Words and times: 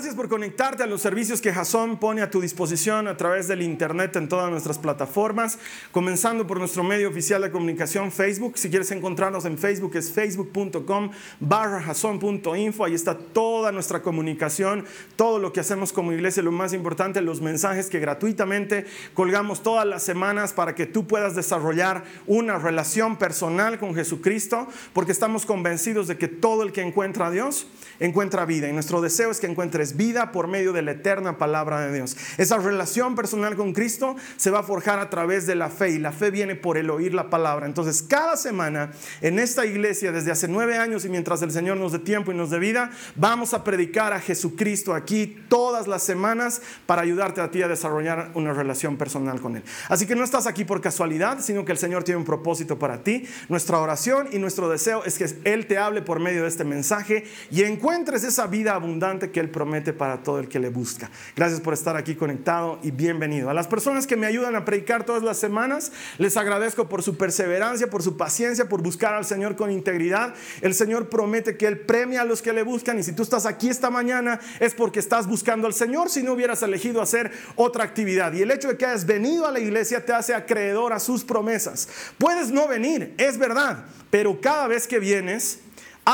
Gracias 0.00 0.16
por 0.16 0.30
conectarte 0.30 0.82
a 0.82 0.86
los 0.86 1.02
servicios 1.02 1.42
que 1.42 1.52
Jason 1.52 1.98
pone 1.98 2.22
a 2.22 2.30
tu 2.30 2.40
disposición 2.40 3.06
a 3.06 3.18
través 3.18 3.48
del 3.48 3.60
Internet 3.60 4.16
en 4.16 4.30
todas 4.30 4.50
nuestras 4.50 4.78
plataformas, 4.78 5.58
comenzando 5.92 6.46
por 6.46 6.58
nuestro 6.58 6.82
medio 6.82 7.10
oficial 7.10 7.42
de 7.42 7.50
comunicación 7.50 8.10
Facebook. 8.10 8.56
Si 8.56 8.70
quieres 8.70 8.90
encontrarnos 8.92 9.44
en 9.44 9.58
Facebook 9.58 9.94
es 9.96 10.10
facebook.com 10.10 11.10
barra 11.38 11.82
jason.info. 11.82 12.82
Ahí 12.82 12.94
está 12.94 13.18
toda 13.18 13.72
nuestra 13.72 14.00
comunicación, 14.00 14.86
todo 15.16 15.38
lo 15.38 15.52
que 15.52 15.60
hacemos 15.60 15.92
como 15.92 16.12
iglesia, 16.12 16.42
lo 16.42 16.50
más 16.50 16.72
importante, 16.72 17.20
los 17.20 17.42
mensajes 17.42 17.90
que 17.90 17.98
gratuitamente 17.98 18.86
colgamos 19.12 19.62
todas 19.62 19.86
las 19.86 20.02
semanas 20.02 20.54
para 20.54 20.74
que 20.74 20.86
tú 20.86 21.06
puedas 21.06 21.36
desarrollar 21.36 22.04
una 22.26 22.58
relación 22.58 23.18
personal 23.18 23.78
con 23.78 23.94
Jesucristo, 23.94 24.66
porque 24.94 25.12
estamos 25.12 25.44
convencidos 25.44 26.08
de 26.08 26.16
que 26.16 26.28
todo 26.28 26.62
el 26.62 26.72
que 26.72 26.80
encuentra 26.80 27.26
a 27.26 27.30
Dios 27.30 27.66
encuentra 27.98 28.46
vida. 28.46 28.66
Y 28.66 28.72
nuestro 28.72 29.02
deseo 29.02 29.30
es 29.30 29.40
que 29.40 29.46
vida 29.96 30.32
por 30.32 30.48
medio 30.48 30.72
de 30.72 30.82
la 30.82 30.92
eterna 30.92 31.38
palabra 31.38 31.80
de 31.80 31.94
Dios. 31.94 32.16
Esa 32.38 32.58
relación 32.58 33.14
personal 33.14 33.56
con 33.56 33.72
Cristo 33.72 34.16
se 34.36 34.50
va 34.50 34.60
a 34.60 34.62
forjar 34.62 34.98
a 34.98 35.10
través 35.10 35.46
de 35.46 35.54
la 35.54 35.68
fe 35.68 35.90
y 35.90 35.98
la 35.98 36.12
fe 36.12 36.30
viene 36.30 36.54
por 36.54 36.76
el 36.76 36.90
oír 36.90 37.14
la 37.14 37.30
palabra. 37.30 37.66
Entonces, 37.66 38.02
cada 38.02 38.36
semana 38.36 38.92
en 39.20 39.38
esta 39.38 39.66
iglesia, 39.66 40.12
desde 40.12 40.30
hace 40.30 40.48
nueve 40.48 40.76
años 40.76 41.04
y 41.04 41.08
mientras 41.08 41.42
el 41.42 41.50
Señor 41.50 41.76
nos 41.76 41.92
dé 41.92 41.98
tiempo 41.98 42.32
y 42.32 42.34
nos 42.34 42.50
dé 42.50 42.58
vida, 42.58 42.90
vamos 43.16 43.54
a 43.54 43.64
predicar 43.64 44.12
a 44.12 44.20
Jesucristo 44.20 44.94
aquí 44.94 45.44
todas 45.48 45.86
las 45.86 46.02
semanas 46.02 46.62
para 46.86 47.02
ayudarte 47.02 47.40
a 47.40 47.50
ti 47.50 47.62
a 47.62 47.68
desarrollar 47.68 48.30
una 48.34 48.52
relación 48.52 48.96
personal 48.96 49.40
con 49.40 49.56
Él. 49.56 49.62
Así 49.88 50.06
que 50.06 50.14
no 50.14 50.24
estás 50.24 50.46
aquí 50.46 50.64
por 50.64 50.80
casualidad, 50.80 51.40
sino 51.40 51.64
que 51.64 51.72
el 51.72 51.78
Señor 51.78 52.04
tiene 52.04 52.18
un 52.18 52.24
propósito 52.24 52.78
para 52.78 53.02
ti. 53.02 53.24
Nuestra 53.48 53.78
oración 53.78 54.28
y 54.32 54.38
nuestro 54.38 54.68
deseo 54.68 55.04
es 55.04 55.18
que 55.18 55.26
Él 55.44 55.66
te 55.66 55.78
hable 55.78 56.02
por 56.02 56.20
medio 56.20 56.42
de 56.42 56.48
este 56.48 56.64
mensaje 56.64 57.24
y 57.50 57.62
encuentres 57.62 58.24
esa 58.24 58.46
vida 58.46 58.74
abundante 58.74 59.30
que 59.30 59.40
Él 59.40 59.50
promete 59.50 59.79
para 59.80 60.22
todo 60.22 60.38
el 60.38 60.48
que 60.48 60.58
le 60.58 60.68
busca. 60.68 61.10
Gracias 61.34 61.60
por 61.60 61.74
estar 61.74 61.96
aquí 61.96 62.14
conectado 62.14 62.78
y 62.82 62.90
bienvenido. 62.90 63.50
A 63.50 63.54
las 63.54 63.66
personas 63.66 64.06
que 64.06 64.16
me 64.16 64.26
ayudan 64.26 64.54
a 64.54 64.64
predicar 64.64 65.04
todas 65.04 65.22
las 65.22 65.38
semanas, 65.38 65.92
les 66.18 66.36
agradezco 66.36 66.88
por 66.88 67.02
su 67.02 67.16
perseverancia, 67.16 67.88
por 67.88 68.02
su 68.02 68.16
paciencia, 68.16 68.68
por 68.68 68.82
buscar 68.82 69.14
al 69.14 69.24
Señor 69.24 69.56
con 69.56 69.70
integridad. 69.70 70.34
El 70.60 70.74
Señor 70.74 71.08
promete 71.08 71.56
que 71.56 71.66
Él 71.66 71.80
premia 71.80 72.22
a 72.22 72.24
los 72.24 72.42
que 72.42 72.52
le 72.52 72.62
buscan 72.62 72.98
y 72.98 73.02
si 73.02 73.12
tú 73.12 73.22
estás 73.22 73.46
aquí 73.46 73.68
esta 73.68 73.90
mañana 73.90 74.38
es 74.60 74.74
porque 74.74 75.00
estás 75.00 75.26
buscando 75.26 75.66
al 75.66 75.74
Señor 75.74 76.10
si 76.10 76.22
no 76.22 76.34
hubieras 76.34 76.62
elegido 76.62 77.00
hacer 77.00 77.32
otra 77.56 77.84
actividad. 77.84 78.32
Y 78.34 78.42
el 78.42 78.50
hecho 78.50 78.68
de 78.68 78.76
que 78.76 78.86
hayas 78.86 79.06
venido 79.06 79.46
a 79.46 79.50
la 79.50 79.60
iglesia 79.60 80.04
te 80.04 80.12
hace 80.12 80.34
acreedor 80.34 80.92
a 80.92 81.00
sus 81.00 81.24
promesas. 81.24 81.88
Puedes 82.18 82.50
no 82.50 82.68
venir, 82.68 83.14
es 83.18 83.38
verdad, 83.38 83.84
pero 84.10 84.40
cada 84.40 84.66
vez 84.66 84.86
que 84.86 84.98
vienes, 84.98 85.60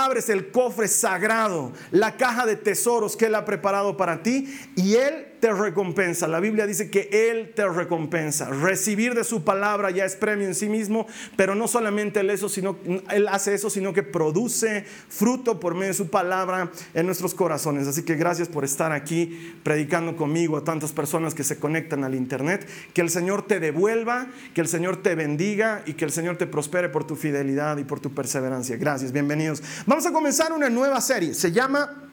abres 0.05 0.29
el 0.29 0.51
cofre 0.51 0.89
sagrado, 0.89 1.73
la 1.91 2.17
caja 2.17 2.47
de 2.47 2.57
tesoros 2.57 3.17
que 3.17 3.27
Él 3.27 3.35
ha 3.35 3.45
preparado 3.45 3.97
para 3.97 4.23
ti 4.23 4.53
y 4.77 4.95
Él 4.97 5.36
te 5.47 5.53
recompensa. 5.53 6.27
La 6.27 6.41
Biblia 6.41 6.67
dice 6.67 6.91
que 6.91 7.09
Él 7.31 7.53
te 7.55 7.69
recompensa. 7.69 8.51
Recibir 8.51 9.15
de 9.15 9.23
su 9.23 9.45
palabra 9.45 9.93
ya 9.93 10.05
es 10.05 10.17
premio 10.17 10.45
en 10.45 10.57
sí 10.57 10.69
mismo, 10.69 11.07
pero 11.37 11.55
no 11.55 11.69
solamente 11.69 12.19
Él, 12.19 12.31
eso, 12.31 12.49
sino, 12.49 12.77
él 13.13 13.29
hace 13.29 13.55
eso, 13.55 13.71
sino 13.71 13.93
que 13.93 14.03
produce 14.03 14.85
fruto 15.09 15.61
por 15.61 15.75
medio 15.75 15.89
de 15.89 15.95
su 15.95 16.11
palabra 16.11 16.73
en 16.95 17.07
nuestros 17.07 17.33
corazones. 17.33 17.87
Así 17.87 18.03
que 18.03 18.17
gracias 18.17 18.49
por 18.49 18.65
estar 18.65 18.91
aquí 18.91 19.55
predicando 19.63 20.17
conmigo 20.17 20.57
a 20.57 20.65
tantas 20.65 20.91
personas 20.91 21.33
que 21.33 21.45
se 21.45 21.61
conectan 21.61 22.03
al 22.03 22.17
Internet. 22.17 22.69
Que 22.93 23.03
el 23.03 23.11
Señor 23.11 23.47
te 23.47 23.61
devuelva, 23.61 24.27
que 24.53 24.61
el 24.61 24.67
Señor 24.67 25.01
te 25.01 25.15
bendiga 25.15 25.85
y 25.87 25.93
que 25.93 26.07
el 26.07 26.11
Señor 26.11 26.39
te 26.39 26.49
prospere 26.49 26.89
por 26.89 27.07
tu 27.07 27.15
fidelidad 27.15 27.79
y 27.79 27.85
por 27.85 28.01
tu 28.01 28.13
perseverancia. 28.13 28.77
Gracias, 28.79 29.13
bienvenidos. 29.13 29.63
Vamos 29.87 30.07
a 30.07 30.13
comenzar 30.13 30.53
una 30.53 30.69
nueva 30.69 31.01
serie. 31.01 31.35
Se 31.35 31.53
llama 31.53 32.11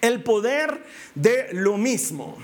El 0.00 0.22
poder 0.22 0.82
de 1.14 1.48
lo 1.52 1.76
mismo. 1.76 2.38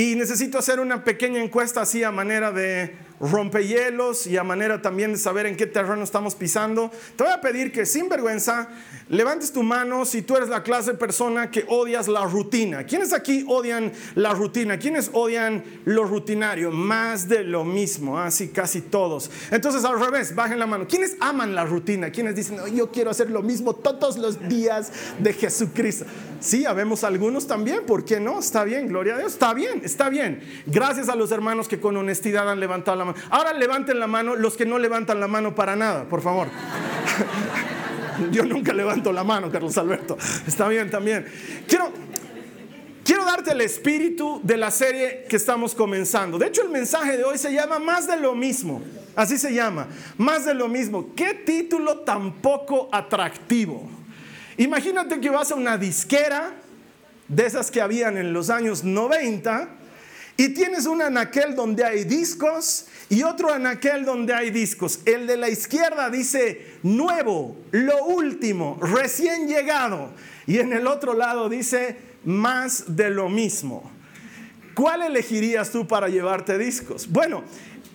Y 0.00 0.16
necesito 0.16 0.56
hacer 0.56 0.80
una 0.80 1.04
pequeña 1.04 1.42
encuesta 1.42 1.82
así 1.82 2.02
a 2.04 2.10
manera 2.10 2.52
de 2.52 2.96
rompehielos 3.20 4.26
y 4.26 4.38
a 4.38 4.42
manera 4.42 4.80
también 4.80 5.12
de 5.12 5.18
saber 5.18 5.44
en 5.44 5.56
qué 5.56 5.66
terreno 5.66 6.02
estamos 6.02 6.34
pisando. 6.34 6.90
Te 7.16 7.24
voy 7.24 7.32
a 7.34 7.42
pedir 7.42 7.70
que 7.70 7.84
sin 7.84 8.08
vergüenza 8.08 8.70
levantes 9.10 9.52
tu 9.52 9.62
mano 9.62 10.04
si 10.04 10.22
tú 10.22 10.36
eres 10.36 10.48
la 10.48 10.62
clase 10.62 10.92
de 10.92 10.98
persona 10.98 11.50
que 11.50 11.64
odias 11.68 12.08
la 12.08 12.24
rutina. 12.24 12.84
¿Quiénes 12.84 13.12
aquí 13.12 13.44
odian 13.46 13.92
la 14.14 14.32
rutina? 14.32 14.78
¿Quiénes 14.78 15.10
odian 15.12 15.62
lo 15.84 16.04
rutinario? 16.04 16.70
Más 16.70 17.28
de 17.28 17.44
lo 17.44 17.64
mismo, 17.64 18.18
así 18.18 18.48
casi 18.48 18.80
todos. 18.80 19.30
Entonces 19.50 19.84
al 19.84 20.00
revés, 20.00 20.34
bajen 20.34 20.58
la 20.58 20.66
mano. 20.66 20.86
¿Quiénes 20.88 21.16
aman 21.20 21.54
la 21.54 21.64
rutina? 21.64 22.10
¿Quiénes 22.10 22.36
dicen, 22.36 22.58
yo 22.74 22.90
quiero 22.90 23.10
hacer 23.10 23.30
lo 23.30 23.42
mismo 23.42 23.74
todos 23.74 24.16
los 24.16 24.48
días 24.48 24.92
de 25.18 25.32
Jesucristo? 25.32 26.06
Sí, 26.40 26.64
habemos 26.64 27.04
algunos 27.04 27.46
también, 27.46 27.84
¿por 27.84 28.04
qué 28.04 28.18
no? 28.18 28.38
Está 28.38 28.64
bien, 28.64 28.88
gloria 28.88 29.16
a 29.16 29.18
Dios, 29.18 29.32
está 29.32 29.52
bien, 29.52 29.82
está 29.84 30.08
bien. 30.08 30.40
Gracias 30.66 31.08
a 31.08 31.16
los 31.16 31.32
hermanos 31.32 31.68
que 31.68 31.80
con 31.80 31.96
honestidad 31.96 32.48
han 32.48 32.60
levantado 32.60 32.96
la 32.96 33.04
mano. 33.04 33.18
Ahora 33.28 33.52
levanten 33.52 33.98
la 33.98 34.06
mano 34.06 34.36
los 34.36 34.56
que 34.56 34.64
no 34.64 34.78
levantan 34.78 35.20
la 35.20 35.28
mano 35.28 35.54
para 35.54 35.76
nada, 35.76 36.04
por 36.08 36.22
favor. 36.22 36.48
Yo 38.30 38.44
nunca 38.44 38.72
levanto 38.72 39.12
la 39.12 39.24
mano, 39.24 39.50
Carlos 39.50 39.76
Alberto. 39.78 40.16
Está 40.46 40.68
bien 40.68 40.90
también. 40.90 41.26
Quiero, 41.66 41.92
quiero 43.04 43.24
darte 43.24 43.52
el 43.52 43.60
espíritu 43.60 44.40
de 44.42 44.56
la 44.56 44.70
serie 44.70 45.26
que 45.28 45.36
estamos 45.36 45.74
comenzando. 45.74 46.38
De 46.38 46.46
hecho, 46.46 46.62
el 46.62 46.70
mensaje 46.70 47.16
de 47.16 47.24
hoy 47.24 47.38
se 47.38 47.52
llama 47.52 47.78
Más 47.78 48.06
de 48.06 48.16
lo 48.18 48.34
mismo. 48.34 48.82
Así 49.16 49.38
se 49.38 49.52
llama. 49.52 49.88
Más 50.18 50.44
de 50.44 50.54
lo 50.54 50.68
mismo. 50.68 51.14
¿Qué 51.14 51.34
título 51.34 52.00
tan 52.00 52.34
poco 52.34 52.88
atractivo? 52.92 53.88
Imagínate 54.56 55.20
que 55.20 55.30
vas 55.30 55.50
a 55.52 55.54
una 55.54 55.78
disquera 55.78 56.52
de 57.28 57.46
esas 57.46 57.70
que 57.70 57.80
habían 57.80 58.18
en 58.18 58.32
los 58.32 58.50
años 58.50 58.84
90 58.84 59.79
y 60.40 60.48
tienes 60.54 60.86
un 60.86 61.02
anaquel 61.02 61.54
donde 61.54 61.84
hay 61.84 62.04
discos 62.04 62.86
y 63.10 63.24
otro 63.24 63.52
anaquel 63.52 64.06
donde 64.06 64.32
hay 64.32 64.48
discos. 64.48 65.00
El 65.04 65.26
de 65.26 65.36
la 65.36 65.50
izquierda 65.50 66.08
dice 66.08 66.78
nuevo, 66.82 67.58
lo 67.72 68.06
último, 68.06 68.78
recién 68.80 69.46
llegado. 69.46 70.14
Y 70.46 70.56
en 70.56 70.72
el 70.72 70.86
otro 70.86 71.12
lado 71.12 71.50
dice 71.50 71.98
más 72.24 72.96
de 72.96 73.10
lo 73.10 73.28
mismo. 73.28 73.92
¿Cuál 74.74 75.02
elegirías 75.02 75.72
tú 75.72 75.86
para 75.86 76.08
llevarte 76.08 76.56
discos? 76.56 77.06
Bueno, 77.10 77.44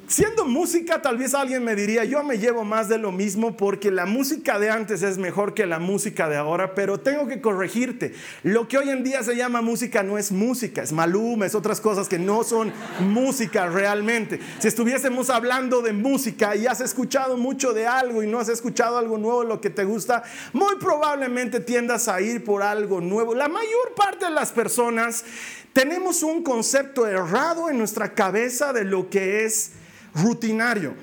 Siendo 0.08 0.46
música, 0.46 1.02
tal 1.02 1.18
vez 1.18 1.34
alguien 1.34 1.64
me 1.64 1.76
diría, 1.76 2.06
yo 2.06 2.24
me 2.24 2.38
llevo 2.38 2.64
más 2.64 2.88
de 2.88 3.00
lo 3.00 3.12
mismo 3.12 3.58
porque 3.58 3.90
la 3.90 4.06
música 4.06 4.60
de 4.60 4.70
antes 4.70 5.02
es 5.02 5.18
mejor 5.18 5.56
que 5.56 5.66
la 5.66 5.80
música 5.80 6.30
de 6.30 6.36
ahora, 6.36 6.76
pero 6.76 7.00
tengo 7.00 7.28
que 7.28 7.42
corregirte. 7.42 8.14
Lo 8.44 8.68
que 8.68 8.78
hoy 8.78 8.90
en 8.90 9.04
día 9.04 9.24
se 9.24 9.36
llama 9.36 9.64
música 9.64 10.04
no 10.04 10.20
es 10.20 10.32
música, 10.32 10.84
es 10.84 10.92
maluma, 10.92 11.48
es 11.48 11.56
otras 11.56 11.82
cosas 11.82 12.08
que 12.08 12.20
no 12.20 12.44
son 12.44 12.72
música 13.00 13.66
realmente. 13.68 14.40
Si 14.60 14.68
estuviésemos 14.68 15.32
hablando 15.32 15.82
de 15.82 15.94
música 15.94 16.56
y 16.56 16.68
has 16.68 16.82
escuchado 16.82 17.36
mucho 17.36 17.74
de 17.74 17.88
algo 17.88 18.22
y 18.22 18.28
no 18.28 18.38
has 18.38 18.50
escuchado 18.50 19.00
algo 19.00 19.18
nuevo, 19.18 19.44
lo 19.44 19.60
que 19.60 19.72
te 19.72 19.86
gusta, 19.86 20.22
muy 20.54 20.76
probablemente 20.76 21.62
tiendas 21.62 22.08
a 22.08 22.22
ir 22.22 22.44
por 22.44 22.62
algo 22.62 23.02
nuevo. 23.02 23.34
La 23.34 23.48
mayor 23.48 23.96
parte 23.96 24.26
de 24.26 24.32
las 24.32 24.52
personas 24.52 25.26
tenemos 25.74 26.22
un 26.22 26.44
concepto 26.44 27.08
errado 27.08 27.72
en 27.72 27.80
nuestra 27.80 28.14
cabeza 28.14 28.72
de 28.72 28.84
lo 28.84 29.10
que 29.10 29.46
es 29.46 29.72
rutinario. 30.16 30.94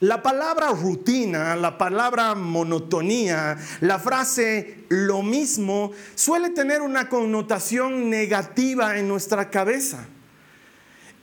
La 0.00 0.22
palabra 0.22 0.70
rutina, 0.70 1.54
la 1.56 1.76
palabra 1.76 2.34
monotonía, 2.34 3.58
la 3.80 3.98
frase 3.98 4.84
lo 4.88 5.22
mismo 5.22 5.92
suele 6.14 6.50
tener 6.50 6.80
una 6.80 7.10
connotación 7.10 8.08
negativa 8.08 8.98
en 8.98 9.08
nuestra 9.08 9.50
cabeza. 9.50 10.06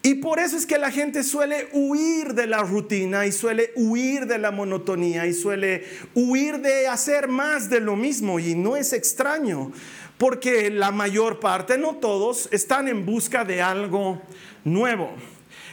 Y 0.04 0.16
por 0.16 0.38
eso 0.40 0.56
es 0.56 0.68
que 0.68 0.78
la 0.78 0.92
gente 0.92 1.24
suele 1.24 1.70
huir 1.74 2.36
de 2.36 2.46
la 2.46 2.60
rutina 2.60 3.26
y 3.26 3.32
suele 3.32 3.72
huir 3.76 4.28
de 4.28 4.38
la 4.38 4.52
monotonía 4.52 5.26
y 5.26 5.34
suele 5.34 5.84
huir 6.14 6.60
de 6.60 6.88
hacer 6.88 7.28
más 7.28 7.72
de 7.72 7.80
lo 7.80 7.96
mismo. 7.96 8.40
Y 8.40 8.54
no 8.54 8.78
es 8.78 8.94
extraño, 8.94 9.72
porque 10.20 10.70
la 10.70 10.92
mayor 10.92 11.40
parte, 11.40 11.80
no 11.80 11.96
todos, 11.96 12.48
están 12.52 12.88
en 12.88 13.08
busca 13.08 13.44
de 13.44 13.62
algo 13.62 14.22
nuevo. 14.64 15.10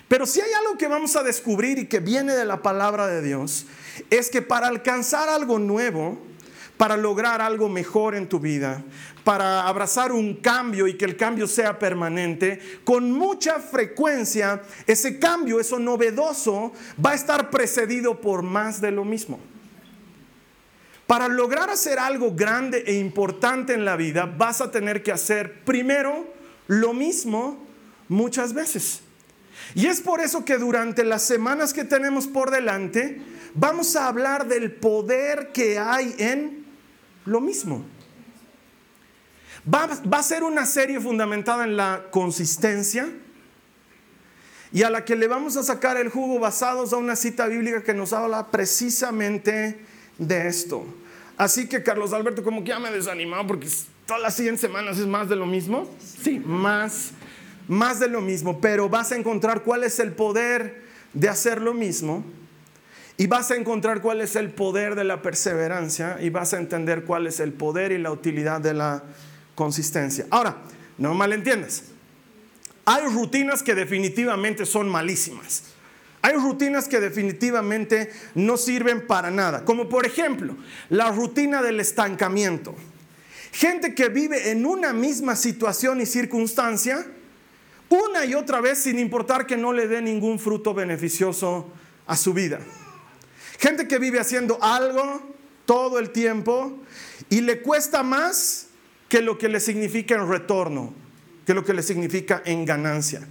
Pero 0.09 0.27
si 0.27 0.41
hay 0.41 0.53
algo 0.53 0.77
que 0.77 0.89
vamos 0.89 1.17
a 1.17 1.23
descubrir 1.23 1.79
y 1.79 1.87
que 1.87 2.01
viene 2.01 2.35
de 2.35 2.45
la 2.45 2.63
palabra 2.63 3.07
de 3.07 3.23
Dios, 3.23 3.67
es 4.11 4.31
que 4.31 4.43
para 4.43 4.69
alcanzar 4.69 5.29
algo 5.29 5.59
nuevo, 5.59 6.19
para 6.77 6.97
lograr 6.97 7.41
algo 7.41 7.69
mejor 7.69 8.15
en 8.15 8.29
tu 8.29 8.41
vida, 8.41 8.83
para 9.23 9.67
abrazar 9.67 10.13
un 10.13 10.35
cambio 10.35 10.87
y 10.87 10.99
que 10.99 11.05
el 11.05 11.17
cambio 11.17 11.47
sea 11.47 11.79
permanente, 11.79 12.61
con 12.85 13.11
mucha 13.11 13.61
frecuencia 13.61 14.63
ese 14.87 15.19
cambio, 15.19 15.61
eso 15.61 15.79
novedoso, 15.79 16.73
va 17.05 17.13
a 17.13 17.15
estar 17.15 17.51
precedido 17.51 18.21
por 18.21 18.43
más 18.43 18.81
de 18.81 18.91
lo 18.91 19.05
mismo. 19.05 19.41
Para 21.07 21.29
lograr 21.29 21.71
hacer 21.71 21.99
algo 21.99 22.35
grande 22.35 22.85
e 22.87 22.95
importante 22.95 23.75
en 23.75 23.85
la 23.85 23.97
vida, 23.97 24.27
vas 24.27 24.61
a 24.61 24.71
tener 24.71 25.03
que 25.03 25.13
hacer 25.13 25.65
primero 25.65 26.27
lo 26.67 26.93
mismo 26.93 27.65
muchas 28.09 28.53
veces. 28.53 29.03
Y 29.75 29.87
es 29.87 30.01
por 30.01 30.21
eso 30.21 30.45
que 30.45 30.59
durante 30.59 31.05
las 31.05 31.23
semanas 31.23 31.73
que 31.73 31.85
tenemos 31.85 32.27
por 32.27 32.51
delante, 32.51 33.21
vamos 33.55 33.97
a 33.97 34.09
hablar 34.09 34.47
del 34.47 34.73
poder 34.73 35.51
que 35.53 35.79
hay 35.79 36.15
en 36.19 36.65
lo 37.25 37.41
mismo. 37.41 37.85
Va, 39.73 39.89
a 40.19 40.23
ser 40.23 40.43
una 40.43 40.67
serie 40.67 41.01
fundamentada 41.01 41.65
en 41.65 41.77
la 41.77 42.05
consistencia 42.11 43.09
y 44.73 44.83
a 44.83 44.91
la 44.91 45.05
que 45.07 45.17
le 45.17 45.27
vamos 45.27 45.57
a 45.57 45.63
sacar 45.63 45.97
el 45.97 46.11
jugo 46.11 46.39
basados 46.39 46.93
a 46.93 46.97
una 46.97 47.17
cita 47.17 47.47
bíblica 47.47 47.83
que 47.83 47.95
nos 47.95 48.13
habla 48.13 48.51
precisamente 48.51 49.79
de 50.19 50.49
esto. 50.49 50.85
Así 51.39 51.67
que 51.67 51.83
Carlos 51.83 52.13
Alberto, 52.13 52.45
como 52.45 52.63
que 52.63 52.71
ya 52.71 52.79
me 52.79 52.91
desanimado 52.91 53.47
porque 53.47 53.69
todas 54.07 54.21
las 54.21 54.37
100 54.37 54.59
semanas 54.59 54.99
es 54.99 55.07
más 55.07 55.31
de 55.31 55.37
lo 55.37 55.47
mismo. 55.47 55.89
Sí, 56.23 56.39
más, 56.45 57.13
más 57.69 58.01
de 58.01 58.09
lo 58.09 58.21
mismo, 58.21 58.61
pero 58.61 58.89
vas 58.89 59.13
a 59.13 59.17
encontrar 59.17 59.63
cuál 59.63 59.85
es 59.85 59.99
el 59.99 60.13
poder 60.13 60.83
de 61.13 61.29
hacer 61.29 61.61
lo 61.61 61.75
mismo 61.75 62.25
y 63.17 63.27
vas 63.27 63.51
a 63.51 63.57
encontrar 63.57 64.01
cuál 64.01 64.21
es 64.21 64.37
el 64.37 64.51
poder 64.51 64.97
de 64.97 65.05
la 65.05 65.23
perseverancia 65.23 66.19
y 66.21 66.31
vas 66.31 66.53
a 66.53 66.59
entender 66.59 67.05
cuál 67.05 67.27
es 67.27 67.41
el 67.41 67.53
poder 67.53 67.93
y 67.93 67.99
la 67.99 68.11
utilidad 68.11 68.61
de 68.61 68.75
la 68.75 69.05
consistencia. 69.55 70.27
Ahora, 70.31 70.57
no 70.99 71.15
malentiendas. 71.15 71.85
Hay 72.85 73.07
rutinas 73.07 73.63
que 73.63 73.75
definitivamente 73.75 74.67
son 74.67 74.89
malísimas. 74.89 75.63
Hay 76.23 76.35
rutinas 76.35 76.89
que 76.89 77.01
definitivamente 77.01 78.11
no 78.35 78.57
sirven 78.57 79.07
para 79.07 79.31
nada. 79.31 79.65
Como 79.65 79.89
por 79.89 80.07
ejemplo, 80.07 80.57
la 80.89 81.11
rutina 81.11 81.63
del 81.63 81.81
estancamiento. 81.81 82.75
Gente 83.53 83.95
que 83.95 84.09
vive 84.09 84.51
en 84.51 84.67
una 84.67 84.93
misma 84.93 85.37
situación 85.37 86.01
y 86.01 86.07
circunstancia, 86.07 87.07
una 87.95 88.25
y 88.25 88.35
otra 88.35 88.61
vez 88.61 88.79
sin 88.79 88.99
importar 88.99 89.47
que 89.47 89.57
no 89.57 89.73
le 89.73 89.89
dé 89.89 90.03
ningún 90.03 90.39
fruto 90.39 90.75
beneficioso 90.75 91.71
a 92.07 92.17
su 92.17 92.35
vida. 92.35 92.61
Gente 93.59 93.89
que 93.89 93.99
vive 93.99 94.21
haciendo 94.21 94.59
algo 94.63 95.23
todo 95.65 95.99
el 95.99 96.11
tiempo 96.11 96.79
y 97.31 97.41
le 97.41 97.63
cuesta 97.63 98.03
más 98.03 98.69
que 99.09 99.23
lo 99.23 99.39
que 99.39 99.49
le 99.49 99.61
significa 99.61 100.15
en 100.15 100.29
retorno, 100.29 100.93
que 101.47 101.55
lo 101.55 101.65
que 101.65 101.75
le 101.75 101.83
significa 101.83 102.43
en 102.45 102.65
ganancia. 102.65 103.27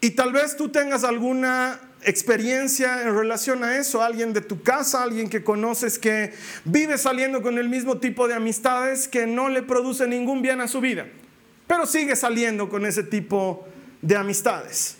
Y 0.00 0.10
tal 0.10 0.32
vez 0.32 0.56
tú 0.56 0.68
tengas 0.68 1.04
alguna 1.04 1.80
experiencia 2.02 3.02
en 3.02 3.16
relación 3.16 3.64
a 3.64 3.76
eso, 3.76 4.02
alguien 4.02 4.32
de 4.32 4.40
tu 4.40 4.62
casa, 4.62 5.02
alguien 5.02 5.28
que 5.28 5.42
conoces 5.42 5.98
que 5.98 6.32
vive 6.64 6.98
saliendo 6.98 7.42
con 7.42 7.58
el 7.58 7.68
mismo 7.68 7.98
tipo 7.98 8.28
de 8.28 8.34
amistades 8.34 9.08
que 9.08 9.26
no 9.26 9.48
le 9.48 9.62
produce 9.62 10.06
ningún 10.06 10.42
bien 10.42 10.60
a 10.60 10.68
su 10.68 10.80
vida, 10.80 11.06
pero 11.66 11.86
sigue 11.86 12.16
saliendo 12.16 12.68
con 12.68 12.86
ese 12.86 13.02
tipo 13.02 13.66
de 14.02 14.16
amistades. 14.16 14.96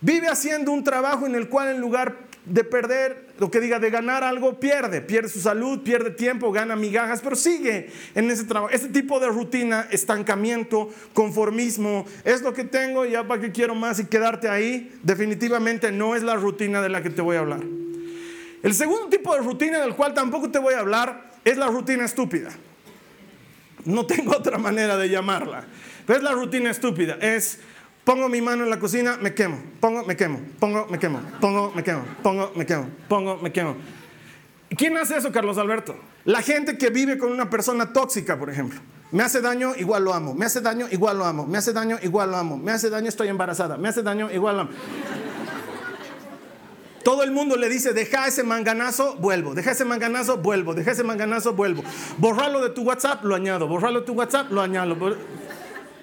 Vive 0.00 0.28
haciendo 0.28 0.72
un 0.72 0.84
trabajo 0.84 1.26
en 1.26 1.34
el 1.34 1.48
cual 1.48 1.68
en 1.68 1.80
lugar 1.80 2.26
de 2.44 2.62
perder, 2.62 3.26
lo 3.38 3.50
que 3.50 3.60
diga, 3.60 3.78
de 3.78 3.90
ganar 3.90 4.22
algo, 4.22 4.60
pierde. 4.60 5.00
Pierde 5.00 5.28
su 5.28 5.40
salud, 5.40 5.82
pierde 5.82 6.10
tiempo, 6.10 6.52
gana 6.52 6.76
migajas, 6.76 7.20
pero 7.20 7.34
sigue 7.34 7.90
en 8.14 8.30
ese 8.30 8.44
trabajo. 8.44 8.72
Este 8.72 8.88
tipo 8.88 9.18
de 9.18 9.28
rutina, 9.28 9.88
estancamiento, 9.90 10.90
conformismo, 11.12 12.06
es 12.24 12.42
lo 12.42 12.52
que 12.52 12.64
tengo 12.64 13.04
y 13.04 13.12
ya 13.12 13.26
para 13.26 13.40
qué 13.40 13.52
quiero 13.52 13.74
más 13.74 13.98
y 13.98 14.06
quedarte 14.06 14.48
ahí, 14.48 14.96
definitivamente 15.02 15.90
no 15.90 16.14
es 16.14 16.22
la 16.22 16.36
rutina 16.36 16.80
de 16.80 16.88
la 16.88 17.02
que 17.02 17.10
te 17.10 17.20
voy 17.20 17.36
a 17.36 17.40
hablar. 17.40 17.62
El 18.62 18.74
segundo 18.74 19.08
tipo 19.08 19.34
de 19.34 19.42
rutina 19.42 19.80
del 19.80 19.94
cual 19.94 20.14
tampoco 20.14 20.50
te 20.50 20.58
voy 20.58 20.74
a 20.74 20.80
hablar 20.80 21.30
es 21.44 21.56
la 21.56 21.66
rutina 21.66 22.04
estúpida. 22.04 22.50
No 23.86 24.04
tengo 24.04 24.32
otra 24.36 24.58
manera 24.58 24.96
de 24.96 25.08
llamarla. 25.08 25.64
Pero 26.06 26.18
es 26.18 26.22
la 26.22 26.32
rutina 26.32 26.70
estúpida. 26.70 27.16
Es 27.20 27.60
Pongo 28.06 28.28
mi 28.28 28.40
mano 28.40 28.62
en 28.62 28.70
la 28.70 28.78
cocina, 28.78 29.18
me 29.20 29.34
quemo. 29.34 29.60
Pongo, 29.80 30.04
me 30.04 30.14
quemo. 30.14 30.40
Pongo, 30.60 30.86
me 30.86 30.96
quemo. 30.96 31.20
Pongo, 31.40 31.72
me 31.74 31.82
quemo. 31.82 32.04
Pongo, 32.22 32.52
me 32.54 32.64
quemo. 32.64 32.88
Pongo, 33.08 33.36
me 33.38 33.50
quemo. 33.50 33.76
¿Quién 34.76 34.96
hace 34.96 35.16
eso, 35.16 35.32
Carlos 35.32 35.58
Alberto? 35.58 35.96
La 36.24 36.40
gente 36.40 36.78
que 36.78 36.90
vive 36.90 37.18
con 37.18 37.32
una 37.32 37.50
persona 37.50 37.92
tóxica, 37.92 38.38
por 38.38 38.48
ejemplo. 38.48 38.78
Me 39.10 39.24
hace 39.24 39.40
daño, 39.40 39.74
igual 39.76 40.04
lo 40.04 40.14
amo. 40.14 40.34
Me 40.34 40.46
hace 40.46 40.60
daño, 40.60 40.86
igual 40.92 41.18
lo 41.18 41.24
amo. 41.24 41.48
Me 41.48 41.58
hace 41.58 41.72
daño, 41.72 41.98
igual 42.00 42.30
lo 42.30 42.36
amo. 42.36 42.56
Me 42.56 42.70
hace 42.70 42.90
daño, 42.90 43.08
estoy 43.08 43.26
embarazada. 43.26 43.76
Me 43.76 43.88
hace 43.88 44.04
daño, 44.04 44.30
igual 44.30 44.54
lo 44.54 44.62
amo. 44.62 44.70
Todo 47.06 47.22
el 47.22 47.30
mundo 47.30 47.54
le 47.54 47.68
dice, 47.68 47.92
deja 47.92 48.26
ese 48.26 48.42
manganazo, 48.42 49.14
vuelvo. 49.18 49.54
Deja 49.54 49.70
ese 49.70 49.84
manganazo, 49.84 50.38
vuelvo. 50.38 50.74
Deja 50.74 50.90
ese 50.90 51.04
manganazo, 51.04 51.52
vuelvo. 51.52 51.84
Borralo 52.18 52.60
de 52.60 52.70
tu 52.70 52.82
WhatsApp, 52.82 53.22
lo 53.22 53.36
añado. 53.36 53.68
Borralo 53.68 54.00
de 54.00 54.06
tu 54.06 54.14
WhatsApp, 54.14 54.50
lo 54.50 54.60
añado. 54.60 55.16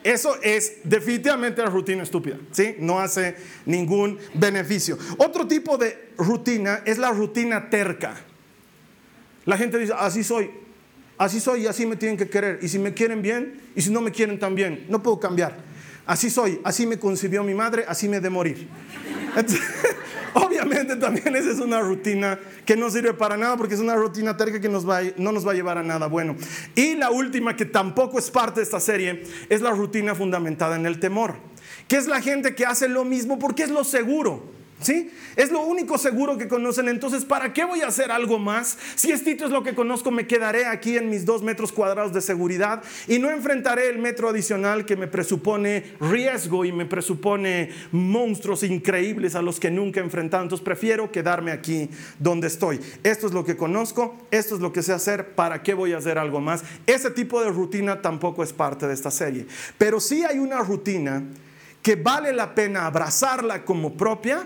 Eso 0.01 0.37
es 0.41 0.77
definitivamente 0.85 1.61
la 1.61 1.69
rutina 1.69 2.03
estúpida, 2.03 2.37
¿sí? 2.51 2.77
No 2.79 3.01
hace 3.01 3.35
ningún 3.65 4.17
beneficio. 4.35 4.97
Otro 5.17 5.45
tipo 5.45 5.77
de 5.77 6.13
rutina 6.17 6.83
es 6.85 6.97
la 6.97 7.11
rutina 7.11 7.69
terca. 7.69 8.15
La 9.43 9.57
gente 9.57 9.77
dice, 9.79 9.91
así 9.97 10.23
soy, 10.23 10.51
así 11.17 11.41
soy 11.41 11.63
y 11.63 11.67
así 11.67 11.85
me 11.85 11.97
tienen 11.97 12.15
que 12.15 12.29
querer. 12.29 12.59
Y 12.61 12.69
si 12.69 12.79
me 12.79 12.93
quieren 12.93 13.21
bien 13.21 13.59
y 13.75 13.81
si 13.81 13.89
no 13.89 13.99
me 13.99 14.11
quieren 14.11 14.39
también, 14.39 14.85
no 14.87 15.03
puedo 15.03 15.19
cambiar. 15.19 15.72
Así 16.05 16.29
soy, 16.29 16.59
así 16.63 16.85
me 16.85 16.99
concibió 16.99 17.43
mi 17.43 17.53
madre, 17.53 17.85
así 17.87 18.09
me 18.09 18.19
de 18.19 18.29
morir. 18.29 18.67
obviamente 20.33 20.95
también 20.95 21.35
esa 21.35 21.51
es 21.51 21.59
una 21.59 21.79
rutina 21.81 22.39
que 22.65 22.75
no 22.75 22.89
sirve 22.89 23.13
para 23.13 23.37
nada 23.37 23.57
porque 23.57 23.75
es 23.75 23.79
una 23.79 23.95
rutina 23.95 24.35
terca 24.35 24.59
que 24.59 24.69
no 24.69 25.31
nos 25.31 25.47
va 25.47 25.51
a 25.51 25.55
llevar 25.55 25.77
a 25.77 25.83
nada 25.83 26.07
bueno. 26.07 26.35
Y 26.75 26.95
la 26.95 27.11
última, 27.11 27.55
que 27.55 27.65
tampoco 27.65 28.19
es 28.19 28.29
parte 28.29 28.59
de 28.59 28.63
esta 28.63 28.79
serie, 28.79 29.23
es 29.49 29.61
la 29.61 29.71
rutina 29.71 30.15
fundamentada 30.15 30.75
en 30.75 30.85
el 30.85 30.99
temor, 30.99 31.35
que 31.87 31.97
es 31.97 32.07
la 32.07 32.21
gente 32.21 32.55
que 32.55 32.65
hace 32.65 32.87
lo 32.87 33.05
mismo 33.05 33.39
porque 33.39 33.63
es 33.63 33.69
lo 33.69 33.83
seguro. 33.83 34.62
¿Sí? 34.83 35.11
Es 35.37 35.51
lo 35.51 35.61
único 35.61 35.97
seguro 35.97 36.37
que 36.37 36.47
conocen. 36.47 36.89
Entonces, 36.89 37.23
¿para 37.23 37.53
qué 37.53 37.63
voy 37.63 37.81
a 37.81 37.87
hacer 37.87 38.11
algo 38.11 38.37
más? 38.37 38.77
Si 38.95 39.11
esto 39.11 39.29
es 39.45 39.51
lo 39.51 39.63
que 39.63 39.73
conozco, 39.73 40.11
me 40.11 40.27
quedaré 40.27 40.65
aquí 40.65 40.97
en 40.97 41.09
mis 41.09 41.25
dos 41.25 41.41
metros 41.41 41.71
cuadrados 41.71 42.13
de 42.13 42.21
seguridad 42.21 42.83
y 43.07 43.17
no 43.17 43.31
enfrentaré 43.31 43.87
el 43.87 43.97
metro 43.97 44.29
adicional 44.29 44.85
que 44.85 44.97
me 44.97 45.07
presupone 45.07 45.85
riesgo 46.01 46.65
y 46.65 46.73
me 46.73 46.85
presupone 46.85 47.71
monstruos 47.91 48.63
increíbles 48.63 49.35
a 49.35 49.41
los 49.41 49.59
que 49.59 49.71
nunca 49.71 50.01
he 50.01 50.03
enfrentado. 50.03 50.43
Entonces, 50.43 50.63
prefiero 50.63 51.11
quedarme 51.11 51.51
aquí 51.51 51.89
donde 52.19 52.47
estoy. 52.47 52.79
Esto 53.03 53.27
es 53.27 53.33
lo 53.33 53.45
que 53.45 53.55
conozco, 53.55 54.17
esto 54.31 54.55
es 54.55 54.61
lo 54.61 54.73
que 54.73 54.83
sé 54.83 54.91
hacer. 54.91 55.33
¿Para 55.35 55.63
qué 55.63 55.73
voy 55.73 55.93
a 55.93 55.97
hacer 55.97 56.17
algo 56.17 56.41
más? 56.41 56.63
Ese 56.85 57.09
tipo 57.09 57.41
de 57.41 57.49
rutina 57.49 58.01
tampoco 58.01 58.43
es 58.43 58.51
parte 58.51 58.85
de 58.85 58.93
esta 58.93 59.11
serie. 59.11 59.47
Pero 59.77 60.01
sí 60.01 60.25
hay 60.25 60.39
una 60.39 60.59
rutina 60.59 61.23
que 61.81 61.95
vale 61.95 62.33
la 62.33 62.55
pena 62.55 62.85
abrazarla 62.85 63.63
como 63.63 63.93
propia 63.93 64.45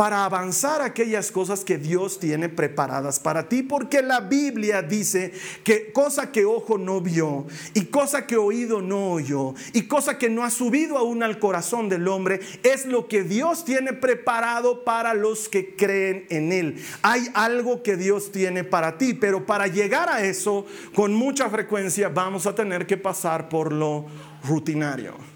para 0.00 0.24
avanzar 0.24 0.80
aquellas 0.80 1.30
cosas 1.30 1.62
que 1.62 1.76
Dios 1.76 2.18
tiene 2.18 2.48
preparadas 2.48 3.20
para 3.20 3.50
ti, 3.50 3.62
porque 3.62 4.00
la 4.00 4.20
Biblia 4.20 4.80
dice 4.80 5.30
que 5.62 5.92
cosa 5.92 6.32
que 6.32 6.46
ojo 6.46 6.78
no 6.78 7.02
vio 7.02 7.46
y 7.74 7.84
cosa 7.84 8.26
que 8.26 8.38
oído 8.38 8.80
no 8.80 9.10
oyó 9.12 9.52
y 9.74 9.82
cosa 9.82 10.16
que 10.16 10.30
no 10.30 10.42
ha 10.42 10.48
subido 10.48 10.96
aún 10.96 11.22
al 11.22 11.38
corazón 11.38 11.90
del 11.90 12.08
hombre 12.08 12.40
es 12.62 12.86
lo 12.86 13.08
que 13.08 13.24
Dios 13.24 13.66
tiene 13.66 13.92
preparado 13.92 14.84
para 14.84 15.12
los 15.12 15.50
que 15.50 15.76
creen 15.76 16.24
en 16.30 16.50
Él. 16.50 16.82
Hay 17.02 17.28
algo 17.34 17.82
que 17.82 17.98
Dios 17.98 18.32
tiene 18.32 18.64
para 18.64 18.96
ti, 18.96 19.12
pero 19.12 19.44
para 19.44 19.66
llegar 19.66 20.08
a 20.08 20.24
eso 20.24 20.64
con 20.94 21.12
mucha 21.12 21.50
frecuencia 21.50 22.08
vamos 22.08 22.46
a 22.46 22.54
tener 22.54 22.86
que 22.86 22.96
pasar 22.96 23.50
por 23.50 23.70
lo 23.70 24.06
rutinario. 24.44 25.29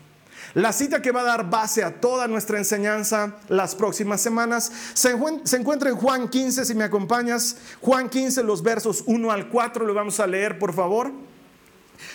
La 0.54 0.72
cita 0.72 1.02
que 1.02 1.10
va 1.10 1.22
a 1.22 1.24
dar 1.24 1.50
base 1.50 1.82
a 1.82 2.00
toda 2.00 2.28
nuestra 2.28 2.58
enseñanza 2.58 3.34
las 3.48 3.74
próximas 3.74 4.20
semanas 4.20 4.70
se, 4.94 5.10
encuentra 5.10 5.90
en 5.90 5.96
Juan 5.96 6.28
15, 6.28 6.64
si 6.64 6.74
me 6.76 6.84
acompañas. 6.84 7.56
Juan 7.80 8.08
15, 8.08 8.44
los 8.44 8.62
versos 8.62 9.02
1 9.06 9.32
al 9.32 9.48
4, 9.48 9.84
lo 9.84 9.94
vamos 9.94 10.20
a 10.20 10.28
leer, 10.28 10.60
por 10.60 10.72
favor. 10.72 11.10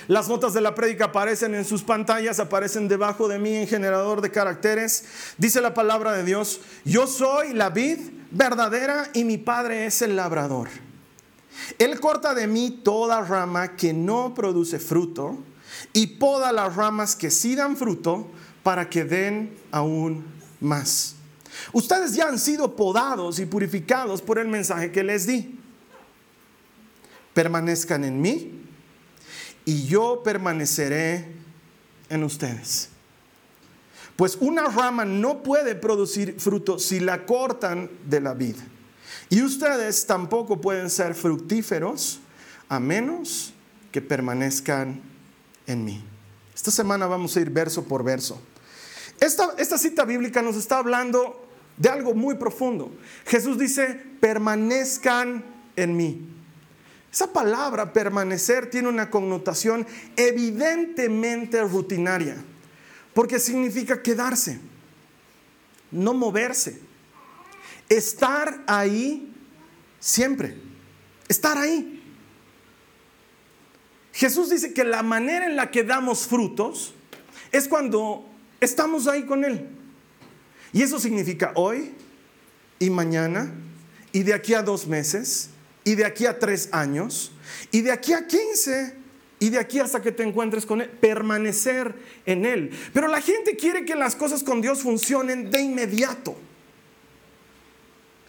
Las 0.07 0.29
notas 0.29 0.53
de 0.53 0.61
la 0.61 0.73
prédica 0.73 1.05
aparecen 1.05 1.53
en 1.53 1.65
sus 1.65 1.83
pantallas, 1.83 2.39
aparecen 2.39 2.87
debajo 2.87 3.27
de 3.27 3.39
mí 3.39 3.55
en 3.55 3.67
generador 3.67 4.21
de 4.21 4.31
caracteres. 4.31 5.03
Dice 5.37 5.59
la 5.59 5.73
palabra 5.73 6.13
de 6.13 6.23
Dios, 6.23 6.61
yo 6.85 7.07
soy 7.07 7.53
la 7.53 7.69
vid 7.69 7.99
verdadera 8.31 9.09
y 9.13 9.25
mi 9.25 9.37
padre 9.37 9.85
es 9.85 10.01
el 10.01 10.15
labrador. 10.15 10.69
Él 11.77 11.99
corta 11.99 12.33
de 12.33 12.47
mí 12.47 12.81
toda 12.83 13.21
rama 13.21 13.75
que 13.75 13.93
no 13.93 14.33
produce 14.33 14.79
fruto 14.79 15.39
y 15.93 16.07
poda 16.07 16.51
las 16.51 16.75
ramas 16.75 17.15
que 17.15 17.31
sí 17.31 17.55
dan 17.55 17.77
fruto 17.77 18.27
para 18.63 18.89
que 18.89 19.03
den 19.03 19.55
aún 19.71 20.25
más. 20.59 21.15
Ustedes 21.73 22.13
ya 22.13 22.27
han 22.27 22.39
sido 22.39 22.75
podados 22.75 23.39
y 23.39 23.45
purificados 23.45 24.21
por 24.21 24.39
el 24.39 24.47
mensaje 24.47 24.91
que 24.91 25.03
les 25.03 25.25
di. 25.25 25.57
Permanezcan 27.33 28.03
en 28.03 28.21
mí 28.21 28.51
y 29.65 29.85
yo 29.85 30.23
permaneceré 30.23 31.27
en 32.09 32.23
ustedes. 32.23 32.89
Pues 34.15 34.37
una 34.41 34.65
rama 34.65 35.05
no 35.05 35.43
puede 35.43 35.75
producir 35.75 36.39
fruto 36.39 36.77
si 36.79 36.99
la 36.99 37.25
cortan 37.25 37.89
de 38.05 38.19
la 38.19 38.33
vida. 38.33 38.61
Y 39.29 39.43
ustedes 39.43 40.05
tampoco 40.07 40.59
pueden 40.59 40.89
ser 40.89 41.13
fructíferos 41.15 42.19
a 42.67 42.79
menos 42.79 43.53
que 43.91 44.01
permanezcan 44.01 45.01
en 45.69 45.85
mí. 45.85 46.03
Esta 46.53 46.71
semana 46.71 47.07
vamos 47.07 47.37
a 47.37 47.39
ir 47.39 47.49
verso 47.49 47.83
por 47.85 48.03
verso. 48.03 48.41
Esta, 49.19 49.53
esta 49.57 49.77
cita 49.77 50.03
bíblica 50.03 50.41
nos 50.41 50.55
está 50.55 50.79
hablando 50.79 51.47
de 51.77 51.89
algo 51.89 52.13
muy 52.13 52.35
profundo. 52.35 52.91
Jesús 53.25 53.57
dice, 53.57 54.01
permanezcan 54.19 55.43
en 55.75 55.95
mí. 55.95 56.27
Esa 57.11 57.31
palabra 57.31 57.93
permanecer 57.93 58.69
tiene 58.69 58.87
una 58.87 59.09
connotación 59.09 59.87
evidentemente 60.15 61.61
rutinaria, 61.63 62.37
porque 63.13 63.39
significa 63.39 64.03
quedarse, 64.03 64.59
no 65.91 66.13
moverse, 66.13 66.79
estar 67.87 68.63
ahí 68.67 69.33
siempre, 69.99 70.55
estar 71.27 71.57
ahí. 71.57 71.98
Jesús 74.13 74.49
dice 74.49 74.73
que 74.73 74.83
la 74.83 75.03
manera 75.03 75.45
en 75.45 75.55
la 75.55 75.71
que 75.71 75.83
damos 75.83 76.27
frutos 76.27 76.93
es 77.51 77.67
cuando 77.67 78.25
estamos 78.59 79.07
ahí 79.07 79.25
con 79.25 79.43
Él. 79.45 79.67
Y 80.73 80.81
eso 80.81 80.99
significa 80.99 81.51
hoy 81.55 81.91
y 82.79 82.89
mañana 82.89 83.51
y 84.11 84.23
de 84.23 84.33
aquí 84.33 84.53
a 84.53 84.61
dos 84.61 84.87
meses 84.87 85.49
y 85.83 85.95
de 85.95 86.05
aquí 86.05 86.25
a 86.25 86.39
tres 86.39 86.69
años 86.71 87.31
y 87.71 87.81
de 87.81 87.91
aquí 87.91 88.13
a 88.13 88.27
quince 88.27 88.95
y 89.39 89.49
de 89.49 89.57
aquí 89.57 89.79
hasta 89.79 90.01
que 90.01 90.11
te 90.11 90.23
encuentres 90.23 90.65
con 90.65 90.81
Él, 90.81 90.89
permanecer 90.89 91.95
en 92.25 92.45
Él. 92.45 92.71
Pero 92.93 93.07
la 93.07 93.21
gente 93.21 93.55
quiere 93.55 93.85
que 93.85 93.95
las 93.95 94.15
cosas 94.15 94.43
con 94.43 94.61
Dios 94.61 94.81
funcionen 94.81 95.49
de 95.49 95.61
inmediato. 95.61 96.35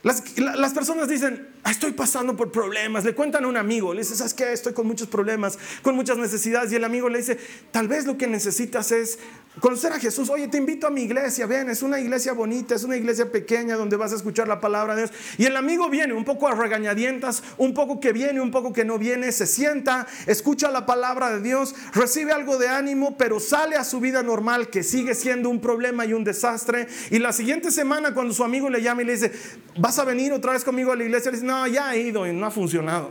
Las, 0.03 0.73
personas 0.73 1.09
dicen, 1.09 1.49
ah, 1.65 1.71
estoy 1.71 1.93
pasando 1.93 2.37
por 2.37 2.51
problemas, 2.51 3.05
le 3.05 3.15
cuentan 3.15 3.45
a 3.45 3.49
un 3.49 3.57
amigo, 3.57 3.93
le 3.95 4.01
dice, 4.01 4.17
¿sabes 4.17 4.35
qué? 4.35 4.53
Estoy 4.53 4.73
con 4.73 4.87
muchos 4.87 5.09
problemas, 5.09 5.59
con 5.83 5.95
muchas 5.95 6.19
necesidades, 6.19 6.73
y 6.73 6.77
el 6.77 6.85
amigo 6.85 7.09
le 7.09 7.19
dice, 7.19 7.39
tal 7.71 7.89
vez 7.89 8.07
lo 8.07 8.17
que 8.17 8.27
necesitas 8.27 8.93
es 8.93 9.19
conocer 9.59 9.93
a 9.93 9.99
Jesús. 9.99 10.31
Oye, 10.31 10.49
te 10.49 10.59
invito 10.59 10.87
a 10.87 10.91
mi 10.91 11.03
iglesia, 11.03 11.47
ven, 11.47 11.69
es 11.71 11.83
una 11.83 11.99
iglesia 11.99 12.33
bonita, 12.33 12.75
es 12.75 12.85
una 12.85 12.97
iglesia 12.97 13.31
pequeña 13.33 13.77
donde 13.77 13.97
vas 13.97 14.13
a 14.13 14.17
escuchar 14.17 14.47
la 14.47 14.61
palabra 14.61 14.95
de 14.95 15.03
Dios. 15.03 15.17
Y 15.39 15.47
el 15.47 15.57
amigo 15.57 15.89
viene 15.89 16.13
un 16.13 16.25
poco 16.25 16.47
a 16.47 16.55
regañadientas, 16.55 17.43
un 17.59 17.75
poco 17.75 18.01
que 18.01 18.13
viene, 18.13 18.41
un 18.41 18.51
poco 18.51 18.73
que 18.73 18.85
no 18.85 18.99
viene, 18.99 19.33
se 19.33 19.47
sienta, 19.47 20.07
escucha 20.27 20.71
la 20.71 20.87
palabra 20.87 21.31
de 21.31 21.41
Dios, 21.41 21.75
recibe 21.93 22.33
algo 22.33 22.59
de 22.59 22.69
ánimo, 22.69 23.17
pero 23.17 23.41
sale 23.41 23.77
a 23.77 23.85
su 23.85 24.01
vida 24.01 24.23
normal 24.23 24.71
que 24.71 24.83
sigue 24.83 25.15
siendo 25.15 25.49
un 25.49 25.61
problema 25.61 26.07
y 26.07 26.13
un 26.13 26.25
desastre. 26.25 26.87
Y 27.11 27.19
la 27.19 27.33
siguiente 27.33 27.71
semana 27.71 28.15
cuando 28.15 28.33
su 28.33 28.45
amigo 28.45 28.71
le 28.71 28.83
llama 28.83 29.03
y 29.03 29.07
le 29.07 29.13
dice, 29.13 29.33
¿vas 29.79 29.99
a 29.99 30.05
venir 30.05 30.33
otra 30.33 30.53
vez 30.53 30.65
conmigo 30.65 30.93
a 30.93 30.97
la 30.97 31.05
iglesia? 31.05 31.31
Le 31.31 31.39
dice, 31.39 31.47
no, 31.51 31.67
ya 31.67 31.95
he 31.95 32.01
ido 32.01 32.27
y 32.27 32.33
no 32.33 32.47
ha 32.47 32.51
funcionado. 32.51 33.11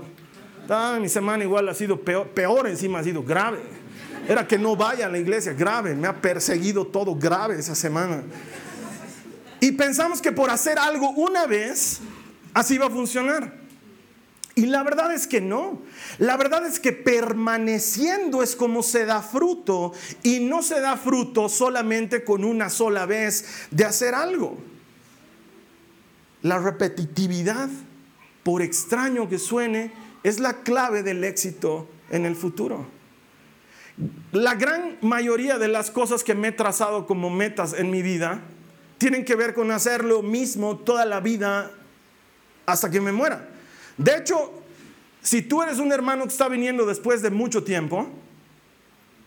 Ah, 0.70 0.98
mi 1.02 1.10
semana 1.10 1.44
igual 1.44 1.68
ha 1.68 1.74
sido 1.74 2.00
peor, 2.00 2.28
peor 2.30 2.68
encima, 2.68 3.00
ha 3.00 3.04
sido 3.04 3.22
grave. 3.22 3.60
Era 4.28 4.48
que 4.48 4.58
no 4.58 4.76
vaya 4.76 5.08
a 5.08 5.10
la 5.10 5.18
iglesia, 5.18 5.54
grave, 5.54 5.96
me 5.96 6.08
ha 6.08 6.22
perseguido 6.22 6.86
todo 6.86 7.16
grave 7.16 7.60
esa 7.60 7.76
semana. 7.76 8.24
Y 9.60 9.74
pensamos 9.74 10.22
que 10.22 10.32
por 10.32 10.50
hacer 10.50 10.80
algo 10.80 11.10
una 11.12 11.48
vez, 11.48 12.00
así 12.54 12.78
va 12.78 12.86
a 12.86 12.90
funcionar. 12.90 13.60
Y 14.56 14.68
la 14.68 14.84
verdad 14.84 15.14
es 15.14 15.28
que 15.28 15.42
no. 15.42 15.82
La 16.18 16.38
verdad 16.38 16.66
es 16.66 16.80
que 16.80 16.92
permaneciendo 16.92 18.44
es 18.44 18.56
como 18.56 18.84
se 18.84 19.06
da 19.06 19.22
fruto 19.22 19.94
y 20.22 20.40
no 20.42 20.62
se 20.62 20.80
da 20.80 20.98
fruto 20.98 21.50
solamente 21.50 22.24
con 22.24 22.44
una 22.44 22.70
sola 22.70 23.06
vez 23.06 23.68
de 23.72 23.86
hacer 23.86 24.14
algo. 24.14 24.58
La 26.42 26.60
repetitividad, 26.60 27.70
por 28.44 28.62
extraño 28.62 29.30
que 29.30 29.40
suene, 29.40 29.92
es 30.24 30.40
la 30.40 30.62
clave 30.64 31.04
del 31.04 31.24
éxito 31.24 31.88
en 32.10 32.26
el 32.26 32.36
futuro. 32.36 32.86
La 34.32 34.56
gran 34.56 34.98
mayoría 35.02 35.58
de 35.58 35.68
las 35.68 35.92
cosas 35.92 36.24
que 36.24 36.36
me 36.36 36.50
he 36.50 36.52
trazado 36.52 37.06
como 37.06 37.30
metas 37.30 37.74
en 37.74 37.92
mi 37.92 38.02
vida 38.02 38.42
tienen 38.98 39.26
que 39.26 39.36
ver 39.36 39.54
con 39.54 39.72
hacer 39.72 40.04
lo 40.04 40.22
mismo 40.22 40.78
toda 40.78 41.06
la 41.06 41.20
vida 41.20 41.72
hasta 42.66 42.90
que 42.90 43.02
me 43.02 43.12
muera. 43.12 43.50
De 43.98 44.16
hecho, 44.16 44.54
si 45.22 45.42
tú 45.42 45.62
eres 45.62 45.80
un 45.80 45.92
hermano 45.92 46.24
que 46.24 46.30
está 46.30 46.48
viniendo 46.48 46.86
después 46.86 47.22
de 47.22 47.30
mucho 47.30 47.64
tiempo, 47.64 48.08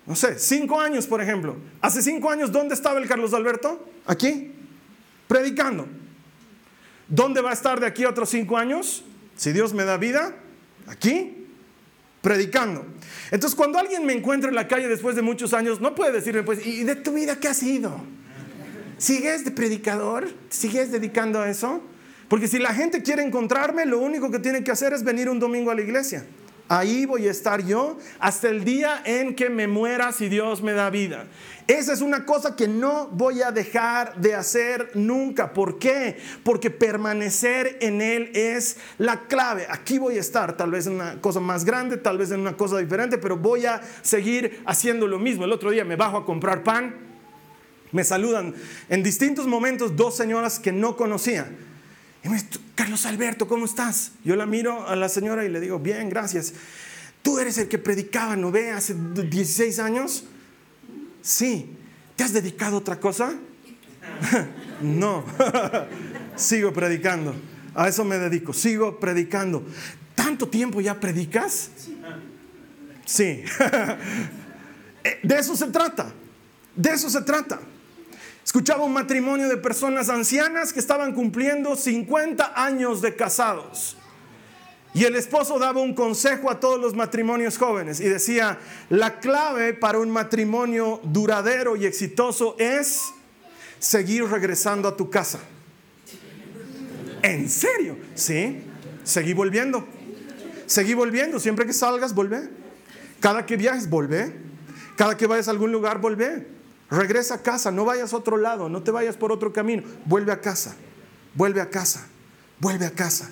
no 0.07 0.16
sé, 0.16 0.38
cinco 0.38 0.81
años 0.81 1.07
por 1.07 1.21
ejemplo, 1.21 1.57
hace 1.81 2.02
cinco 2.02 2.31
años, 2.31 2.50
¿dónde 2.50 2.75
estaba 2.75 2.99
el 2.99 3.07
Carlos 3.07 3.35
Alberto? 3.35 3.87
Aquí, 4.07 4.52
predicando. 5.28 5.87
¿Dónde 7.12 7.42
va 7.42 7.50
a 7.50 7.52
estar 7.52 7.78
de 7.78 7.85
aquí 7.85 8.04
a 8.04 8.09
otros 8.09 8.31
cinco 8.31 8.57
años? 8.57 9.04
Si 9.37 9.52
Dios 9.52 9.75
me 9.75 9.85
da 9.85 9.99
vida, 9.99 10.35
aquí, 10.87 11.47
predicando. 12.23 12.87
Entonces, 13.31 13.54
cuando 13.54 13.78
alguien 13.78 14.07
me 14.07 14.14
encuentra 14.14 14.49
en 14.49 14.54
la 14.54 14.66
calle 14.66 14.88
después 14.88 15.14
de 15.14 15.21
muchos 15.21 15.52
años, 15.52 15.78
no 15.78 15.95
puede 15.95 16.12
decirme, 16.12 16.42
pues, 16.42 16.66
¿y 16.66 16.85
de 16.85 16.97
tu 16.97 17.12
vida 17.12 17.37
qué 17.37 17.49
ha 17.49 17.54
sido? 17.54 18.00
¿Sigues 18.97 19.45
de 19.45 19.50
predicador? 19.50 20.31
¿Sigues 20.49 20.90
dedicando 20.90 21.38
a 21.38 21.50
eso? 21.50 21.83
Porque 22.28 22.49
si 22.49 22.59
la 22.59 22.73
gente 22.73 23.02
quiere 23.02 23.23
encontrarme, 23.23 23.85
lo 23.85 23.99
único 23.99 24.31
que 24.31 24.38
tiene 24.38 24.64
que 24.64 24.71
hacer 24.71 24.95
es 24.95 25.04
venir 25.04 25.28
un 25.28 25.38
domingo 25.38 25.71
a 25.71 25.75
la 25.75 25.83
iglesia. 25.83 26.25
Ahí 26.73 27.05
voy 27.05 27.29
a 27.29 27.31
estar 27.31 27.62
yo 27.62 27.99
hasta 28.19 28.49
el 28.49 28.64
día 28.64 29.02
en 29.05 29.37
que 29.37 29.50
me 29.50 29.69
muera 29.69 30.11
si 30.11 30.31
Dios 30.31 30.62
me 30.62 30.73
da 30.73 30.88
vida. 30.88 31.26
Esa 31.67 31.93
es 31.93 32.00
una 32.00 32.25
cosa 32.25 32.57
que 32.57 32.67
no 32.67 33.09
voy 33.09 33.43
a 33.43 33.52
dejar 33.52 34.19
de 34.19 34.35
hacer 34.35 34.91
nunca. 34.95 35.52
¿Por 35.52 35.79
qué? 35.79 36.17
Porque 36.43 36.71
permanecer 36.71 37.76
en 37.83 38.00
Él 38.00 38.31
es 38.33 38.79
la 38.97 39.26
clave. 39.26 39.67
Aquí 39.69 39.99
voy 39.99 40.17
a 40.17 40.21
estar, 40.21 40.57
tal 40.57 40.71
vez 40.71 40.87
en 40.87 40.95
una 40.95 41.21
cosa 41.21 41.41
más 41.41 41.67
grande, 41.67 41.99
tal 41.99 42.17
vez 42.17 42.31
en 42.31 42.41
una 42.41 42.57
cosa 42.57 42.79
diferente, 42.79 43.19
pero 43.19 43.37
voy 43.37 43.67
a 43.67 43.83
seguir 44.00 44.62
haciendo 44.64 45.07
lo 45.07 45.19
mismo. 45.19 45.45
El 45.45 45.52
otro 45.52 45.73
día 45.73 45.85
me 45.85 45.97
bajo 45.97 46.17
a 46.17 46.25
comprar 46.25 46.64
pan. 46.64 46.97
Me 47.91 48.02
saludan 48.02 48.55
en 48.88 49.02
distintos 49.02 49.47
momentos 49.47 49.95
dos 49.95 50.17
señoras 50.17 50.59
que 50.59 50.73
no 50.73 50.97
conocía 50.97 51.50
y 52.25 52.29
me 52.29 52.37
dice, 52.37 52.49
Carlos 52.75 53.05
Alberto, 53.07 53.49
¿cómo 53.49 53.64
estás? 53.64 54.12
Yo 54.25 54.37
la 54.37 54.47
miro 54.47 54.87
a 54.87 54.95
la 54.95 55.09
señora 55.09 55.45
y 55.45 55.49
le 55.49 55.61
digo, 55.61 55.79
bien, 55.79 56.09
gracias. 56.09 56.55
¿Tú 57.23 57.38
eres 57.38 57.59
el 57.59 57.69
que 57.69 57.79
predicaba, 57.79 58.37
no 58.37 58.52
hace 58.75 58.95
16 58.95 59.79
años? 59.79 60.25
Sí. 61.21 61.76
¿Te 62.17 62.25
has 62.25 62.33
dedicado 62.33 62.76
a 62.76 62.79
otra 62.81 63.00
cosa? 63.00 63.33
no. 64.83 65.25
sigo 66.37 66.73
predicando. 66.73 67.35
A 67.75 67.88
eso 67.88 68.05
me 68.05 68.19
dedico. 68.19 68.52
Sigo 68.52 69.00
predicando. 69.00 69.64
¿Tanto 70.14 70.49
tiempo 70.49 70.81
ya 70.81 70.99
predicas? 70.99 71.71
Sí. 73.05 73.43
Eh, 75.05 75.19
de 75.25 75.37
eso 75.37 75.57
se 75.57 75.67
trata. 75.67 76.12
De 76.76 76.93
eso 76.93 77.11
se 77.11 77.23
trata. 77.23 77.59
Escuchaba 78.44 78.84
un 78.84 78.92
matrimonio 78.92 79.49
de 79.49 79.56
personas 79.56 80.08
ancianas 80.08 80.72
que 80.72 80.80
estaban 80.80 81.14
cumpliendo 81.14 81.76
50 81.76 82.52
años 82.54 83.00
de 83.00 83.14
casados. 83.14 83.96
Y 84.94 85.04
el 85.04 85.16
esposo 85.16 85.58
daba 85.58 85.80
un 85.80 85.94
consejo 85.94 86.50
a 86.50 86.61
todos 86.61 86.78
los 86.78 86.94
matrimonios 86.94 87.56
jóvenes 87.56 88.00
y 88.00 88.08
decía, 88.08 88.58
la 88.90 89.20
clave 89.20 89.72
para 89.72 89.99
un 89.99 90.11
matrimonio 90.11 91.00
duradero 91.04 91.76
y 91.76 91.87
exitoso 91.87 92.56
es 92.58 93.14
seguir 93.78 94.25
regresando 94.25 94.88
a 94.88 94.96
tu 94.96 95.08
casa. 95.08 95.40
¿En 97.22 97.49
serio? 97.49 97.96
Sí, 98.14 98.62
seguí 99.04 99.32
volviendo. 99.32 99.87
Seguí 100.66 100.92
volviendo, 100.94 101.38
siempre 101.40 101.64
que 101.64 101.72
salgas, 101.72 102.14
volvé. 102.14 102.50
Cada 103.20 103.46
que 103.46 103.56
viajes, 103.56 103.88
volvé. 103.88 104.34
Cada 104.96 105.16
que 105.16 105.26
vayas 105.26 105.49
a 105.49 105.52
algún 105.52 105.72
lugar, 105.72 106.00
volvé. 106.00 106.46
Regresa 106.92 107.37
a 107.37 107.42
casa, 107.42 107.70
no 107.70 107.87
vayas 107.87 108.12
a 108.12 108.18
otro 108.18 108.37
lado, 108.37 108.68
no 108.68 108.82
te 108.82 108.90
vayas 108.90 109.16
por 109.16 109.32
otro 109.32 109.50
camino. 109.50 109.82
Vuelve 110.04 110.30
a 110.30 110.42
casa, 110.42 110.76
vuelve 111.34 111.62
a 111.62 111.70
casa, 111.70 112.06
vuelve 112.61 112.84
a 112.84 112.90
casa, 112.90 113.30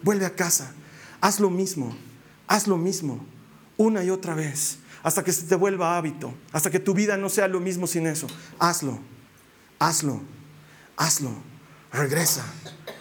vuelve 0.00 0.26
a 0.26 0.36
casa. 0.36 0.72
Haz 1.20 1.40
lo 1.40 1.50
mismo, 1.50 1.92
haz 2.46 2.68
lo 2.68 2.76
mismo, 2.76 3.26
una 3.76 4.04
y 4.04 4.10
otra 4.10 4.36
vez, 4.36 4.78
hasta 5.02 5.24
que 5.24 5.32
se 5.32 5.42
te 5.42 5.56
vuelva 5.56 5.96
hábito, 5.96 6.32
hasta 6.52 6.70
que 6.70 6.78
tu 6.78 6.94
vida 6.94 7.16
no 7.16 7.28
sea 7.28 7.48
lo 7.48 7.58
mismo 7.58 7.88
sin 7.88 8.06
eso. 8.06 8.28
Hazlo, 8.60 9.00
hazlo, 9.80 10.20
hazlo. 10.96 11.32
Regresa, 11.92 12.44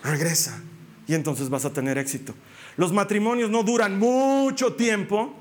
regresa. 0.04 0.60
Y 1.06 1.14
entonces 1.14 1.52
vas 1.52 1.66
a 1.66 1.72
tener 1.72 2.00
éxito. 2.00 2.34
Los 2.78 2.92
matrimonios 2.92 3.52
no 3.52 3.62
duran 3.62 4.00
mucho 4.00 4.74
tiempo 4.74 5.36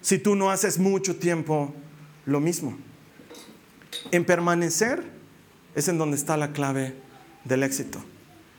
si 0.00 0.18
tú 0.18 0.36
no 0.36 0.52
haces 0.52 0.78
mucho 0.78 1.16
tiempo 1.16 1.74
lo 2.26 2.38
mismo. 2.38 2.78
En 4.10 4.24
permanecer 4.24 5.02
es 5.74 5.88
en 5.88 5.98
donde 5.98 6.16
está 6.16 6.36
la 6.36 6.52
clave 6.52 6.94
del 7.44 7.62
éxito, 7.62 8.02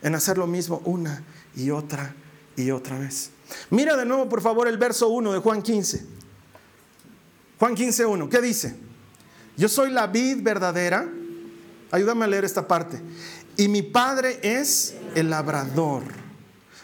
en 0.02 0.14
hacer 0.14 0.38
lo 0.38 0.46
mismo 0.46 0.82
una 0.84 1.22
y 1.54 1.70
otra 1.70 2.14
y 2.56 2.70
otra 2.70 2.98
vez. 2.98 3.30
Mira 3.70 3.96
de 3.96 4.04
nuevo, 4.04 4.28
por 4.28 4.42
favor, 4.42 4.68
el 4.68 4.78
verso 4.78 5.08
1 5.08 5.32
de 5.32 5.38
Juan 5.38 5.62
15. 5.62 6.06
Juan 7.58 7.74
15, 7.74 8.06
1. 8.06 8.28
¿Qué 8.28 8.40
dice? 8.40 8.76
Yo 9.56 9.68
soy 9.68 9.90
la 9.90 10.06
vid 10.06 10.42
verdadera. 10.42 11.08
Ayúdame 11.90 12.24
a 12.24 12.28
leer 12.28 12.44
esta 12.44 12.66
parte. 12.66 13.00
Y 13.56 13.68
mi 13.68 13.82
padre 13.82 14.38
es 14.42 14.94
el 15.14 15.30
labrador. 15.30 16.02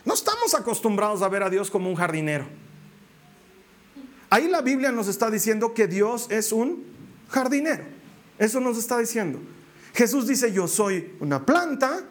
No 0.04 0.14
estamos 0.14 0.54
acostumbrados 0.54 1.23
a 1.23 1.28
ver 1.28 1.42
a 1.42 1.50
Dios 1.50 1.71
como 1.71 1.90
un 1.90 1.97
jardinero. 1.97 2.47
Ahí 4.30 4.49
la 4.49 4.62
Biblia 4.62 4.90
nos 4.90 5.09
está 5.09 5.30
diciendo 5.30 5.75
que 5.75 5.87
Dios 5.87 6.26
es 6.30 6.52
un 6.52 6.85
jardinero. 7.28 7.85
Eso 8.42 8.58
nos 8.58 8.76
está 8.76 8.99
diciendo. 8.99 9.38
Jesús 9.94 10.26
dice, 10.26 10.52
yo 10.52 10.66
soy 10.66 11.14
una 11.20 11.46
planta 11.46 12.02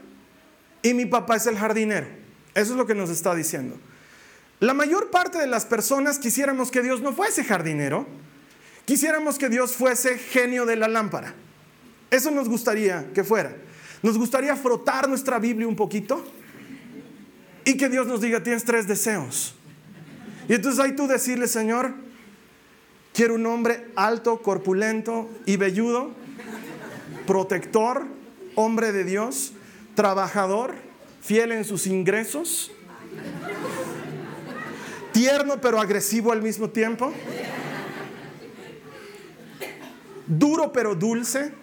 y 0.81 0.93
mi 0.93 1.05
papá 1.05 1.35
es 1.35 1.45
el 1.45 1.57
jardinero. 1.57 2.07
Eso 2.55 2.71
es 2.71 2.77
lo 2.77 2.87
que 2.87 2.95
nos 2.95 3.09
está 3.09 3.35
diciendo. 3.35 3.75
La 4.61 4.73
mayor 4.73 5.11
parte 5.11 5.39
de 5.39 5.47
las 5.47 5.65
personas 5.65 6.19
quisiéramos 6.19 6.71
que 6.71 6.81
Dios 6.83 7.01
no 7.01 7.11
fuese 7.11 7.43
jardinero, 7.43 8.07
quisiéramos 8.85 9.37
que 9.37 9.49
Dios 9.49 9.75
fuese 9.75 10.17
genio 10.17 10.65
de 10.65 10.77
la 10.77 10.87
lámpara. 10.87 11.35
Eso 12.09 12.31
nos 12.31 12.47
gustaría 12.47 13.11
que 13.13 13.25
fuera. 13.25 13.53
Nos 14.01 14.17
gustaría 14.17 14.55
frotar 14.55 15.09
nuestra 15.09 15.37
Biblia 15.37 15.67
un 15.67 15.75
poquito 15.75 16.23
y 17.65 17.75
que 17.75 17.89
Dios 17.89 18.07
nos 18.07 18.21
diga, 18.21 18.41
tienes 18.41 18.63
tres 18.63 18.87
deseos. 18.87 19.53
Y 20.47 20.53
entonces 20.53 20.79
ahí 20.79 20.95
tú 20.95 21.07
decirle, 21.07 21.49
Señor, 21.49 21.93
quiero 23.13 23.35
un 23.35 23.45
hombre 23.47 23.87
alto, 23.97 24.41
corpulento 24.41 25.29
y 25.45 25.57
velludo, 25.57 26.20
protector, 27.25 28.05
hombre 28.55 28.91
de 28.91 29.03
Dios, 29.03 29.53
trabajador, 29.95 30.75
fiel 31.21 31.51
en 31.51 31.65
sus 31.65 31.87
ingresos, 31.87 32.71
tierno 35.11 35.59
pero 35.61 35.79
agresivo 35.79 36.31
al 36.31 36.41
mismo 36.41 36.69
tiempo, 36.69 37.13
duro 40.27 40.71
pero 40.71 40.95
dulce, 40.95 41.53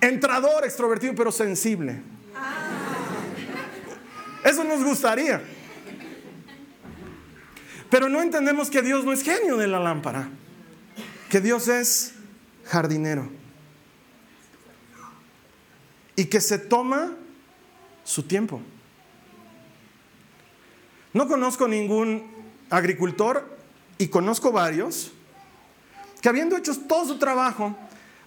entrador, 0.00 0.64
extrovertido 0.64 1.14
pero 1.14 1.30
sensible. 1.32 2.02
Eso 4.44 4.62
nos 4.62 4.84
gustaría. 4.84 5.42
Pero 7.90 8.08
no 8.08 8.20
entendemos 8.20 8.70
que 8.70 8.82
Dios 8.82 9.04
no 9.04 9.12
es 9.12 9.22
genio 9.22 9.56
de 9.56 9.66
la 9.66 9.80
lámpara, 9.80 10.28
que 11.28 11.40
Dios 11.40 11.68
es 11.68 12.14
jardinero 12.64 13.28
y 16.14 16.26
que 16.26 16.40
se 16.40 16.58
toma 16.58 17.14
su 18.04 18.22
tiempo. 18.22 18.60
No 21.12 21.28
conozco 21.28 21.68
ningún 21.68 22.30
agricultor 22.70 23.56
y 23.98 24.08
conozco 24.08 24.52
varios 24.52 25.12
que 26.20 26.28
habiendo 26.28 26.56
hecho 26.56 26.76
todo 26.88 27.06
su 27.06 27.18
trabajo, 27.18 27.76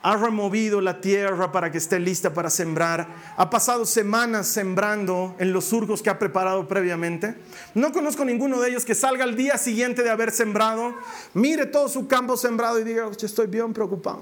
ha 0.02 0.16
removido 0.16 0.80
la 0.80 1.02
tierra 1.02 1.52
para 1.52 1.72
que 1.72 1.78
esté 1.78 2.00
lista 2.00 2.34
para 2.34 2.50
sembrar, 2.50 3.08
ha 3.36 3.50
pasado 3.50 3.86
semanas 3.86 4.48
sembrando 4.48 5.36
en 5.40 5.52
los 5.52 5.66
surcos 5.66 6.02
que 6.02 6.10
ha 6.10 6.18
preparado 6.18 6.68
previamente. 6.68 7.36
No 7.76 7.92
conozco 7.92 8.24
ninguno 8.24 8.62
de 8.62 8.70
ellos 8.70 8.86
que 8.86 8.96
salga 8.96 9.26
al 9.26 9.36
día 9.36 9.58
siguiente 9.58 10.04
de 10.04 10.10
haber 10.10 10.32
sembrado, 10.32 10.96
mire 11.34 11.66
todo 11.66 11.90
su 11.90 12.08
campo 12.08 12.38
sembrado 12.38 12.80
y 12.80 12.84
diga, 12.84 13.10
estoy 13.22 13.48
bien 13.48 13.74
preocupado, 13.74 14.22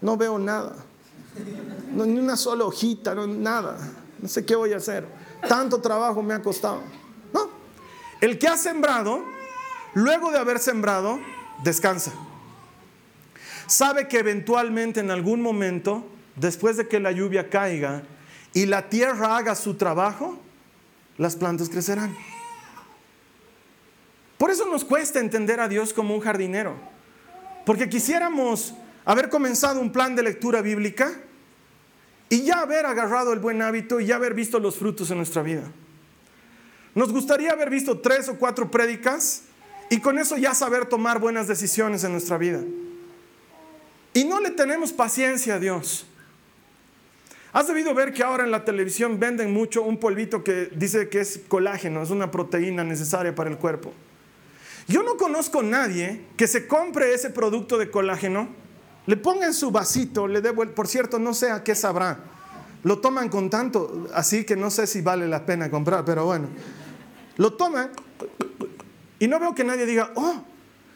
no 0.00 0.16
veo 0.16 0.38
nada, 0.38 0.76
ni 1.92 2.18
una 2.18 2.36
sola 2.36 2.64
hojita, 2.64 3.14
no, 3.14 3.26
nada, 3.26 3.76
no 4.20 4.28
sé 4.28 4.46
qué 4.46 4.56
voy 4.56 4.72
a 4.72 4.78
hacer, 4.78 5.06
tanto 5.46 5.80
trabajo 5.80 6.22
me 6.22 6.32
ha 6.32 6.40
costado. 6.40 6.80
No, 7.34 7.50
el 8.22 8.38
que 8.38 8.48
ha 8.48 8.56
sembrado, 8.56 9.22
luego 9.92 10.30
de 10.30 10.38
haber 10.38 10.58
sembrado, 10.58 11.18
descansa 11.62 12.12
sabe 13.66 14.08
que 14.08 14.18
eventualmente 14.18 15.00
en 15.00 15.10
algún 15.10 15.40
momento, 15.40 16.06
después 16.36 16.76
de 16.76 16.88
que 16.88 17.00
la 17.00 17.12
lluvia 17.12 17.50
caiga 17.50 18.02
y 18.52 18.66
la 18.66 18.88
tierra 18.88 19.36
haga 19.36 19.54
su 19.54 19.74
trabajo, 19.74 20.38
las 21.18 21.36
plantas 21.36 21.68
crecerán. 21.68 22.14
Por 24.38 24.50
eso 24.50 24.66
nos 24.66 24.84
cuesta 24.84 25.20
entender 25.20 25.60
a 25.60 25.68
Dios 25.68 25.92
como 25.92 26.14
un 26.14 26.20
jardinero, 26.20 26.74
porque 27.64 27.88
quisiéramos 27.88 28.74
haber 29.04 29.28
comenzado 29.28 29.80
un 29.80 29.92
plan 29.92 30.16
de 30.16 30.22
lectura 30.22 30.60
bíblica 30.60 31.12
y 32.28 32.42
ya 32.42 32.60
haber 32.60 32.86
agarrado 32.86 33.32
el 33.32 33.38
buen 33.38 33.62
hábito 33.62 34.00
y 34.00 34.06
ya 34.06 34.16
haber 34.16 34.34
visto 34.34 34.58
los 34.58 34.76
frutos 34.76 35.10
en 35.10 35.18
nuestra 35.18 35.42
vida. 35.42 35.70
Nos 36.94 37.12
gustaría 37.12 37.52
haber 37.52 37.70
visto 37.70 38.00
tres 38.00 38.28
o 38.28 38.36
cuatro 38.38 38.70
prédicas 38.70 39.42
y 39.90 40.00
con 40.00 40.18
eso 40.18 40.36
ya 40.36 40.54
saber 40.54 40.86
tomar 40.86 41.18
buenas 41.18 41.48
decisiones 41.48 42.04
en 42.04 42.12
nuestra 42.12 42.38
vida. 42.38 42.60
Y 44.14 44.24
no 44.24 44.40
le 44.40 44.50
tenemos 44.50 44.92
paciencia 44.92 45.56
a 45.56 45.58
Dios. 45.58 46.06
Has 47.52 47.66
debido 47.68 47.94
ver 47.94 48.12
que 48.12 48.22
ahora 48.22 48.44
en 48.44 48.50
la 48.50 48.64
televisión 48.64 49.20
venden 49.20 49.52
mucho 49.52 49.82
un 49.82 49.98
polvito 49.98 50.42
que 50.42 50.70
dice 50.74 51.08
que 51.08 51.20
es 51.20 51.40
colágeno, 51.46 52.02
es 52.02 52.10
una 52.10 52.30
proteína 52.30 52.82
necesaria 52.82 53.34
para 53.34 53.50
el 53.50 53.58
cuerpo. 53.58 53.92
Yo 54.88 55.02
no 55.02 55.16
conozco 55.16 55.60
a 55.60 55.62
nadie 55.62 56.22
que 56.36 56.46
se 56.46 56.66
compre 56.66 57.14
ese 57.14 57.30
producto 57.30 57.78
de 57.78 57.90
colágeno, 57.90 58.48
le 59.06 59.16
ponga 59.16 59.46
en 59.46 59.54
su 59.54 59.70
vasito, 59.70 60.26
le 60.26 60.40
dé, 60.40 60.52
por 60.52 60.88
cierto, 60.88 61.18
no 61.18 61.34
sé 61.34 61.50
a 61.50 61.62
qué 61.62 61.74
sabrá. 61.74 62.18
Lo 62.82 62.98
toman 62.98 63.28
con 63.28 63.50
tanto, 63.50 64.08
así 64.14 64.44
que 64.44 64.56
no 64.56 64.70
sé 64.70 64.86
si 64.86 65.00
vale 65.00 65.26
la 65.26 65.46
pena 65.46 65.70
comprar, 65.70 66.04
pero 66.04 66.24
bueno. 66.26 66.48
Lo 67.36 67.54
toman 67.54 67.90
y 69.18 69.26
no 69.26 69.40
veo 69.40 69.54
que 69.54 69.64
nadie 69.64 69.86
diga, 69.86 70.12
oh, 70.16 70.42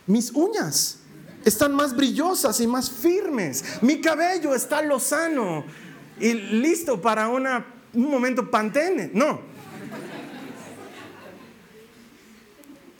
mis 0.06 0.32
uñas 0.32 1.00
están 1.44 1.74
más 1.74 1.94
brillosas 1.94 2.60
y 2.60 2.66
más 2.66 2.90
firmes. 2.90 3.64
Mi 3.82 4.00
cabello 4.00 4.54
está 4.54 4.82
lozano 4.82 5.64
y 6.20 6.32
listo 6.32 7.00
para 7.00 7.28
una, 7.28 7.64
un 7.94 8.10
momento 8.10 8.50
pantene. 8.50 9.10
No. 9.12 9.40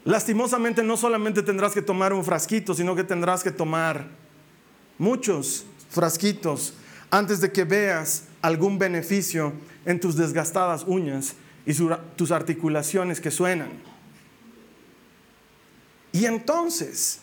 Lastimosamente 0.05 0.83
no 0.83 0.97
solamente 0.97 1.43
tendrás 1.43 1.75
que 1.75 1.83
tomar 1.83 2.13
un 2.13 2.25
frasquito, 2.25 2.73
sino 2.73 2.97
que 2.97 3.05
tendrás 3.05 3.43
que 3.43 3.51
tomar 3.51 4.09
muchos 4.97 5.67
frasquitos 5.91 6.75
antes 7.11 7.41
de 7.41 7.53
que 7.53 7.65
veas 7.65 8.25
algún 8.41 8.79
beneficio 8.79 9.53
en 9.85 10.01
tus 10.01 10.17
desgastadas 10.17 10.85
uñas 10.87 11.35
y 11.67 11.75
tus 12.17 12.31
articulaciones 12.31 13.21
que 13.21 13.31
suenan. 13.31 13.69
Y 16.13 16.25
entonces, 16.25 17.21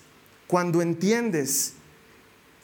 cuando 0.47 0.81
entiendes 0.81 1.73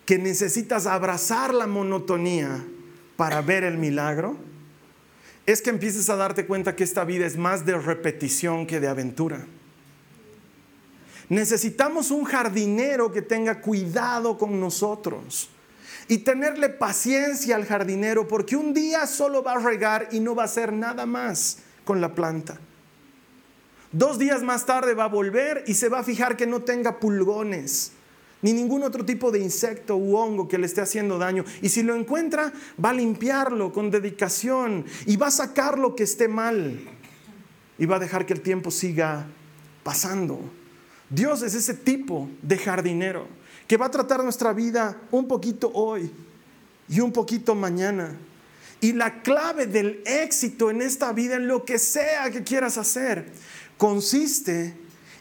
que 0.06 0.18
necesitas 0.18 0.86
abrazar 0.86 1.54
la 1.54 1.68
monotonía 1.68 2.64
para 3.16 3.42
ver 3.42 3.64
el 3.64 3.78
milagro, 3.78 4.36
es 5.46 5.62
que 5.62 5.70
empieces 5.70 6.10
a 6.10 6.16
darte 6.16 6.46
cuenta 6.46 6.76
que 6.76 6.84
esta 6.84 7.04
vida 7.04 7.26
es 7.26 7.38
más 7.38 7.66
de 7.66 7.78
repetición 7.78 8.68
que 8.68 8.80
de 8.80 8.88
aventura. 8.88 9.46
Necesitamos 11.30 12.12
un 12.12 12.26
jardinero 12.26 13.12
que 13.12 13.22
tenga 13.22 13.62
cuidado 13.62 14.38
con 14.38 14.60
nosotros 14.60 15.50
y 16.08 16.20
tenerle 16.20 16.70
paciencia 16.70 17.56
al 17.56 17.66
jardinero 17.66 18.28
porque 18.28 18.58
un 18.58 18.74
día 18.74 19.08
solo 19.08 19.42
va 19.42 19.54
a 19.54 19.60
regar 19.60 20.10
y 20.12 20.20
no 20.20 20.36
va 20.36 20.44
a 20.44 20.46
hacer 20.46 20.74
nada 20.74 21.06
más 21.06 21.60
con 21.86 22.02
la 22.02 22.14
planta. 22.14 22.60
Dos 23.92 24.20
días 24.20 24.42
más 24.44 24.66
tarde 24.66 24.94
va 24.94 25.06
a 25.06 25.10
volver 25.10 25.64
y 25.68 25.74
se 25.74 25.90
va 25.90 26.00
a 26.00 26.04
fijar 26.04 26.38
que 26.38 26.48
no 26.48 26.62
tenga 26.62 27.00
pulgones 27.00 27.92
ni 28.42 28.54
ningún 28.54 28.84
otro 28.84 29.06
tipo 29.06 29.32
de 29.32 29.40
insecto 29.40 29.96
u 29.96 30.18
hongo 30.18 30.48
que 30.48 30.58
le 30.58 30.66
esté 30.66 30.82
haciendo 30.82 31.18
daño. 31.18 31.46
Y 31.62 31.70
si 31.70 31.84
lo 31.84 31.96
encuentra, 31.96 32.52
va 32.84 32.90
a 32.90 32.94
limpiarlo 32.94 33.72
con 33.72 33.92
dedicación 33.92 34.86
y 35.06 35.18
va 35.18 35.28
a 35.28 35.32
sacar 35.32 35.78
lo 35.78 35.96
que 35.96 36.04
esté 36.04 36.28
mal 36.28 36.80
y 37.78 37.86
va 37.86 37.98
a 37.98 38.00
dejar 38.00 38.26
que 38.26 38.34
el 38.34 38.42
tiempo 38.42 38.72
siga 38.72 39.28
pasando. 39.84 40.40
Dios 41.10 41.42
es 41.42 41.54
ese 41.54 41.74
tipo 41.74 42.30
de 42.42 42.58
jardinero 42.58 43.28
que 43.68 43.78
va 43.78 43.88
a 43.88 43.92
tratar 43.92 44.24
nuestra 44.24 44.54
vida 44.54 45.00
un 45.12 45.28
poquito 45.28 45.72
hoy 45.74 46.12
y 46.90 47.00
un 47.00 47.12
poquito 47.12 47.56
mañana. 47.56 48.18
Y 48.80 48.94
la 48.94 49.22
clave 49.22 49.68
del 49.68 50.02
éxito 50.06 50.72
en 50.72 50.82
esta 50.82 51.14
vida, 51.14 51.36
en 51.36 51.48
lo 51.48 51.66
que 51.66 51.78
sea 51.78 52.32
que 52.32 52.44
quieras 52.44 52.80
hacer, 52.80 53.32
consiste 53.82 54.78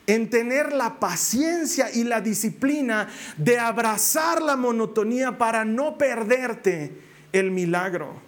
en 0.07 0.29
tener 0.29 0.75
la 0.75 1.01
paciencia 1.01 1.91
y 1.95 2.05
la 2.05 2.21
disciplina 2.21 3.09
de 3.39 3.59
abrazar 3.59 4.43
la 4.43 4.55
monotonía 4.55 5.39
para 5.39 5.65
no 5.65 5.97
perderte 5.97 6.93
el 7.33 7.53
milagro. 7.53 8.21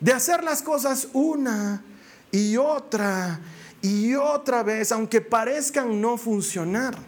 De 0.00 0.12
hacer 0.12 0.44
las 0.44 0.60
cosas 0.60 1.08
una 1.14 1.82
y 2.30 2.58
otra 2.58 3.40
y 3.80 4.14
otra 4.14 4.62
vez, 4.62 4.92
aunque 4.92 5.22
parezcan 5.22 5.98
no 5.98 6.18
funcionar. 6.18 6.98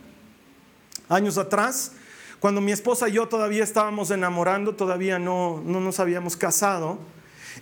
Años 1.10 1.36
atrás, 1.36 1.92
cuando 2.40 2.62
mi 2.62 2.72
esposa 2.72 3.10
y 3.10 3.12
yo 3.12 3.28
todavía 3.28 3.64
estábamos 3.64 4.10
enamorando, 4.10 4.74
todavía 4.74 5.18
no, 5.18 5.62
no 5.62 5.78
nos 5.78 6.00
habíamos 6.00 6.38
casado, 6.38 7.00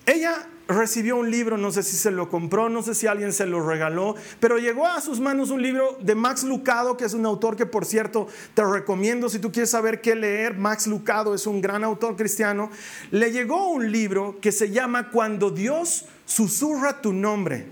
ella 0.06 0.46
recibió 0.66 1.16
un 1.16 1.30
libro, 1.30 1.58
no 1.58 1.70
sé 1.70 1.82
si 1.82 1.96
se 1.96 2.10
lo 2.10 2.28
compró, 2.28 2.68
no 2.68 2.82
sé 2.82 2.94
si 2.94 3.06
alguien 3.06 3.32
se 3.32 3.46
lo 3.46 3.66
regaló, 3.66 4.14
pero 4.40 4.58
llegó 4.58 4.86
a 4.86 5.00
sus 5.00 5.20
manos 5.20 5.50
un 5.50 5.60
libro 5.60 5.98
de 6.00 6.14
Max 6.14 6.44
Lucado, 6.44 6.96
que 6.96 7.04
es 7.04 7.14
un 7.14 7.26
autor 7.26 7.56
que 7.56 7.66
por 7.66 7.84
cierto 7.84 8.28
te 8.54 8.64
recomiendo 8.64 9.28
si 9.28 9.38
tú 9.38 9.52
quieres 9.52 9.70
saber 9.70 10.00
qué 10.00 10.14
leer. 10.14 10.56
Max 10.56 10.86
Lucado 10.86 11.34
es 11.34 11.46
un 11.46 11.60
gran 11.60 11.84
autor 11.84 12.16
cristiano. 12.16 12.70
Le 13.10 13.30
llegó 13.30 13.68
un 13.68 13.92
libro 13.92 14.38
que 14.40 14.52
se 14.52 14.70
llama 14.70 15.10
Cuando 15.10 15.50
Dios 15.50 16.06
susurra 16.24 17.02
tu 17.02 17.12
nombre. 17.12 17.66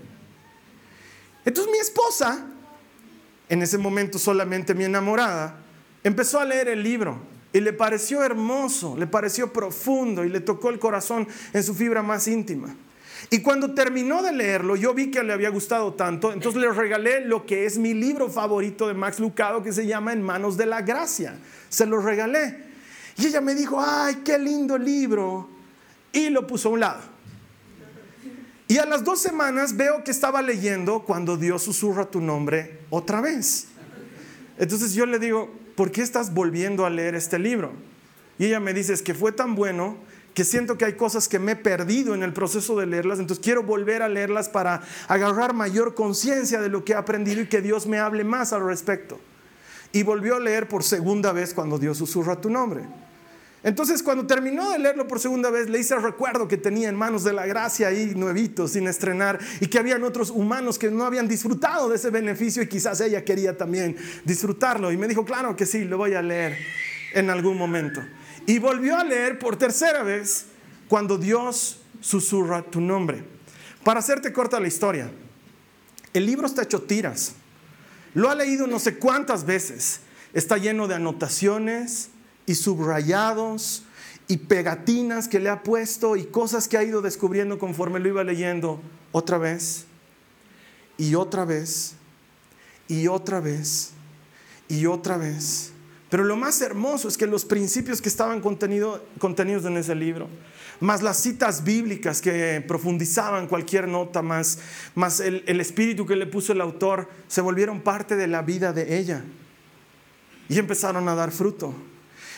Entonces 1.45 1.71
mi 1.71 1.79
esposa, 1.79 2.45
en 3.49 3.61
ese 3.61 3.77
momento 3.77 4.19
solamente 4.19 4.73
mi 4.75 4.83
enamorada, 4.83 5.57
empezó 6.03 6.39
a 6.39 6.45
leer 6.45 6.67
el 6.67 6.83
libro. 6.83 7.33
Y 7.53 7.59
le 7.59 7.71
pareció 7.71 8.23
hermoso, 8.23 8.97
le 8.97 9.05
pareció 9.05 9.53
profundo 9.53 10.25
y 10.25 10.29
le 10.29 10.39
tocó 10.39 10.71
el 10.71 10.79
corazón 10.79 11.27
en 11.53 11.63
su 11.63 11.75
fibra 11.75 12.01
más 12.01 12.27
íntima. 12.27 12.75
Y 13.33 13.39
cuando 13.39 13.73
terminó 13.73 14.21
de 14.21 14.31
leerlo, 14.31 14.75
yo 14.75 14.93
vi 14.93 15.09
que 15.09 15.23
le 15.23 15.33
había 15.33 15.49
gustado 15.49 15.95
tanto, 15.95 16.31
entonces 16.31 16.61
le 16.61 16.71
regalé 16.71 17.21
lo 17.25 17.47
que 17.47 17.65
es 17.65 17.79
mi 17.79 17.95
libro 17.95 18.29
favorito 18.29 18.87
de 18.87 18.93
Max 18.93 19.19
Lucado, 19.19 19.63
que 19.63 19.73
se 19.73 19.87
llama 19.87 20.13
En 20.13 20.21
manos 20.21 20.55
de 20.55 20.67
la 20.67 20.83
gracia. 20.83 21.39
Se 21.67 21.87
lo 21.87 21.99
regalé. 21.99 22.63
Y 23.17 23.25
ella 23.25 23.41
me 23.41 23.55
dijo, 23.55 23.83
ay, 23.83 24.17
qué 24.23 24.37
lindo 24.37 24.77
libro. 24.77 25.49
Y 26.11 26.29
lo 26.29 26.45
puso 26.45 26.69
a 26.69 26.73
un 26.73 26.81
lado. 26.81 27.01
Y 28.67 28.77
a 28.77 28.85
las 28.85 29.03
dos 29.03 29.19
semanas 29.19 29.75
veo 29.75 30.03
que 30.03 30.11
estaba 30.11 30.43
leyendo 30.43 30.99
cuando 30.99 31.35
Dios 31.35 31.63
susurra 31.63 32.05
tu 32.05 32.21
nombre 32.21 32.81
otra 32.91 33.19
vez. 33.19 33.65
Entonces 34.59 34.93
yo 34.93 35.07
le 35.07 35.17
digo, 35.17 35.51
¿por 35.75 35.91
qué 35.91 36.03
estás 36.03 36.35
volviendo 36.35 36.85
a 36.85 36.91
leer 36.91 37.15
este 37.15 37.39
libro? 37.39 37.73
Y 38.37 38.45
ella 38.45 38.59
me 38.59 38.75
dice, 38.75 38.93
es 38.93 39.01
que 39.01 39.15
fue 39.15 39.31
tan 39.31 39.55
bueno 39.55 39.97
que 40.33 40.43
siento 40.43 40.77
que 40.77 40.85
hay 40.85 40.93
cosas 40.93 41.27
que 41.27 41.39
me 41.39 41.53
he 41.53 41.55
perdido 41.55 42.15
en 42.15 42.23
el 42.23 42.33
proceso 42.33 42.77
de 42.77 42.85
leerlas, 42.85 43.19
entonces 43.19 43.43
quiero 43.43 43.63
volver 43.63 44.01
a 44.01 44.09
leerlas 44.09 44.49
para 44.49 44.81
agarrar 45.07 45.53
mayor 45.53 45.93
conciencia 45.93 46.59
de 46.61 46.69
lo 46.69 46.83
que 46.83 46.93
he 46.93 46.95
aprendido 46.95 47.41
y 47.41 47.47
que 47.47 47.61
Dios 47.61 47.85
me 47.85 47.99
hable 47.99 48.23
más 48.23 48.53
al 48.53 48.65
respecto. 48.65 49.19
Y 49.91 50.01
volvió 50.03 50.35
a 50.35 50.39
leer 50.39 50.67
por 50.67 50.83
segunda 50.83 51.31
vez 51.33 51.53
cuando 51.53 51.77
Dios 51.77 51.99
susurra 51.99 52.41
tu 52.41 52.49
nombre. 52.49 52.83
Entonces, 53.63 54.03
cuando 54.03 54.27
terminó 54.27 54.71
de 54.71 54.79
leerlo 54.79 55.07
por 55.07 55.21
segunda 55.21 55.49
vez, 55.49 55.69
le 55.69 55.79
hice 55.79 55.95
recuerdo 55.97 56.49
que 56.49 56.57
tenía 56.57 56.89
en 56.89 56.95
manos 56.95 57.23
de 57.23 57.31
la 57.31 57.45
gracia 57.45 57.87
ahí 57.87 58.13
nuevito, 58.13 58.67
sin 58.67 58.87
estrenar, 58.87 59.39
y 59.61 59.67
que 59.67 59.79
habían 59.79 60.03
otros 60.03 60.31
humanos 60.31 60.77
que 60.77 60.91
no 60.91 61.05
habían 61.05 61.29
disfrutado 61.29 61.87
de 61.87 61.95
ese 61.95 62.09
beneficio 62.09 62.61
y 62.61 62.67
quizás 62.67 62.99
ella 62.99 63.23
quería 63.23 63.57
también 63.57 63.95
disfrutarlo. 64.25 64.91
Y 64.91 64.97
me 64.97 65.07
dijo, 65.07 65.23
claro 65.23 65.55
que 65.55 65.65
sí, 65.65 65.85
lo 65.85 65.97
voy 65.97 66.13
a 66.13 66.21
leer 66.21 66.57
en 67.13 67.29
algún 67.29 67.57
momento. 67.57 68.01
Y 68.45 68.59
volvió 68.59 68.97
a 68.97 69.03
leer 69.03 69.39
por 69.39 69.55
tercera 69.55 70.03
vez 70.03 70.45
cuando 70.87 71.17
Dios 71.17 71.79
susurra 72.01 72.61
tu 72.61 72.81
nombre. 72.81 73.23
Para 73.83 73.99
hacerte 73.99 74.33
corta 74.33 74.59
la 74.59 74.67
historia, 74.67 75.11
el 76.13 76.25
libro 76.25 76.47
está 76.47 76.63
hecho 76.63 76.81
tiras. 76.81 77.33
Lo 78.13 78.29
ha 78.29 78.35
leído 78.35 78.67
no 78.67 78.79
sé 78.79 78.97
cuántas 78.97 79.45
veces. 79.45 80.01
Está 80.33 80.57
lleno 80.57 80.87
de 80.87 80.95
anotaciones, 80.95 82.09
y 82.45 82.55
subrayados 82.55 83.83
y 84.27 84.37
pegatinas 84.37 85.27
que 85.27 85.39
le 85.39 85.49
ha 85.49 85.63
puesto 85.63 86.15
y 86.15 86.25
cosas 86.25 86.67
que 86.67 86.77
ha 86.77 86.83
ido 86.83 87.01
descubriendo 87.01 87.59
conforme 87.59 87.99
lo 87.99 88.09
iba 88.09 88.23
leyendo 88.23 88.81
otra 89.11 89.37
vez 89.37 89.85
y 90.97 91.15
otra 91.15 91.45
vez 91.45 91.95
y 92.87 93.07
otra 93.07 93.39
vez 93.39 93.91
y 94.67 94.85
otra 94.85 95.17
vez. 95.17 95.72
Pero 96.13 96.25
lo 96.25 96.35
más 96.35 96.61
hermoso 96.61 97.07
es 97.07 97.17
que 97.17 97.25
los 97.25 97.43
principios 97.43 97.99
que 97.99 98.07
estaban 98.07 98.39
contenidos 98.39 99.01
en 99.65 99.77
ese 99.77 99.95
libro, 99.95 100.29
más 100.79 101.01
las 101.01 101.17
citas 101.17 101.63
bíblicas 101.63 102.21
que 102.21 102.63
profundizaban 102.67 103.47
cualquier 103.47 103.87
nota, 103.87 104.21
más, 104.21 104.59
más 104.93 105.19
el, 105.19 105.43
el 105.47 105.59
espíritu 105.59 106.05
que 106.05 106.15
le 106.15 106.27
puso 106.27 106.53
el 106.53 106.61
autor, 106.61 107.09
se 107.27 107.41
volvieron 107.41 107.81
parte 107.81 108.15
de 108.15 108.27
la 108.27 108.43
vida 108.43 108.73
de 108.73 108.99
ella 108.99 109.23
y 110.49 110.59
empezaron 110.59 111.09
a 111.09 111.15
dar 111.15 111.31
fruto. 111.31 111.73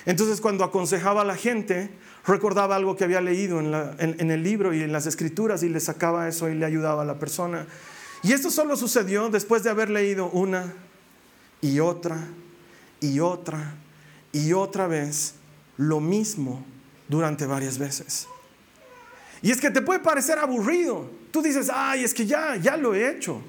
Entonces 0.06 0.40
cuando 0.40 0.64
aconsejaba 0.64 1.24
a 1.24 1.26
la 1.26 1.36
gente, 1.36 1.90
recordaba 2.26 2.78
algo 2.78 2.96
que 2.96 3.04
había 3.04 3.20
leído 3.20 3.60
en, 3.60 4.32
el 4.32 4.42
libro 4.42 4.74
y 4.74 4.84
en 4.84 4.94
las 4.94 5.06
escrituras 5.06 5.64
y 5.64 5.68
le 5.68 5.82
sacaba 5.82 6.30
eso 6.30 6.48
y 6.48 6.56
le 6.56 6.66
ayudaba 6.66 7.02
a 7.02 7.06
la 7.06 7.20
persona. 7.20 7.68
Y 8.24 8.32
esto 8.32 8.52
solo 8.52 8.78
sucedió 8.78 9.28
después 9.28 9.64
de 9.64 9.70
haber 9.70 9.90
leído 9.90 10.30
una 10.30 10.74
y 11.60 11.82
otra 11.82 12.26
y 13.12 13.20
otra 13.20 13.76
y 14.32 14.54
otra 14.54 14.88
vez 14.88 15.36
lo 15.78 16.00
mismo 16.00 16.64
durante 17.08 17.46
varias 17.46 17.78
veces. 17.78 18.28
Y 19.42 19.52
es 19.52 19.62
que 19.62 19.70
te 19.70 19.82
puede 19.82 20.00
parecer 20.00 20.40
aburrido. 20.40 21.10
Tú 21.32 21.42
dices, 21.42 21.70
ay, 21.74 22.04
es 22.04 22.14
que 22.14 22.26
ya, 22.26 22.56
ya 22.56 22.78
lo 22.78 22.94
he 22.96 23.10
hecho. 23.10 23.42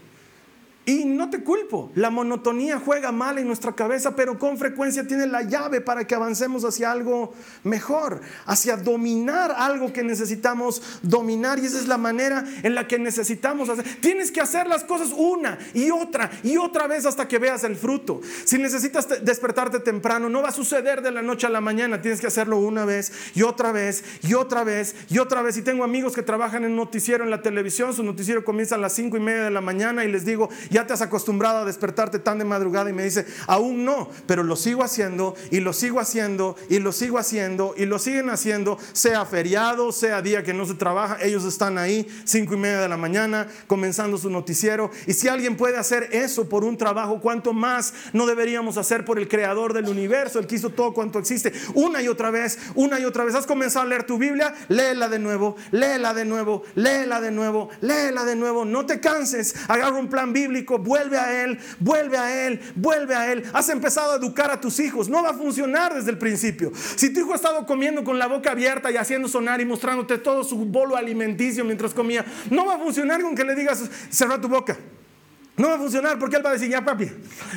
Y 0.88 1.04
no 1.04 1.30
te 1.30 1.42
culpo, 1.42 1.90
la 1.96 2.10
monotonía 2.10 2.78
juega 2.78 3.10
mal 3.10 3.38
en 3.38 3.48
nuestra 3.48 3.72
cabeza, 3.72 4.14
pero 4.14 4.38
con 4.38 4.56
frecuencia 4.56 5.04
tiene 5.04 5.26
la 5.26 5.42
llave 5.42 5.80
para 5.80 6.06
que 6.06 6.14
avancemos 6.14 6.64
hacia 6.64 6.92
algo 6.92 7.34
mejor, 7.64 8.20
hacia 8.46 8.76
dominar 8.76 9.52
algo 9.56 9.92
que 9.92 10.04
necesitamos 10.04 11.00
dominar. 11.02 11.58
Y 11.58 11.66
esa 11.66 11.80
es 11.80 11.88
la 11.88 11.98
manera 11.98 12.44
en 12.62 12.76
la 12.76 12.86
que 12.86 13.00
necesitamos 13.00 13.68
hacer. 13.68 13.84
Tienes 14.00 14.30
que 14.30 14.40
hacer 14.40 14.68
las 14.68 14.84
cosas 14.84 15.12
una 15.12 15.58
y 15.74 15.90
otra 15.90 16.30
y 16.44 16.56
otra 16.56 16.86
vez 16.86 17.04
hasta 17.04 17.26
que 17.26 17.40
veas 17.40 17.64
el 17.64 17.74
fruto. 17.74 18.20
Si 18.44 18.56
necesitas 18.56 19.08
despertarte 19.24 19.80
temprano, 19.80 20.28
no 20.28 20.40
va 20.40 20.50
a 20.50 20.52
suceder 20.52 21.02
de 21.02 21.10
la 21.10 21.22
noche 21.22 21.48
a 21.48 21.50
la 21.50 21.60
mañana. 21.60 22.00
Tienes 22.00 22.20
que 22.20 22.28
hacerlo 22.28 22.58
una 22.58 22.84
vez 22.84 23.12
y 23.34 23.42
otra 23.42 23.72
vez 23.72 24.04
y 24.22 24.34
otra 24.34 24.62
vez 24.62 24.94
y 25.10 25.18
otra 25.18 25.42
vez. 25.42 25.56
Y 25.56 25.62
tengo 25.62 25.82
amigos 25.82 26.14
que 26.14 26.22
trabajan 26.22 26.64
en 26.64 26.76
noticiero 26.76 27.24
en 27.24 27.30
la 27.30 27.42
televisión, 27.42 27.92
su 27.92 28.04
noticiero 28.04 28.44
comienza 28.44 28.76
a 28.76 28.78
las 28.78 28.92
cinco 28.92 29.16
y 29.16 29.20
media 29.20 29.42
de 29.42 29.50
la 29.50 29.60
mañana 29.60 30.04
y 30.04 30.12
les 30.12 30.24
digo, 30.24 30.48
ya 30.76 30.86
te 30.86 30.92
has 30.92 31.00
acostumbrado 31.00 31.60
a 31.60 31.64
despertarte 31.64 32.18
tan 32.18 32.38
de 32.38 32.44
madrugada 32.44 32.90
y 32.90 32.92
me 32.92 33.02
dice, 33.02 33.24
aún 33.46 33.86
no, 33.86 34.10
pero 34.26 34.42
lo 34.42 34.56
sigo 34.56 34.84
haciendo 34.84 35.34
y 35.50 35.60
lo 35.60 35.72
sigo 35.72 36.00
haciendo 36.00 36.54
y 36.68 36.80
lo 36.80 36.92
sigo 36.92 37.16
haciendo 37.16 37.72
y 37.78 37.86
lo 37.86 37.98
siguen 37.98 38.28
haciendo, 38.28 38.78
sea 38.92 39.24
feriado, 39.24 39.90
sea 39.90 40.20
día 40.20 40.42
que 40.42 40.52
no 40.52 40.66
se 40.66 40.74
trabaja, 40.74 41.16
ellos 41.22 41.46
están 41.46 41.78
ahí, 41.78 42.06
cinco 42.24 42.52
y 42.52 42.56
media 42.58 42.78
de 42.78 42.90
la 42.90 42.98
mañana, 42.98 43.48
comenzando 43.66 44.18
su 44.18 44.28
noticiero. 44.28 44.90
Y 45.06 45.14
si 45.14 45.28
alguien 45.28 45.56
puede 45.56 45.78
hacer 45.78 46.10
eso 46.12 46.46
por 46.46 46.62
un 46.62 46.76
trabajo, 46.76 47.22
¿cuánto 47.22 47.54
más 47.54 47.94
no 48.12 48.26
deberíamos 48.26 48.76
hacer 48.76 49.06
por 49.06 49.18
el 49.18 49.28
creador 49.28 49.72
del 49.72 49.88
universo, 49.88 50.38
el 50.40 50.46
que 50.46 50.56
hizo 50.56 50.68
todo 50.68 50.92
cuanto 50.92 51.18
existe? 51.18 51.54
Una 51.72 52.02
y 52.02 52.08
otra 52.08 52.30
vez, 52.30 52.58
una 52.74 53.00
y 53.00 53.06
otra 53.06 53.24
vez. 53.24 53.34
¿Has 53.34 53.46
comenzado 53.46 53.86
a 53.86 53.88
leer 53.88 54.04
tu 54.04 54.18
Biblia? 54.18 54.54
Léela 54.68 55.08
de 55.08 55.20
nuevo, 55.20 55.56
léela 55.70 56.12
de 56.12 56.26
nuevo, 56.26 56.64
léela 56.74 57.22
de 57.22 57.30
nuevo, 57.30 57.70
léela 57.80 58.26
de 58.26 58.36
nuevo. 58.36 58.66
No 58.66 58.84
te 58.84 59.00
canses, 59.00 59.54
agarra 59.68 59.96
un 59.96 60.10
plan 60.10 60.34
bíblico, 60.34 60.65
vuelve 60.66 61.18
a 61.18 61.44
Él, 61.44 61.58
vuelve 61.78 62.18
a 62.18 62.46
Él, 62.46 62.60
vuelve 62.74 63.14
a 63.14 63.32
Él. 63.32 63.44
Has 63.52 63.68
empezado 63.68 64.12
a 64.12 64.16
educar 64.16 64.50
a 64.50 64.60
tus 64.60 64.80
hijos. 64.80 65.08
No 65.08 65.22
va 65.22 65.30
a 65.30 65.34
funcionar 65.34 65.94
desde 65.94 66.10
el 66.10 66.18
principio. 66.18 66.72
Si 66.74 67.12
tu 67.12 67.20
hijo 67.20 67.32
ha 67.32 67.36
estado 67.36 67.66
comiendo 67.66 68.04
con 68.04 68.18
la 68.18 68.26
boca 68.26 68.52
abierta 68.52 68.90
y 68.90 68.96
haciendo 68.96 69.28
sonar 69.28 69.60
y 69.60 69.64
mostrándote 69.64 70.18
todo 70.18 70.44
su 70.44 70.56
bolo 70.66 70.96
alimenticio 70.96 71.64
mientras 71.64 71.94
comía, 71.94 72.24
no 72.50 72.66
va 72.66 72.74
a 72.74 72.78
funcionar 72.78 73.22
con 73.22 73.34
que 73.34 73.44
le 73.44 73.54
digas, 73.54 73.88
cerra 74.10 74.40
tu 74.40 74.48
boca. 74.48 74.76
No 75.56 75.68
va 75.68 75.74
a 75.76 75.78
funcionar 75.78 76.18
porque 76.18 76.36
él 76.36 76.44
va 76.44 76.50
a 76.50 76.52
decir, 76.52 76.68
ya 76.68 76.84
papi, 76.84 77.10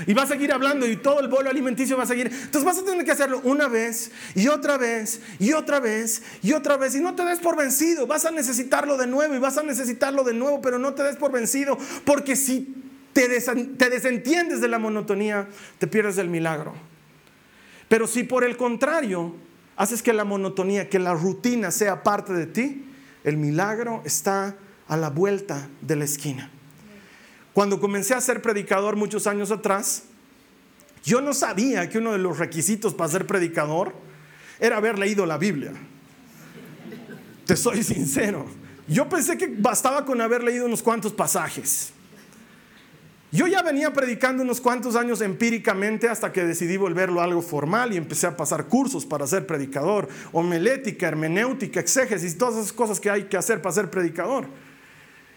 y 0.07 0.13
va 0.13 0.23
a 0.23 0.27
seguir 0.27 0.53
hablando 0.53 0.87
y 0.87 0.95
todo 0.95 1.19
el 1.19 1.27
bolo 1.27 1.49
alimenticio 1.49 1.97
va 1.97 2.03
a 2.03 2.07
seguir. 2.07 2.27
Entonces 2.27 2.63
vas 2.63 2.77
a 2.77 2.85
tener 2.85 3.03
que 3.03 3.11
hacerlo 3.11 3.41
una 3.43 3.67
vez 3.67 4.11
y 4.35 4.47
otra 4.47 4.77
vez 4.77 5.19
y 5.37 5.51
otra 5.51 5.81
vez 5.81 6.21
y 6.41 6.53
otra 6.53 6.77
vez. 6.77 6.95
Y 6.95 7.01
no 7.01 7.15
te 7.15 7.25
des 7.25 7.39
por 7.39 7.57
vencido, 7.57 8.07
vas 8.07 8.23
a 8.23 8.31
necesitarlo 8.31 8.95
de 8.95 9.05
nuevo 9.05 9.35
y 9.35 9.39
vas 9.39 9.57
a 9.57 9.63
necesitarlo 9.63 10.23
de 10.23 10.33
nuevo, 10.33 10.61
pero 10.61 10.79
no 10.79 10.93
te 10.93 11.03
des 11.03 11.17
por 11.17 11.33
vencido 11.33 11.77
porque 12.05 12.37
si 12.37 12.73
te, 13.13 13.27
desentiendes 13.27 14.61
de 14.61 14.67
la 14.67 14.79
monotonía, 14.79 15.47
te 15.77 15.87
pierdes 15.87 16.15
del 16.15 16.29
milagro. 16.29 16.73
Pero 17.87 18.07
si 18.07 18.23
por 18.23 18.43
el 18.43 18.57
contrario 18.57 19.35
haces 19.75 20.01
que 20.01 20.13
la 20.13 20.25
monotonía, 20.25 20.89
que 20.89 20.99
la 20.99 21.13
rutina 21.13 21.71
sea 21.71 22.03
parte 22.03 22.33
de 22.33 22.45
ti, 22.45 22.85
el 23.23 23.37
milagro 23.37 24.01
está 24.05 24.55
a 24.87 24.97
la 24.97 25.09
vuelta 25.09 25.67
de 25.81 25.95
la 25.95 26.05
esquina. 26.05 26.51
Cuando 27.53 27.79
comencé 27.79 28.13
a 28.13 28.21
ser 28.21 28.41
predicador 28.41 28.95
muchos 28.95 29.27
años 29.27 29.51
atrás, 29.51 30.03
yo 31.03 31.21
no 31.21 31.33
sabía 31.33 31.89
que 31.89 31.97
uno 31.97 32.11
de 32.11 32.19
los 32.19 32.37
requisitos 32.37 32.93
para 32.93 33.09
ser 33.09 33.25
predicador 33.25 33.93
era 34.59 34.77
haber 34.77 34.99
leído 34.99 35.25
la 35.25 35.37
Biblia. 35.37 35.71
Te 37.45 37.55
soy 37.55 37.83
sincero. 37.83 38.45
Yo 38.87 39.07
pensé 39.07 39.37
que 39.37 39.47
bastaba 39.47 40.05
con 40.05 40.21
haber 40.21 40.43
leído 40.43 40.65
unos 40.65 40.83
cuantos 40.83 41.13
pasajes. 41.13 41.93
Yo 43.31 43.45
ya 43.45 43.61
venía 43.61 43.93
predicando 43.93 44.41
unos 44.41 44.59
cuantos 44.59 44.95
años 44.95 45.21
empíricamente 45.21 46.09
hasta 46.09 46.33
que 46.33 46.43
decidí 46.43 46.77
volverlo 46.77 47.21
algo 47.21 47.43
formal 47.43 47.93
y 47.93 47.97
empecé 47.97 48.25
a 48.25 48.35
pasar 48.35 48.65
cursos 48.65 49.05
para 49.05 49.27
ser 49.27 49.45
predicador, 49.45 50.09
homilética, 50.31 51.07
hermenéutica, 51.07 51.79
exégesis, 51.79 52.37
todas 52.37 52.55
esas 52.55 52.73
cosas 52.73 52.99
que 52.99 53.09
hay 53.09 53.25
que 53.25 53.37
hacer 53.37 53.61
para 53.61 53.75
ser 53.75 53.91
predicador. 53.91 54.47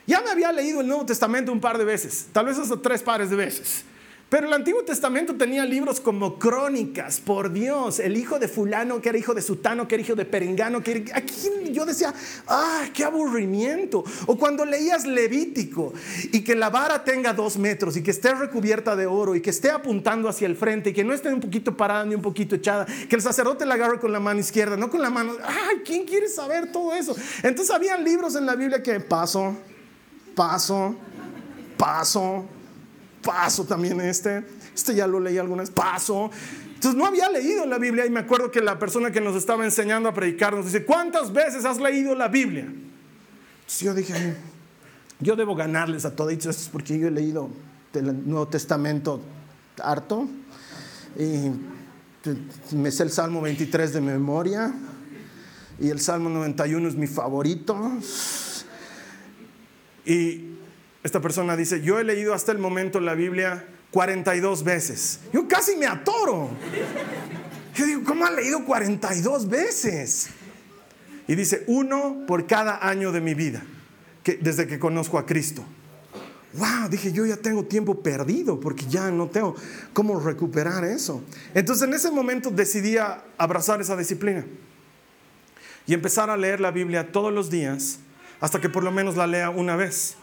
Ya 0.07 0.23
me 0.23 0.31
había 0.31 0.51
leído 0.53 0.81
el 0.81 0.89
Nuevo 0.89 1.05
Testamento 1.05 1.53
un 1.53 1.61
par 1.61 1.77
de 1.77 1.85
veces, 1.85 2.29
tal 2.33 2.47
vez 2.47 2.59
hasta 2.59 2.81
tres 2.81 3.03
pares 3.03 3.29
de 3.29 3.37
veces, 3.37 3.85
Pero 4.33 4.47
el 4.47 4.55
Antiguo 4.55 4.83
Testamento 4.83 5.35
tenía 5.35 5.67
libros 5.67 6.01
como 6.01 6.39
crónicas, 6.39 7.21
por 7.21 7.53
Dios, 7.53 7.99
el 7.99 8.17
hijo 8.17 8.39
de 8.39 8.49
fulano 8.49 8.99
que 9.03 9.11
era 9.11 9.19
hijo 9.19 9.35
de 9.35 9.43
sutano, 9.43 9.87
que 9.87 9.97
era 9.97 10.03
hijo 10.03 10.15
de 10.15 10.25
perengano, 10.25 10.83
que 10.83 11.05
aquí 11.13 11.35
yo 11.71 11.85
decía, 11.85 12.15
ah, 12.49 12.87
qué 12.95 13.05
aburrimiento. 13.05 14.03
O 14.25 14.39
cuando 14.39 14.65
leías 14.65 15.07
Levítico 15.07 15.93
y 16.33 16.41
que 16.41 16.55
la 16.55 16.71
vara 16.71 17.05
tenga 17.05 17.35
dos 17.35 17.59
metros 17.59 17.95
y 17.99 18.03
que 18.03 18.11
esté 18.11 18.35
recubierta 18.35 18.97
de 18.97 19.05
oro 19.05 19.35
y 19.35 19.43
que 19.43 19.51
esté 19.51 19.71
apuntando 19.71 20.31
hacia 20.31 20.47
el 20.47 20.57
frente 20.57 20.89
y 20.89 20.93
que 20.95 21.05
no 21.05 21.13
esté 21.13 21.29
un 21.29 21.41
poquito 21.41 21.77
parada 21.77 22.07
ni 22.07 22.15
un 22.15 22.23
poquito 22.23 22.55
echada, 22.55 22.87
que 22.87 23.15
el 23.15 23.21
sacerdote 23.21 23.67
la 23.67 23.75
agarre 23.75 24.01
con 24.01 24.13
la 24.13 24.21
mano 24.21 24.41
izquierda, 24.41 24.79
no 24.79 24.89
con 24.89 25.03
la 25.03 25.11
mano, 25.11 25.35
ay, 25.45 25.83
¿quién 25.85 26.07
quiere 26.07 26.29
saber 26.29 26.73
todo 26.73 26.95
eso? 26.95 27.15
Entonces 27.43 27.71
había 27.71 27.99
libros 27.99 28.35
en 28.35 28.47
la 28.47 28.57
Biblia 28.57 28.83
que 28.83 28.99
paso, 28.99 29.59
paso, 30.35 30.97
paso 31.77 32.47
paso 33.23 33.65
también 33.65 34.01
este, 34.01 34.45
este 34.75 34.95
ya 34.95 35.07
lo 35.07 35.21
leí 35.21 35.39
alguna 35.39 35.63
vez, 35.63 35.71
paso. 35.71 36.31
Entonces 36.75 36.99
no 36.99 37.07
había 37.07 37.29
leído 37.31 37.65
la 37.65 37.79
Biblia 37.79 38.05
y 38.05 38.11
me 38.11 38.21
acuerdo 38.21 38.51
que 38.51 38.61
la 38.61 38.79
persona 38.79 39.11
que 39.13 39.21
nos 39.21 39.37
estaba 39.37 39.65
enseñando 39.65 40.09
a 40.09 40.15
predicar 40.15 40.55
nos 40.55 40.67
dice, 40.67 40.85
¿cuántas 40.85 41.33
veces 41.33 41.65
has 41.65 41.79
leído 41.79 42.15
la 42.15 42.29
Biblia? 42.29 42.65
Entonces 42.65 43.81
yo 43.81 43.95
dije, 43.95 44.35
yo 45.21 45.37
debo 45.37 45.55
ganarles 45.55 46.05
a 46.05 46.17
todos 46.17 46.33
estos 46.33 46.69
porque 46.71 46.99
yo 46.99 47.09
he 47.09 47.11
leído 47.11 47.51
el 47.95 48.29
Nuevo 48.29 48.49
Testamento 48.49 49.23
harto 49.81 50.29
y 51.19 52.75
me 52.75 52.91
sé 52.91 53.05
el 53.05 53.11
Salmo 53.11 53.41
23 53.41 53.93
de 53.93 54.01
memoria 54.01 54.75
y 55.79 55.91
el 55.91 56.01
Salmo 56.01 56.29
91 56.29 56.89
es 56.89 56.95
mi 56.95 57.07
favorito. 57.07 57.93
Y 60.05 60.53
esta 61.03 61.21
persona 61.21 61.57
dice, 61.57 61.81
yo 61.83 61.99
he 61.99 62.05
leído 62.05 62.35
hasta 62.35 62.53
el 62.53 62.59
momento 62.59 63.01
la 63.01 63.15
Biblia 63.15 63.65
42 63.91 64.63
veces. 64.63 65.21
Yo 65.33 65.49
casi 65.49 65.77
me 65.77 65.87
atoro. 65.87 66.51
Yo 67.75 67.87
digo, 67.87 68.05
¿cómo 68.05 68.25
ha 68.25 68.31
leído 68.31 68.65
42 68.65 69.49
veces? 69.49 70.29
Y 71.27 71.35
dice, 71.35 71.65
uno 71.67 72.25
por 72.27 72.47
cada 72.47 72.87
año 72.87 73.13
de 73.13 73.21
mi 73.21 73.35
vida, 73.35 73.63
que, 74.23 74.37
desde 74.37 74.67
que 74.67 74.79
conozco 74.79 75.19
a 75.19 75.27
Cristo. 75.27 75.65
Wow, 76.55 76.89
dije, 76.91 77.13
yo 77.13 77.25
ya 77.25 77.37
tengo 77.37 77.65
tiempo 77.65 78.03
perdido 78.03 78.61
porque 78.61 78.85
ya 78.87 79.11
no 79.11 79.29
tengo 79.29 79.57
cómo 79.95 80.21
recuperar 80.21 80.85
eso. 80.85 81.23
Entonces 81.55 81.89
en 81.89 81.95
ese 81.95 82.11
momento 82.11 82.51
decidí 82.51 82.97
abrazar 83.39 83.81
esa 83.81 83.97
disciplina 83.97 84.45
y 85.87 85.95
empezar 85.95 86.29
a 86.29 86.37
leer 86.37 86.61
la 86.61 86.71
Biblia 86.71 87.11
todos 87.11 87.33
los 87.33 87.51
días 87.51 88.01
hasta 88.41 88.61
que 88.61 88.69
por 88.69 88.85
lo 88.85 88.93
menos 88.93 89.17
la 89.17 89.27
lea 89.27 89.49
una 89.51 89.77
vez. 89.77 90.17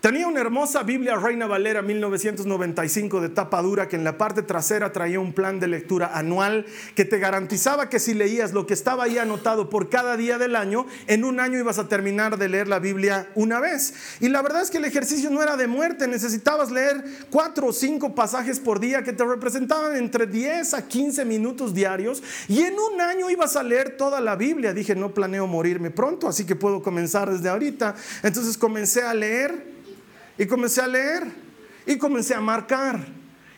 Tenía 0.00 0.28
una 0.28 0.40
hermosa 0.40 0.84
Biblia 0.84 1.16
Reina 1.16 1.48
Valera 1.48 1.82
1995 1.82 3.20
de 3.20 3.30
tapa 3.30 3.60
dura 3.62 3.88
que 3.88 3.96
en 3.96 4.04
la 4.04 4.16
parte 4.16 4.42
trasera 4.42 4.92
traía 4.92 5.18
un 5.18 5.32
plan 5.32 5.58
de 5.58 5.66
lectura 5.66 6.12
anual 6.14 6.66
que 6.94 7.04
te 7.04 7.18
garantizaba 7.18 7.88
que 7.88 7.98
si 7.98 8.14
leías 8.14 8.52
lo 8.52 8.64
que 8.64 8.74
estaba 8.74 9.02
ahí 9.02 9.18
anotado 9.18 9.68
por 9.68 9.90
cada 9.90 10.16
día 10.16 10.38
del 10.38 10.54
año, 10.54 10.86
en 11.08 11.24
un 11.24 11.40
año 11.40 11.58
ibas 11.58 11.80
a 11.80 11.88
terminar 11.88 12.38
de 12.38 12.48
leer 12.48 12.68
la 12.68 12.78
Biblia 12.78 13.28
una 13.34 13.58
vez. 13.58 13.92
Y 14.20 14.28
la 14.28 14.40
verdad 14.40 14.62
es 14.62 14.70
que 14.70 14.78
el 14.78 14.84
ejercicio 14.84 15.30
no 15.30 15.42
era 15.42 15.56
de 15.56 15.66
muerte, 15.66 16.06
necesitabas 16.06 16.70
leer 16.70 17.02
cuatro 17.28 17.66
o 17.66 17.72
cinco 17.72 18.14
pasajes 18.14 18.60
por 18.60 18.78
día 18.78 19.02
que 19.02 19.12
te 19.12 19.24
representaban 19.24 19.96
entre 19.96 20.28
10 20.28 20.74
a 20.74 20.86
15 20.86 21.24
minutos 21.24 21.74
diarios 21.74 22.22
y 22.46 22.60
en 22.60 22.74
un 22.78 23.00
año 23.00 23.30
ibas 23.30 23.56
a 23.56 23.64
leer 23.64 23.96
toda 23.96 24.20
la 24.20 24.36
Biblia. 24.36 24.72
Dije, 24.72 24.94
no 24.94 25.12
planeo 25.12 25.48
morirme 25.48 25.90
pronto, 25.90 26.28
así 26.28 26.46
que 26.46 26.54
puedo 26.54 26.82
comenzar 26.82 27.28
desde 27.32 27.48
ahorita. 27.48 27.96
Entonces 28.22 28.56
comencé 28.56 29.02
a 29.02 29.12
leer 29.12 29.76
y 30.38 30.46
comencé 30.46 30.80
a 30.80 30.86
leer 30.86 31.24
y 31.86 31.98
comencé 31.98 32.34
a 32.34 32.40
marcar 32.40 33.06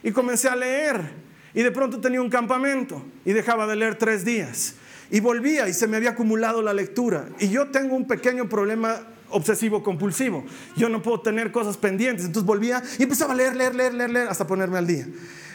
y 0.03 0.11
comencé 0.12 0.49
a 0.49 0.57
leer. 0.57 1.21
Y 1.53 1.62
de 1.62 1.71
pronto 1.71 2.01
tenía 2.01 2.23
un 2.23 2.31
campamento 2.31 3.05
y 3.25 3.33
dejaba 3.33 3.66
de 3.66 3.77
leer 3.77 3.97
tres 3.97 4.25
días. 4.25 4.75
Y 5.11 5.21
volvía 5.21 5.69
y 5.69 5.75
se 5.75 5.88
me 5.88 5.97
había 5.97 6.11
acumulado 6.11 6.62
la 6.62 6.73
lectura. 6.73 7.29
Y 7.40 7.49
yo 7.49 7.69
tengo 7.69 7.97
un 7.97 8.07
pequeño 8.07 8.49
problema 8.49 9.01
obsesivo 9.31 9.83
compulsivo. 9.83 10.45
Yo 10.77 10.88
no 10.88 11.03
puedo 11.03 11.21
tener 11.21 11.51
cosas 11.51 11.77
pendientes. 11.77 12.25
Entonces 12.25 12.47
volvía 12.47 12.83
y 12.99 13.03
empezaba 13.03 13.33
a 13.33 13.37
leer, 13.37 13.57
leer, 13.57 13.75
leer, 13.75 13.95
leer, 13.95 14.11
leer 14.11 14.29
hasta 14.29 14.47
ponerme 14.47 14.79
al 14.79 14.87
día. 14.87 15.07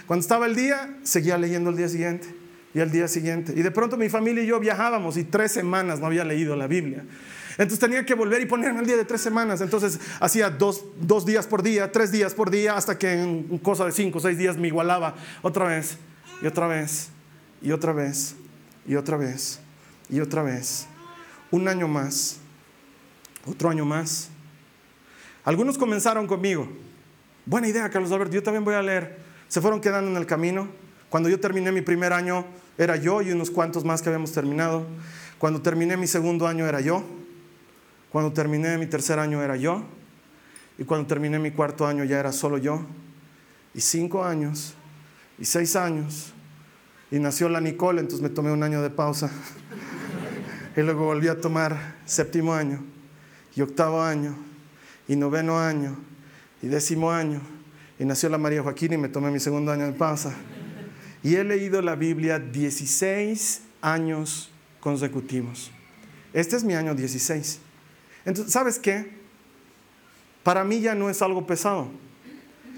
Cuando 0.05 0.21
estaba 0.21 0.45
el 0.45 0.55
día, 0.55 0.97
seguía 1.03 1.37
leyendo 1.37 1.69
el 1.69 1.77
día 1.77 1.89
siguiente 1.89 2.27
y 2.73 2.79
el 2.79 2.91
día 2.91 3.07
siguiente. 3.07 3.53
Y 3.55 3.61
de 3.61 3.71
pronto 3.71 3.97
mi 3.97 4.09
familia 4.09 4.43
y 4.43 4.47
yo 4.47 4.59
viajábamos 4.59 5.17
y 5.17 5.23
tres 5.23 5.53
semanas 5.53 5.99
no 5.99 6.07
había 6.07 6.25
leído 6.25 6.55
la 6.55 6.67
Biblia. 6.67 7.05
Entonces 7.57 7.79
tenía 7.79 8.05
que 8.05 8.13
volver 8.13 8.41
y 8.41 8.45
ponerme 8.45 8.79
al 8.79 8.85
día 8.85 8.97
de 8.97 9.05
tres 9.05 9.21
semanas. 9.21 9.61
Entonces 9.61 9.99
hacía 10.19 10.49
dos, 10.49 10.83
días 11.25 11.47
por 11.47 11.63
día, 11.63 11.91
tres 11.91 12.11
días 12.11 12.33
por 12.33 12.51
día, 12.51 12.75
hasta 12.75 12.97
que 12.97 13.13
en 13.13 13.57
cosa 13.59 13.85
de 13.85 13.91
cinco 13.91 14.17
o 14.17 14.21
seis 14.21 14.37
días 14.37 14.57
me 14.57 14.67
igualaba 14.67 15.15
otra 15.41 15.65
vez 15.65 15.97
y 16.41 16.47
otra 16.47 16.67
vez 16.67 17.09
y 17.61 17.71
otra 17.71 17.93
vez 17.93 18.35
y 18.85 18.95
otra 18.95 19.17
vez 19.17 19.59
y 20.09 20.19
otra 20.19 20.43
vez. 20.43 20.87
Un 21.51 21.67
año 21.67 21.87
más, 21.87 22.37
otro 23.45 23.69
año 23.69 23.85
más. 23.85 24.29
Algunos 25.45 25.77
comenzaron 25.77 26.27
conmigo. 26.27 26.67
Buena 27.45 27.67
idea, 27.67 27.89
Carlos 27.89 28.11
Alberto, 28.11 28.33
yo 28.33 28.43
también 28.43 28.65
voy 28.65 28.73
a 28.73 28.81
leer. 28.81 29.19
Se 29.47 29.61
fueron 29.61 29.79
quedando 29.79 30.09
en 30.11 30.17
el 30.17 30.25
camino. 30.25 30.67
Cuando 31.09 31.29
yo 31.29 31.39
terminé 31.39 31.71
mi 31.71 31.81
primer 31.81 32.11
año, 32.11 32.45
era 32.77 32.97
yo 32.97 33.21
y 33.21 33.31
unos 33.31 33.51
cuantos 33.51 33.85
más 33.85 34.01
que 34.01 34.09
habíamos 34.09 34.31
terminado. 34.31 34.85
Cuando 35.37 35.61
terminé 35.61 35.95
mi 35.95 36.07
segundo 36.07 36.47
año, 36.47 36.65
era 36.65 36.81
yo. 36.81 37.03
Cuando 38.09 38.31
terminé 38.33 38.77
mi 38.77 38.87
tercer 38.87 39.19
año 39.19 39.41
era 39.41 39.55
yo. 39.55 39.83
Y 40.77 40.83
cuando 40.83 41.07
terminé 41.07 41.39
mi 41.39 41.51
cuarto 41.51 41.85
año 41.85 42.03
ya 42.03 42.19
era 42.19 42.31
solo 42.31 42.57
yo. 42.57 42.85
Y 43.73 43.81
cinco 43.81 44.23
años. 44.23 44.73
Y 45.37 45.45
seis 45.45 45.75
años. 45.75 46.33
Y 47.11 47.19
nació 47.19 47.49
la 47.49 47.61
Nicole, 47.61 48.01
entonces 48.01 48.21
me 48.21 48.29
tomé 48.29 48.51
un 48.51 48.63
año 48.63 48.81
de 48.81 48.89
pausa. 48.89 49.29
y 50.75 50.81
luego 50.81 51.05
volví 51.05 51.27
a 51.27 51.39
tomar 51.39 51.95
séptimo 52.05 52.53
año. 52.53 52.83
Y 53.55 53.61
octavo 53.61 54.01
año. 54.01 54.35
Y 55.07 55.15
noveno 55.15 55.59
año. 55.59 55.97
Y 56.61 56.67
décimo 56.67 57.11
año. 57.11 57.41
Y 57.99 58.05
nació 58.05 58.29
la 58.29 58.37
María 58.37 58.61
Joaquín 58.61 58.93
y 58.93 58.97
me 58.97 59.09
tomé 59.09 59.31
mi 59.31 59.39
segundo 59.39 59.71
año 59.71 59.85
de 59.85 59.93
pausa. 59.93 60.33
Y 61.23 61.35
he 61.35 61.43
leído 61.43 61.81
la 61.81 61.95
Biblia 61.95 62.39
16 62.39 63.61
años 63.81 64.51
consecutivos. 64.79 65.71
Este 66.33 66.55
es 66.55 66.63
mi 66.63 66.73
año 66.73 66.93
16. 66.93 67.59
Entonces, 68.25 68.51
¿sabes 68.51 68.79
qué? 68.79 69.09
Para 70.43 70.63
mí 70.63 70.81
ya 70.81 70.95
no 70.95 71.09
es 71.09 71.21
algo 71.21 71.47
pesado. 71.47 71.87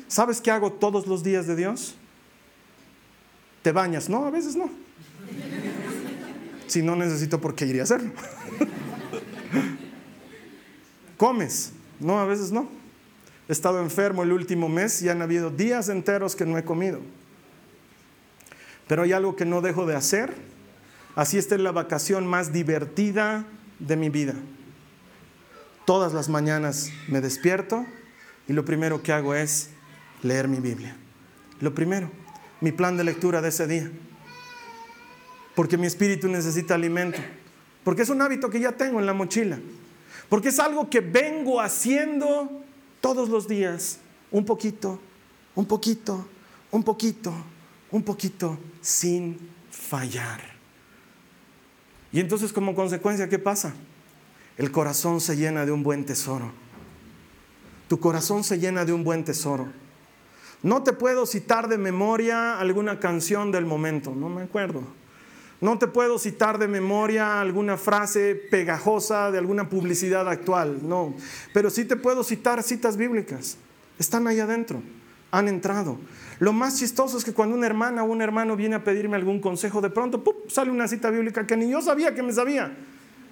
¿Sabes 0.08 0.40
qué 0.40 0.52
hago 0.52 0.72
todos 0.72 1.08
los 1.08 1.24
días 1.24 1.48
de 1.48 1.56
Dios? 1.56 1.96
¿Te 3.62 3.72
bañas? 3.72 4.10
No, 4.10 4.26
a 4.26 4.30
veces 4.30 4.56
no. 4.56 4.70
Si 6.68 6.82
no 6.82 6.96
necesito 6.96 7.42
por 7.42 7.56
qué 7.56 7.66
iría 7.66 7.82
a 7.82 7.84
hacerlo. 7.84 8.12
¿Comes? 11.18 11.74
No, 12.00 12.20
a 12.20 12.26
veces 12.26 12.52
no. 12.52 12.70
He 13.50 13.52
estado 13.52 13.82
enfermo 13.82 14.24
el 14.24 14.32
último 14.32 14.70
mes 14.70 15.02
y 15.02 15.10
han 15.10 15.22
habido 15.22 15.50
días 15.50 15.90
enteros 15.90 16.36
que 16.36 16.46
no 16.46 16.58
he 16.58 16.64
comido. 16.64 17.00
Pero 18.88 19.04
hay 19.04 19.14
algo 19.14 19.36
que 19.36 19.46
no 19.46 19.62
dejo 19.62 19.86
de 19.86 19.96
hacer. 19.96 20.34
Así 21.16 21.38
está 21.38 21.58
la 21.58 21.72
vacación 21.72 22.28
más 22.28 22.54
divertida 22.54 23.46
de 23.80 23.96
mi 23.96 24.10
vida. 24.10 24.36
Todas 25.88 26.12
las 26.14 26.28
mañanas 26.28 26.92
me 27.08 27.22
despierto 27.22 27.86
y 28.46 28.52
lo 28.52 28.66
primero 28.66 29.02
que 29.02 29.14
hago 29.14 29.34
es 29.34 29.70
leer 30.22 30.50
mi 30.50 30.58
Biblia. 30.60 30.98
Lo 31.62 31.74
primero, 31.74 32.12
mi 32.60 32.74
plan 32.74 32.98
de 32.98 33.06
lectura 33.06 33.42
de 33.42 33.48
ese 33.48 33.68
día. 33.68 33.90
Porque 35.56 35.78
mi 35.78 35.88
espíritu 35.88 36.28
necesita 36.28 36.76
alimento. 36.76 37.20
Porque 37.86 38.02
es 38.02 38.10
un 38.10 38.22
hábito 38.22 38.50
que 38.50 38.60
ya 38.60 38.74
tengo 38.74 39.00
en 39.00 39.06
la 39.06 39.14
mochila. 39.14 39.60
Porque 40.28 40.50
es 40.50 40.60
algo 40.60 40.90
que 40.90 41.00
vengo 41.00 41.62
haciendo 41.62 42.52
todos 43.00 43.30
los 43.30 43.48
días. 43.48 44.00
Un 44.30 44.44
poquito, 44.44 45.00
un 45.56 45.66
poquito, 45.66 46.28
un 46.70 46.84
poquito, 46.84 47.34
un 47.92 48.04
poquito, 48.04 48.60
sin 48.82 49.38
fallar. 49.72 50.42
Y 52.12 52.20
entonces 52.20 52.52
como 52.52 52.76
consecuencia, 52.76 53.30
¿qué 53.30 53.40
pasa? 53.40 53.74
El 54.58 54.72
corazón 54.72 55.22
se 55.22 55.38
llena 55.38 55.66
de 55.66 55.72
un 55.72 55.84
buen 55.84 56.06
tesoro. 56.06 56.52
Tu 57.88 58.00
corazón 58.00 58.44
se 58.44 58.60
llena 58.60 58.86
de 58.86 58.94
un 58.94 59.04
buen 59.04 59.24
tesoro. 59.24 59.68
No 60.64 60.84
te 60.84 60.94
puedo 60.94 61.26
citar 61.26 61.68
de 61.68 61.78
memoria 61.78 62.60
alguna 62.60 63.00
canción 63.00 63.52
del 63.52 63.66
momento, 63.66 64.14
no 64.16 64.30
me 64.30 64.44
acuerdo. 64.44 64.82
No 65.62 65.78
te 65.80 65.88
puedo 65.88 66.20
citar 66.20 66.58
de 66.60 66.68
memoria 66.68 67.40
alguna 67.40 67.78
frase 67.78 68.36
pegajosa 68.36 69.32
de 69.32 69.38
alguna 69.38 69.70
publicidad 69.70 70.28
actual, 70.30 70.80
no. 70.84 71.16
Pero 71.54 71.70
sí 71.70 71.86
te 71.86 71.96
puedo 71.96 72.24
citar 72.24 72.62
citas 72.62 72.98
bíblicas. 72.98 73.58
Están 73.98 74.28
ahí 74.28 74.40
adentro, 74.40 74.82
han 75.32 75.48
entrado. 75.48 75.98
Lo 76.40 76.54
más 76.54 76.78
chistoso 76.78 77.18
es 77.18 77.26
que 77.26 77.34
cuando 77.34 77.56
una 77.56 77.66
hermana 77.66 78.04
o 78.04 78.08
un 78.08 78.22
hermano 78.22 78.56
viene 78.56 78.76
a 78.76 78.84
pedirme 78.84 79.16
algún 79.16 79.40
consejo, 79.40 79.82
de 79.82 79.90
pronto 79.90 80.24
sale 80.48 80.70
una 80.70 80.88
cita 80.88 81.10
bíblica 81.10 81.48
que 81.48 81.58
ni 81.58 81.72
yo 81.72 81.82
sabía 81.82 82.14
que 82.14 82.22
me 82.22 82.34
sabía. 82.34 82.76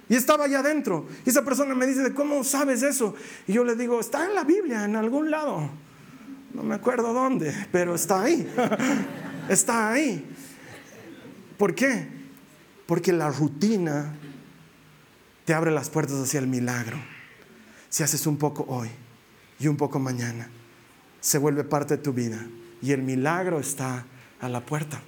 Y 0.08 0.14
estaba 0.14 0.44
allá 0.44 0.60
adentro. 0.60 1.06
Y 1.24 1.30
esa 1.30 1.44
persona 1.44 1.74
me 1.74 1.86
dice, 1.86 2.14
¿cómo 2.14 2.44
sabes 2.44 2.82
eso? 2.82 3.14
Y 3.46 3.54
yo 3.54 3.64
le 3.64 3.74
digo, 3.74 3.98
está 4.00 4.26
en 4.26 4.34
la 4.34 4.44
Biblia, 4.44 4.84
en 4.84 4.96
algún 4.96 5.30
lado. 5.30 5.68
No 6.54 6.62
me 6.62 6.74
acuerdo 6.74 7.12
dónde, 7.12 7.52
pero 7.72 7.94
está 7.94 8.22
ahí. 8.22 8.48
está 9.48 9.92
ahí. 9.92 10.24
¿Por 11.58 11.74
qué? 11.74 12.08
Porque 12.86 13.12
la 13.12 13.30
rutina 13.30 14.14
te 15.44 15.54
abre 15.54 15.70
las 15.70 15.90
puertas 15.90 16.16
hacia 16.16 16.40
el 16.40 16.46
milagro. 16.46 16.96
Si 17.88 18.02
haces 18.02 18.26
un 18.26 18.36
poco 18.36 18.64
hoy 18.68 18.88
y 19.58 19.68
un 19.68 19.76
poco 19.76 19.98
mañana, 19.98 20.48
se 21.20 21.38
vuelve 21.38 21.64
parte 21.64 21.96
de 21.96 22.02
tu 22.02 22.12
vida 22.12 22.46
y 22.80 22.92
el 22.92 23.02
milagro 23.02 23.58
está 23.58 24.04
a 24.40 24.48
la 24.48 24.64
puerta. 24.64 25.00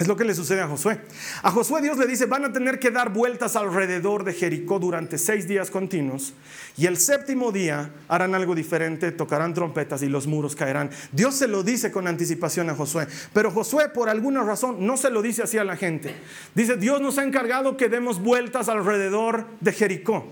Es 0.00 0.08
lo 0.08 0.16
que 0.16 0.24
le 0.24 0.34
sucede 0.34 0.62
a 0.62 0.66
Josué. 0.66 0.98
A 1.42 1.50
Josué 1.50 1.82
Dios 1.82 1.98
le 1.98 2.06
dice, 2.06 2.24
van 2.24 2.46
a 2.46 2.52
tener 2.54 2.78
que 2.78 2.90
dar 2.90 3.12
vueltas 3.12 3.54
alrededor 3.54 4.24
de 4.24 4.32
Jericó 4.32 4.78
durante 4.78 5.18
seis 5.18 5.46
días 5.46 5.70
continuos 5.70 6.32
y 6.78 6.86
el 6.86 6.96
séptimo 6.96 7.52
día 7.52 7.90
harán 8.08 8.34
algo 8.34 8.54
diferente, 8.54 9.12
tocarán 9.12 9.52
trompetas 9.52 10.00
y 10.02 10.08
los 10.08 10.26
muros 10.26 10.56
caerán. 10.56 10.88
Dios 11.12 11.34
se 11.34 11.48
lo 11.48 11.62
dice 11.62 11.92
con 11.92 12.08
anticipación 12.08 12.70
a 12.70 12.74
Josué, 12.74 13.08
pero 13.34 13.50
Josué 13.50 13.90
por 13.90 14.08
alguna 14.08 14.42
razón 14.42 14.86
no 14.86 14.96
se 14.96 15.10
lo 15.10 15.20
dice 15.20 15.42
así 15.42 15.58
a 15.58 15.64
la 15.64 15.76
gente. 15.76 16.14
Dice, 16.54 16.78
Dios 16.78 17.02
nos 17.02 17.18
ha 17.18 17.22
encargado 17.22 17.76
que 17.76 17.90
demos 17.90 18.22
vueltas 18.22 18.70
alrededor 18.70 19.44
de 19.60 19.72
Jericó. 19.72 20.26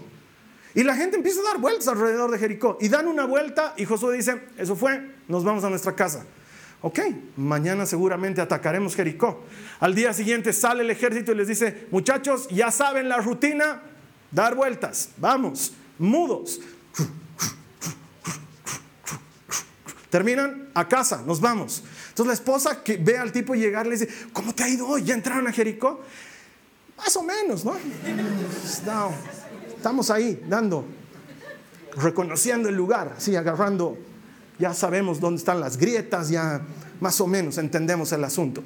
Y 0.75 0.83
la 0.83 0.97
gente 0.97 1.19
empieza 1.19 1.41
a 1.41 1.53
dar 1.53 1.59
vueltas 1.59 1.89
alrededor 1.89 2.31
de 2.31 2.39
Jericó 2.39 2.79
y 2.81 2.89
dan 2.89 3.07
una 3.07 3.27
vuelta 3.27 3.75
y 3.77 3.85
Josué 3.85 4.17
dice, 4.17 4.41
eso 4.57 4.75
fue, 4.77 5.11
nos 5.29 5.45
vamos 5.45 5.63
a 5.65 5.69
nuestra 5.69 5.95
casa. 5.95 6.25
Ok, 6.81 7.01
mañana 7.37 7.87
seguramente 7.87 8.41
atacaremos 8.41 8.95
Jericó. 8.95 9.43
Al 9.81 9.95
día 9.97 10.13
siguiente 10.13 10.53
sale 10.53 10.83
el 10.83 10.91
ejército 10.91 11.33
y 11.33 11.35
les 11.35 11.49
dice, 11.49 11.89
muchachos, 11.91 12.47
ya 12.51 12.71
saben 12.71 13.09
la 13.09 13.17
rutina, 13.17 13.83
dar 14.31 14.55
vueltas, 14.55 15.11
vamos, 15.17 15.73
mudos. 15.99 16.61
Terminan 20.09 20.69
a 20.73 20.87
casa, 20.87 21.23
nos 21.27 21.41
vamos. 21.41 21.83
Entonces 22.11 22.27
la 22.27 22.33
esposa 22.35 22.83
que 22.83 22.97
ve 22.97 23.19
al 23.19 23.33
tipo 23.33 23.55
llegar 23.55 23.87
le 23.87 23.99
dice, 23.99 24.09
¿cómo 24.33 24.55
te 24.55 24.63
ha 24.63 24.69
ido 24.69 24.87
hoy? 24.87 25.03
¿Ya 25.03 25.15
entraron 25.15 25.49
a 25.49 25.53
Jericó? 25.53 26.01
Más 26.97 27.15
o 27.17 27.23
menos, 27.23 27.65
¿no? 27.65 27.77
Estamos 29.77 30.11
ahí 30.11 30.43
dando, 30.49 30.85
reconociendo 31.97 32.69
el 32.69 32.77
lugar, 32.77 33.15
así 33.17 33.35
agarrando 33.35 33.99
ya 34.59 34.75
sabemos 34.75 35.21
dónde 35.21 35.39
están 35.39 35.61
las 35.61 35.77
grietas, 35.77 36.29
ya 36.29 36.63
más 37.01 37.21
o 37.21 37.27
menos 37.27 37.59
entendemos 37.59 38.13
el 38.13 38.25
asunto. 38.25 38.63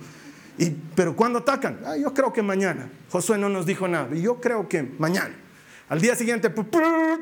Y, 0.59 0.71
pero 0.95 1.17
¿cuándo 1.17 1.41
atacan? 1.41 1.81
Ah, 1.85 1.97
yo 1.97 2.13
creo 2.13 2.33
que 2.33 2.43
mañana. 2.43 2.91
Josué 3.11 3.39
no 3.39 3.49
nos 3.49 3.67
dijo 3.67 3.89
nada. 3.89 4.15
Yo 4.15 4.41
creo 4.41 4.69
que 4.69 4.83
mañana. 4.83 5.35
Al 5.89 6.01
día 6.01 6.17
siguiente, 6.17 6.53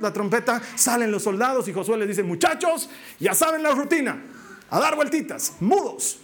la 0.00 0.12
trompeta, 0.12 0.62
salen 0.76 1.11
los 1.11 1.24
soldados 1.24 1.66
y 1.66 1.72
Josué 1.72 1.98
les 1.98 2.09
dice, 2.09 2.22
muchachos, 2.22 2.88
ya 3.18 3.35
saben 3.35 3.64
la 3.64 3.72
rutina, 3.72 4.22
a 4.70 4.78
dar 4.78 4.94
vueltitas, 4.94 5.54
mudos. 5.59 6.20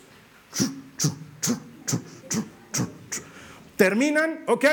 Terminan, 3.76 4.44
ok, 4.46 4.64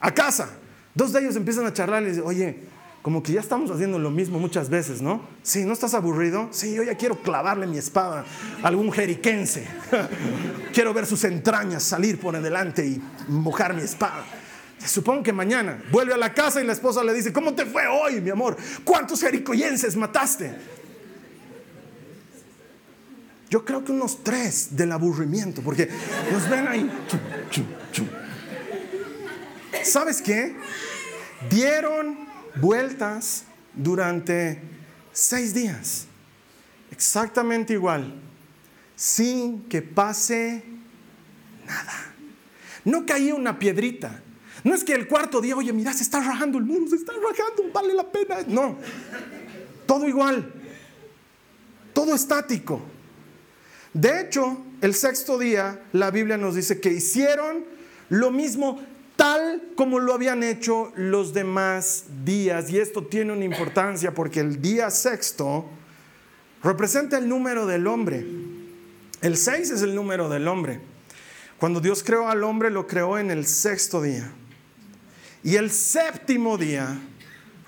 a 0.00 0.14
casa. 0.14 0.56
Dos 0.94 1.12
de 1.12 1.20
ellos 1.20 1.36
empiezan 1.36 1.66
a 1.66 1.72
charlar 1.72 2.02
y 2.02 2.06
dicen, 2.06 2.24
oye, 2.24 2.64
como 3.02 3.20
que 3.20 3.32
ya 3.32 3.40
estamos 3.40 3.70
haciendo 3.72 3.98
lo 3.98 4.10
mismo 4.10 4.38
muchas 4.38 4.70
veces, 4.70 5.02
¿no? 5.02 5.20
Sí, 5.42 5.64
¿no 5.64 5.72
estás 5.72 5.92
aburrido? 5.92 6.48
Sí, 6.52 6.72
yo 6.72 6.84
ya 6.84 6.96
quiero 6.96 7.20
clavarle 7.20 7.66
mi 7.66 7.76
espada 7.76 8.24
a 8.62 8.68
algún 8.68 8.92
jeriquense. 8.92 9.66
quiero 10.72 10.94
ver 10.94 11.06
sus 11.06 11.24
entrañas 11.24 11.82
salir 11.82 12.20
por 12.20 12.40
delante 12.40 12.86
y 12.86 13.02
mojar 13.28 13.74
mi 13.74 13.82
espada. 13.82 14.24
Supongo 14.78 15.24
que 15.24 15.32
mañana 15.32 15.82
vuelve 15.90 16.14
a 16.14 16.16
la 16.16 16.32
casa 16.32 16.62
y 16.62 16.66
la 16.66 16.72
esposa 16.72 17.02
le 17.02 17.12
dice, 17.12 17.32
¿cómo 17.32 17.54
te 17.54 17.66
fue 17.66 17.86
hoy, 17.88 18.20
mi 18.20 18.30
amor? 18.30 18.56
¿Cuántos 18.84 19.20
jericoyenses 19.20 19.96
mataste? 19.96 20.54
Yo 23.50 23.64
creo 23.64 23.84
que 23.84 23.92
unos 23.92 24.22
tres 24.22 24.76
del 24.76 24.92
aburrimiento, 24.92 25.60
porque 25.60 25.88
nos 26.32 26.48
ven 26.48 26.68
ahí. 26.68 26.90
¿Sabes 29.82 30.22
qué? 30.22 30.56
Dieron 31.50 32.31
vueltas 32.56 33.44
durante 33.74 34.60
seis 35.12 35.54
días. 35.54 36.06
Exactamente 36.90 37.72
igual, 37.72 38.14
sin 38.96 39.62
que 39.68 39.82
pase 39.82 40.64
nada. 41.66 42.14
No 42.84 43.06
caía 43.06 43.34
una 43.34 43.58
piedrita. 43.58 44.22
No 44.64 44.74
es 44.74 44.84
que 44.84 44.92
el 44.92 45.08
cuarto 45.08 45.40
día, 45.40 45.56
oye, 45.56 45.72
mira, 45.72 45.92
se 45.92 46.02
está 46.02 46.20
rajando 46.20 46.58
el 46.58 46.64
muro, 46.64 46.86
se 46.86 46.96
está 46.96 47.12
rajando, 47.12 47.72
vale 47.72 47.94
la 47.94 48.10
pena. 48.10 48.38
No, 48.46 48.78
todo 49.86 50.06
igual, 50.06 50.52
todo 51.92 52.14
estático. 52.14 52.82
De 53.92 54.20
hecho, 54.20 54.64
el 54.80 54.94
sexto 54.94 55.38
día, 55.38 55.82
la 55.92 56.10
Biblia 56.10 56.36
nos 56.36 56.54
dice 56.54 56.80
que 56.80 56.90
hicieron 56.92 57.64
lo 58.08 58.30
mismo 58.30 58.80
tal 59.22 59.62
como 59.76 60.00
lo 60.00 60.14
habían 60.14 60.42
hecho 60.42 60.92
los 60.96 61.32
demás 61.32 62.06
días. 62.24 62.68
Y 62.70 62.80
esto 62.80 63.06
tiene 63.06 63.32
una 63.32 63.44
importancia 63.44 64.12
porque 64.12 64.40
el 64.40 64.60
día 64.60 64.90
sexto 64.90 65.64
representa 66.60 67.18
el 67.18 67.28
número 67.28 67.64
del 67.64 67.86
hombre. 67.86 68.26
El 69.20 69.36
seis 69.36 69.70
es 69.70 69.82
el 69.82 69.94
número 69.94 70.28
del 70.28 70.48
hombre. 70.48 70.80
Cuando 71.58 71.80
Dios 71.80 72.02
creó 72.02 72.28
al 72.28 72.42
hombre, 72.42 72.68
lo 72.70 72.88
creó 72.88 73.16
en 73.16 73.30
el 73.30 73.46
sexto 73.46 74.02
día. 74.02 74.28
Y 75.44 75.54
el 75.54 75.70
séptimo 75.70 76.58
día 76.58 77.00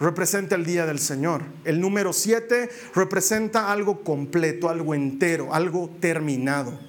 representa 0.00 0.56
el 0.56 0.64
día 0.64 0.86
del 0.86 0.98
Señor. 0.98 1.42
El 1.64 1.80
número 1.80 2.12
siete 2.12 2.68
representa 2.96 3.70
algo 3.70 4.02
completo, 4.02 4.68
algo 4.68 4.92
entero, 4.92 5.54
algo 5.54 5.88
terminado. 6.00 6.80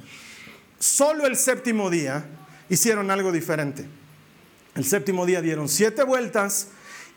Solo 0.79 1.27
el 1.27 1.35
séptimo 1.35 1.91
día 1.91 2.25
hicieron 2.67 3.11
algo 3.11 3.31
diferente. 3.31 3.85
El 4.75 4.83
séptimo 4.83 5.25
día 5.25 5.41
dieron 5.41 5.69
siete 5.69 6.03
vueltas 6.03 6.67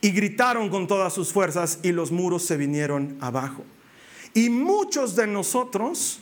y 0.00 0.10
gritaron 0.12 0.68
con 0.70 0.86
todas 0.86 1.12
sus 1.12 1.32
fuerzas 1.32 1.80
y 1.82 1.90
los 1.90 2.12
muros 2.12 2.44
se 2.44 2.56
vinieron 2.56 3.18
abajo. 3.20 3.64
Y 4.32 4.48
muchos 4.48 5.16
de 5.16 5.26
nosotros 5.26 6.20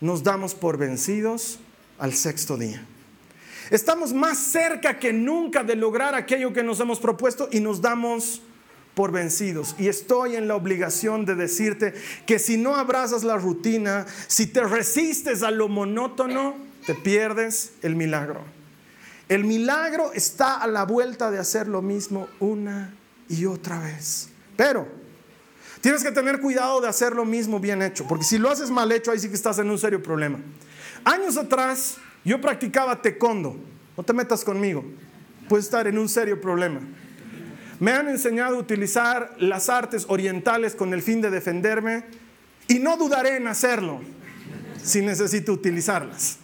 nos 0.00 0.22
damos 0.22 0.54
por 0.54 0.78
vencidos 0.78 1.58
al 1.98 2.14
sexto 2.14 2.56
día. 2.56 2.84
Estamos 3.70 4.12
más 4.12 4.38
cerca 4.38 4.98
que 4.98 5.12
nunca 5.12 5.64
de 5.64 5.74
lograr 5.74 6.14
aquello 6.14 6.52
que 6.52 6.62
nos 6.62 6.78
hemos 6.78 7.00
propuesto 7.00 7.48
y 7.50 7.58
nos 7.58 7.80
damos 7.80 8.40
por 8.94 9.10
vencidos. 9.10 9.74
Y 9.76 9.88
estoy 9.88 10.36
en 10.36 10.46
la 10.46 10.54
obligación 10.54 11.24
de 11.24 11.34
decirte 11.34 11.94
que 12.26 12.38
si 12.38 12.56
no 12.56 12.76
abrazas 12.76 13.24
la 13.24 13.36
rutina, 13.36 14.06
si 14.28 14.46
te 14.46 14.62
resistes 14.62 15.42
a 15.42 15.50
lo 15.50 15.68
monótono, 15.68 16.54
te 16.86 16.94
pierdes 16.94 17.72
el 17.82 17.96
milagro. 17.96 18.59
El 19.30 19.44
milagro 19.44 20.12
está 20.12 20.56
a 20.56 20.66
la 20.66 20.82
vuelta 20.82 21.30
de 21.30 21.38
hacer 21.38 21.68
lo 21.68 21.82
mismo 21.82 22.26
una 22.40 22.92
y 23.28 23.46
otra 23.46 23.78
vez. 23.78 24.28
Pero 24.56 24.88
tienes 25.80 26.02
que 26.02 26.10
tener 26.10 26.40
cuidado 26.40 26.80
de 26.80 26.88
hacer 26.88 27.14
lo 27.14 27.24
mismo 27.24 27.60
bien 27.60 27.80
hecho, 27.80 28.08
porque 28.08 28.24
si 28.24 28.38
lo 28.38 28.50
haces 28.50 28.70
mal 28.70 28.90
hecho, 28.90 29.12
ahí 29.12 29.20
sí 29.20 29.28
que 29.28 29.36
estás 29.36 29.60
en 29.60 29.70
un 29.70 29.78
serio 29.78 30.02
problema. 30.02 30.40
Años 31.04 31.36
atrás 31.36 31.98
yo 32.24 32.40
practicaba 32.40 33.00
taekwondo. 33.00 33.56
No 33.96 34.02
te 34.02 34.12
metas 34.12 34.42
conmigo. 34.42 34.84
Puedes 35.48 35.66
estar 35.66 35.86
en 35.86 35.96
un 35.96 36.08
serio 36.08 36.40
problema. 36.40 36.80
Me 37.78 37.92
han 37.92 38.08
enseñado 38.08 38.56
a 38.56 38.58
utilizar 38.58 39.36
las 39.38 39.68
artes 39.68 40.06
orientales 40.08 40.74
con 40.74 40.92
el 40.92 41.02
fin 41.02 41.20
de 41.20 41.30
defenderme 41.30 42.04
y 42.66 42.80
no 42.80 42.96
dudaré 42.96 43.36
en 43.36 43.46
hacerlo 43.46 44.00
si 44.82 45.02
necesito 45.02 45.52
utilizarlas. 45.52 46.39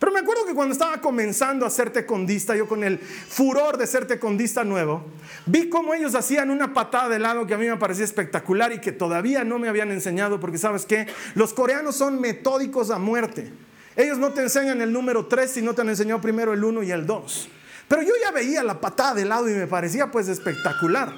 Pero 0.00 0.12
me 0.12 0.20
acuerdo 0.20 0.46
que 0.46 0.54
cuando 0.54 0.72
estaba 0.72 0.98
comenzando 1.02 1.66
a 1.66 1.70
ser 1.70 1.90
tecondista, 1.90 2.56
yo 2.56 2.66
con 2.66 2.82
el 2.84 2.98
furor 2.98 3.76
de 3.76 3.86
ser 3.86 4.06
tecondista 4.06 4.64
nuevo, 4.64 5.04
vi 5.44 5.68
cómo 5.68 5.92
ellos 5.92 6.14
hacían 6.14 6.50
una 6.50 6.72
patada 6.72 7.10
de 7.10 7.18
lado 7.18 7.46
que 7.46 7.52
a 7.52 7.58
mí 7.58 7.66
me 7.66 7.76
parecía 7.76 8.06
espectacular 8.06 8.72
y 8.72 8.80
que 8.80 8.92
todavía 8.92 9.44
no 9.44 9.58
me 9.58 9.68
habían 9.68 9.90
enseñado, 9.90 10.40
porque 10.40 10.56
sabes 10.56 10.86
qué, 10.86 11.06
los 11.34 11.52
coreanos 11.52 11.96
son 11.96 12.18
metódicos 12.18 12.90
a 12.90 12.98
muerte. 12.98 13.52
Ellos 13.94 14.16
no 14.16 14.32
te 14.32 14.40
enseñan 14.40 14.80
el 14.80 14.90
número 14.90 15.26
3 15.26 15.50
si 15.50 15.60
no 15.60 15.74
te 15.74 15.82
han 15.82 15.90
enseñado 15.90 16.18
primero 16.22 16.54
el 16.54 16.64
1 16.64 16.82
y 16.82 16.92
el 16.92 17.04
2. 17.04 17.48
Pero 17.86 18.00
yo 18.00 18.14
ya 18.22 18.30
veía 18.30 18.62
la 18.62 18.80
patada 18.80 19.12
de 19.12 19.26
lado 19.26 19.50
y 19.50 19.52
me 19.52 19.66
parecía 19.66 20.10
pues 20.10 20.28
espectacular. 20.28 21.12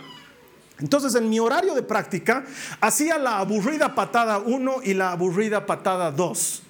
Entonces 0.81 1.15
en 1.15 1.31
mi 1.31 1.39
horario 1.39 1.77
de 1.77 1.85
práctica 1.85 2.45
hacía 2.81 3.17
la 3.17 3.39
aburrida 3.39 3.95
patada 3.95 4.39
1 4.39 4.81
y 4.83 4.95
la 4.95 5.13
aburrida 5.13 5.67
patada 5.67 6.11
2. 6.11 6.62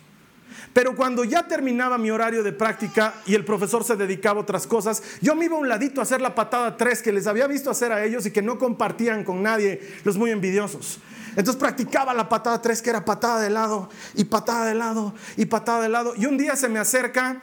Pero 0.72 0.96
cuando 0.96 1.24
ya 1.24 1.46
terminaba 1.46 1.98
mi 1.98 2.10
horario 2.10 2.42
de 2.42 2.52
práctica 2.52 3.14
y 3.26 3.34
el 3.34 3.44
profesor 3.44 3.84
se 3.84 3.96
dedicaba 3.96 4.40
a 4.40 4.42
otras 4.42 4.66
cosas, 4.66 5.02
yo 5.20 5.34
me 5.34 5.44
iba 5.44 5.56
a 5.56 5.60
un 5.60 5.68
ladito 5.68 6.00
a 6.00 6.04
hacer 6.04 6.20
la 6.20 6.34
patada 6.34 6.76
3 6.76 7.02
que 7.02 7.12
les 7.12 7.26
había 7.26 7.46
visto 7.46 7.70
hacer 7.70 7.92
a 7.92 8.04
ellos 8.04 8.26
y 8.26 8.30
que 8.30 8.42
no 8.42 8.58
compartían 8.58 9.24
con 9.24 9.42
nadie 9.42 9.80
los 10.04 10.16
muy 10.16 10.30
envidiosos. 10.30 10.98
Entonces 11.30 11.56
practicaba 11.56 12.12
la 12.14 12.28
patada 12.28 12.60
3 12.60 12.82
que 12.82 12.90
era 12.90 13.04
patada 13.04 13.40
de 13.40 13.50
lado 13.50 13.88
y 14.14 14.24
patada 14.24 14.66
de 14.66 14.74
lado 14.74 15.14
y 15.36 15.46
patada 15.46 15.82
de 15.82 15.88
lado. 15.88 16.14
Y 16.16 16.26
un 16.26 16.36
día 16.36 16.56
se 16.56 16.68
me 16.68 16.78
acerca 16.78 17.42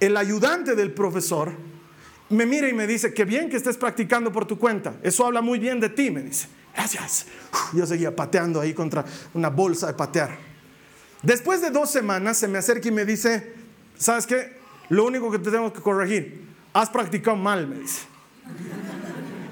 el 0.00 0.16
ayudante 0.16 0.74
del 0.74 0.92
profesor, 0.92 1.52
me 2.30 2.46
mira 2.46 2.68
y 2.68 2.72
me 2.72 2.86
dice, 2.86 3.14
qué 3.14 3.24
bien 3.24 3.48
que 3.48 3.56
estés 3.56 3.76
practicando 3.76 4.32
por 4.32 4.46
tu 4.46 4.58
cuenta. 4.58 4.94
Eso 5.02 5.24
habla 5.24 5.40
muy 5.40 5.58
bien 5.58 5.80
de 5.80 5.88
ti, 5.88 6.10
me 6.10 6.22
dice. 6.22 6.48
Gracias. 6.74 7.26
Yo 7.72 7.86
seguía 7.86 8.14
pateando 8.14 8.60
ahí 8.60 8.74
contra 8.74 9.04
una 9.34 9.48
bolsa 9.48 9.88
de 9.88 9.94
patear. 9.94 10.47
Después 11.22 11.60
de 11.60 11.70
dos 11.70 11.90
semanas 11.90 12.38
se 12.38 12.48
me 12.48 12.58
acerca 12.58 12.88
y 12.88 12.92
me 12.92 13.04
dice, 13.04 13.52
¿sabes 13.96 14.26
qué? 14.26 14.56
Lo 14.88 15.04
único 15.04 15.30
que 15.30 15.38
te 15.38 15.50
tengo 15.50 15.72
que 15.72 15.80
corregir, 15.80 16.44
has 16.72 16.88
practicado 16.90 17.36
mal, 17.36 17.66
me 17.66 17.80
dice. 17.80 18.06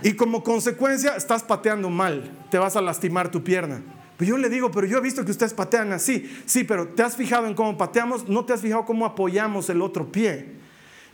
Y 0.02 0.12
como 0.12 0.44
consecuencia 0.44 1.16
estás 1.16 1.42
pateando 1.42 1.90
mal, 1.90 2.30
te 2.50 2.58
vas 2.58 2.76
a 2.76 2.80
lastimar 2.80 3.30
tu 3.30 3.42
pierna. 3.42 3.82
Pero 4.16 4.30
yo 4.30 4.38
le 4.38 4.48
digo, 4.48 4.70
pero 4.70 4.86
yo 4.86 4.98
he 4.98 5.00
visto 5.00 5.24
que 5.24 5.30
ustedes 5.30 5.52
patean 5.52 5.92
así. 5.92 6.30
Sí, 6.46 6.64
pero 6.64 6.88
¿te 6.88 7.02
has 7.02 7.16
fijado 7.16 7.46
en 7.46 7.54
cómo 7.54 7.76
pateamos? 7.76 8.28
¿No 8.28 8.44
te 8.44 8.52
has 8.52 8.60
fijado 8.60 8.84
cómo 8.84 9.04
apoyamos 9.04 9.68
el 9.68 9.82
otro 9.82 10.10
pie? 10.10 10.54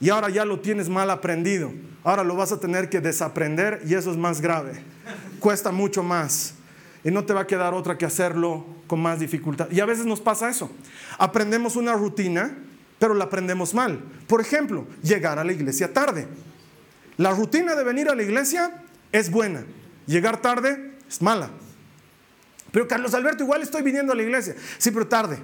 Y 0.00 0.11
ahora 0.11 0.28
ya 0.28 0.44
lo 0.44 0.61
tienes 0.61 0.88
mal 0.88 1.11
aprendido. 1.11 1.72
Ahora 2.05 2.22
lo 2.22 2.36
vas 2.36 2.53
a 2.53 2.61
tener 2.61 2.88
que 2.90 3.00
desaprender 3.00 3.82
y 3.86 3.94
eso 3.94 4.11
es 4.11 4.16
más 4.16 4.40
grave. 4.40 4.82
Cuesta 5.40 5.72
mucho 5.72 6.03
más. 6.03 6.55
Y 7.05 7.11
no 7.11 7.24
te 7.24 7.32
va 7.32 7.42
a 7.42 7.46
quedar 7.46 7.74
otra 7.74 7.98
que 7.98 8.05
hacerlo 8.05 8.64
con 8.86 9.00
más 9.00 9.18
dificultad. 9.18 9.70
Y 9.70 9.80
a 9.80 9.86
veces 9.86 10.07
nos 10.07 10.20
pasa 10.20 10.48
eso. 10.48 10.70
Aprendemos 11.18 11.76
una 11.76 11.94
rutina, 11.94 12.57
pero 12.98 13.14
la 13.14 13.24
aprendemos 13.24 13.74
mal. 13.74 14.00
Por 14.28 14.40
ejemplo, 14.40 14.86
llegar 15.03 15.38
a 15.38 15.44
la 15.44 15.53
iglesia 15.53 15.92
tarde. 15.92 16.28
La 17.16 17.32
rutina 17.32 17.74
de 17.74 17.84
venir 17.84 18.09
a 18.09 18.14
la 18.14 18.22
iglesia 18.22 18.82
es 19.11 19.30
buena. 19.30 19.64
Llegar 20.07 20.40
tarde 20.40 20.92
es 21.09 21.20
mala. 21.20 21.50
Pero 22.70 22.88
Carlos 22.88 23.14
Alberto, 23.14 23.44
igual 23.44 23.62
estoy 23.62 23.82
viniendo 23.82 24.12
a 24.12 24.16
la 24.16 24.22
iglesia. 24.22 24.55
Sí, 24.78 24.90
pero 24.90 25.07
tarde. 25.07 25.38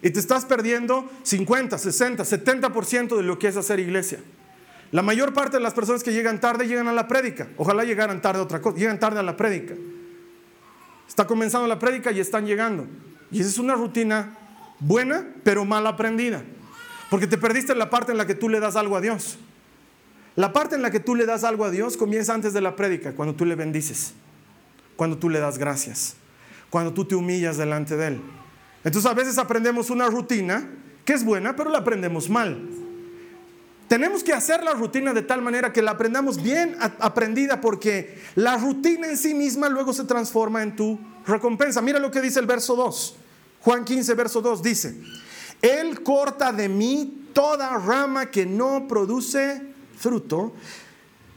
Y 0.00 0.10
te 0.10 0.18
estás 0.18 0.44
perdiendo 0.44 1.08
50, 1.22 1.78
60, 1.78 2.24
70% 2.24 3.16
de 3.16 3.22
lo 3.22 3.38
que 3.38 3.48
es 3.48 3.56
hacer 3.56 3.78
iglesia. 3.78 4.20
La 4.90 5.02
mayor 5.02 5.32
parte 5.32 5.56
de 5.58 5.62
las 5.62 5.74
personas 5.74 6.02
que 6.02 6.12
llegan 6.12 6.40
tarde 6.40 6.66
llegan 6.66 6.88
a 6.88 6.92
la 6.92 7.08
prédica. 7.08 7.48
Ojalá 7.56 7.84
llegaran 7.84 8.20
tarde 8.20 8.40
a 8.40 8.42
otra 8.42 8.60
cosa. 8.60 8.76
Llegan 8.76 8.98
tarde 8.98 9.20
a 9.20 9.22
la 9.22 9.36
prédica. 9.36 9.74
Está 11.12 11.26
comenzando 11.26 11.66
la 11.66 11.78
prédica 11.78 12.10
y 12.10 12.20
están 12.20 12.46
llegando. 12.46 12.86
Y 13.30 13.40
esa 13.40 13.50
es 13.50 13.58
una 13.58 13.74
rutina 13.74 14.34
buena, 14.80 15.26
pero 15.44 15.66
mal 15.66 15.86
aprendida. 15.86 16.42
Porque 17.10 17.26
te 17.26 17.36
perdiste 17.36 17.74
la 17.74 17.90
parte 17.90 18.12
en 18.12 18.18
la 18.18 18.26
que 18.26 18.34
tú 18.34 18.48
le 18.48 18.60
das 18.60 18.76
algo 18.76 18.96
a 18.96 19.02
Dios. 19.02 19.36
La 20.36 20.54
parte 20.54 20.76
en 20.76 20.80
la 20.80 20.90
que 20.90 21.00
tú 21.00 21.14
le 21.14 21.26
das 21.26 21.44
algo 21.44 21.66
a 21.66 21.70
Dios 21.70 21.98
comienza 21.98 22.32
antes 22.32 22.54
de 22.54 22.62
la 22.62 22.76
prédica, 22.76 23.12
cuando 23.12 23.34
tú 23.34 23.44
le 23.44 23.56
bendices, 23.56 24.14
cuando 24.96 25.18
tú 25.18 25.28
le 25.28 25.38
das 25.38 25.58
gracias 25.58 26.16
cuando 26.72 26.94
tú 26.94 27.04
te 27.04 27.14
humillas 27.14 27.58
delante 27.58 27.98
de 27.98 28.06
Él. 28.06 28.20
Entonces 28.82 29.08
a 29.08 29.12
veces 29.12 29.36
aprendemos 29.36 29.90
una 29.90 30.08
rutina 30.08 30.70
que 31.04 31.12
es 31.12 31.22
buena, 31.22 31.54
pero 31.54 31.68
la 31.68 31.78
aprendemos 31.78 32.30
mal. 32.30 32.66
Tenemos 33.92 34.24
que 34.24 34.32
hacer 34.32 34.64
la 34.64 34.72
rutina 34.72 35.12
de 35.12 35.20
tal 35.20 35.42
manera 35.42 35.70
que 35.70 35.82
la 35.82 35.90
aprendamos 35.90 36.42
bien 36.42 36.78
aprendida 36.80 37.60
porque 37.60 38.18
la 38.36 38.56
rutina 38.56 39.06
en 39.06 39.18
sí 39.18 39.34
misma 39.34 39.68
luego 39.68 39.92
se 39.92 40.04
transforma 40.04 40.62
en 40.62 40.74
tu 40.74 40.98
recompensa. 41.26 41.82
Mira 41.82 41.98
lo 41.98 42.10
que 42.10 42.22
dice 42.22 42.40
el 42.40 42.46
verso 42.46 42.74
2. 42.74 43.16
Juan 43.60 43.84
15, 43.84 44.14
verso 44.14 44.40
2 44.40 44.62
dice, 44.62 44.96
Él 45.60 46.02
corta 46.02 46.54
de 46.54 46.70
mí 46.70 47.28
toda 47.34 47.76
rama 47.76 48.30
que 48.30 48.46
no 48.46 48.88
produce 48.88 49.60
fruto. 49.98 50.54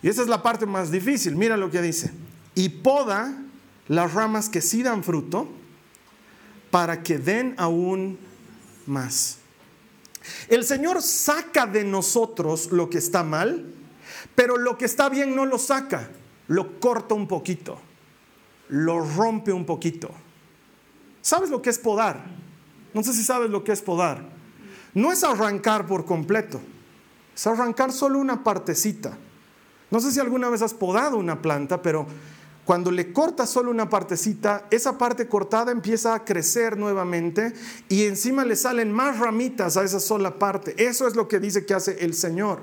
Y 0.02 0.08
esa 0.08 0.22
es 0.22 0.30
la 0.30 0.42
parte 0.42 0.66
más 0.66 0.92
difícil. 0.92 1.36
Mira 1.36 1.58
lo 1.58 1.70
que 1.70 1.82
dice. 1.82 2.14
Y 2.54 2.70
poda 2.70 3.38
las 3.90 4.14
ramas 4.14 4.48
que 4.48 4.62
sí 4.62 4.82
dan 4.82 5.04
fruto 5.04 5.50
para 6.72 7.04
que 7.04 7.18
den 7.18 7.54
aún 7.58 8.18
más. 8.86 9.40
El 10.48 10.64
Señor 10.64 11.02
saca 11.02 11.66
de 11.66 11.84
nosotros 11.84 12.72
lo 12.72 12.90
que 12.90 12.98
está 12.98 13.24
mal, 13.24 13.66
pero 14.36 14.58
lo 14.58 14.78
que 14.78 14.86
está 14.86 15.10
bien 15.10 15.36
no 15.36 15.46
lo 15.46 15.58
saca, 15.58 16.10
lo 16.48 16.80
corta 16.80 17.16
un 17.16 17.28
poquito, 17.28 17.80
lo 18.70 19.00
rompe 19.00 19.52
un 19.52 19.66
poquito. 19.66 20.10
¿Sabes 21.22 21.50
lo 21.50 21.62
que 21.62 21.70
es 21.70 21.80
podar? 21.80 22.24
No 22.94 23.04
sé 23.04 23.14
si 23.14 23.24
sabes 23.24 23.50
lo 23.50 23.64
que 23.64 23.72
es 23.72 23.82
podar. 23.82 24.24
No 24.94 25.12
es 25.12 25.24
arrancar 25.24 25.86
por 25.86 26.06
completo, 26.06 26.62
es 27.36 27.48
arrancar 27.48 27.92
solo 27.92 28.20
una 28.20 28.44
partecita. 28.44 29.18
No 29.92 30.00
sé 30.00 30.12
si 30.12 30.20
alguna 30.20 30.50
vez 30.50 30.62
has 30.62 30.74
podado 30.74 31.18
una 31.18 31.42
planta, 31.42 31.82
pero 31.82 32.08
cuando 32.66 32.90
le 32.90 33.14
cortas 33.14 33.52
solo 33.52 33.70
una 33.70 33.90
partecita, 33.90 34.66
esa 34.72 34.98
parte 34.98 35.28
cortada 35.28 35.72
empieza 35.72 36.16
a 36.16 36.26
crecer 36.26 36.78
nuevamente 36.78 37.54
y 37.90 38.06
encima 38.06 38.44
le 38.44 38.56
salen 38.56 38.92
más 38.92 39.20
ramitas 39.20 39.78
a 39.78 39.84
esa 39.84 40.00
sola 40.00 40.40
parte. 40.40 40.74
Eso 40.84 41.08
es 41.08 41.16
lo 41.16 41.28
que 41.28 41.40
dice 41.40 41.66
que 41.66 41.76
hace 41.76 42.04
el 42.04 42.16
Señor. 42.16 42.60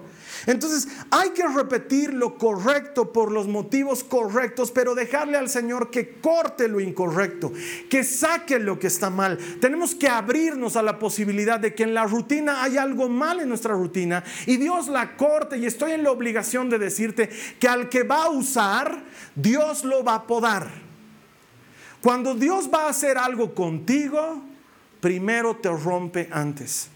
Entonces 0.47 0.89
hay 1.11 1.31
que 1.31 1.47
repetir 1.47 2.15
lo 2.15 2.37
correcto 2.37 3.13
por 3.13 3.31
los 3.31 3.49
motivos 3.49 4.03
correctos, 4.03 4.71
pero 4.71 4.95
dejarle 4.95 5.39
al 5.39 5.49
Señor 5.49 5.91
que 5.91 6.21
corte 6.21 6.69
lo 6.69 6.81
incorrecto, 6.81 7.53
que 7.89 8.05
saque 8.05 8.59
lo 8.59 8.79
que 8.79 8.89
está 8.89 9.11
mal. 9.11 9.39
Tenemos 9.61 9.95
que 9.95 10.09
abrirnos 10.09 10.77
a 10.77 10.83
la 10.83 10.99
posibilidad 10.99 11.61
de 11.61 11.75
que 11.75 11.85
en 11.85 11.95
la 11.95 12.05
rutina 12.05 12.63
hay 12.63 12.77
algo 12.77 13.09
mal 13.09 13.41
en 13.41 13.49
nuestra 13.49 13.75
rutina 13.75 14.25
y 14.47 14.57
Dios 14.57 14.89
la 14.89 15.17
corte 15.17 15.59
y 15.59 15.67
estoy 15.67 15.93
en 15.93 16.03
la 16.03 16.11
obligación 16.11 16.69
de 16.71 16.79
decirte 16.79 17.31
que 17.59 17.69
al 17.69 17.89
que 17.89 18.03
va 18.03 18.25
a 18.25 18.31
usar, 18.31 19.03
Dios 19.35 19.85
lo 19.85 20.03
va 20.03 20.17
a 20.17 20.27
podar. 20.27 20.71
Cuando 22.03 22.35
Dios 22.35 22.69
va 22.73 22.87
a 22.87 22.91
hacer 22.91 23.17
algo 23.17 23.55
contigo, 23.55 24.43
primero 25.01 25.57
te 25.57 25.71
rompe 25.71 26.29
antes. 26.33 26.89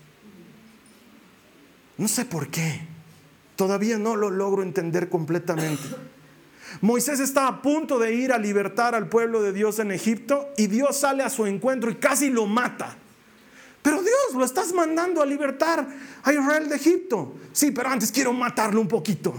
No 1.97 2.09
sé 2.09 2.25
por 2.25 2.49
qué. 2.49 2.96
Todavía 3.57 3.99
no 3.99 4.17
lo 4.17 4.31
logro 4.31 4.63
entender 4.63 5.09
completamente. 5.09 5.83
Moisés 6.81 7.21
está 7.21 7.49
a 7.49 7.63
punto 7.63 7.99
de 7.99 8.15
ir 8.15 8.33
a 8.33 8.39
libertar 8.39 8.95
al 8.95 9.09
pueblo 9.09 9.43
de 9.43 9.53
Dios 9.53 9.79
en 9.79 9.91
Egipto 9.91 10.49
y 10.57 10.67
Dios 10.67 10.99
sale 10.99 11.23
a 11.23 11.31
su 11.31 11.47
encuentro 11.47 11.91
y 11.91 11.97
casi 11.97 12.31
lo 12.31 12.47
mata. 12.47 12.97
Pero 13.83 14.03
Dios, 14.03 14.35
lo 14.35 14.45
estás 14.45 14.73
mandando 14.73 15.23
a 15.23 15.27
libertar 15.27 15.87
a 16.23 16.33
Israel 16.33 16.69
de 16.69 16.77
Egipto. 16.77 17.37
Sí, 17.53 17.71
pero 17.71 17.89
antes 17.89 18.11
quiero 18.11 18.33
matarlo 18.33 18.81
un 18.81 18.89
poquito. 18.89 19.33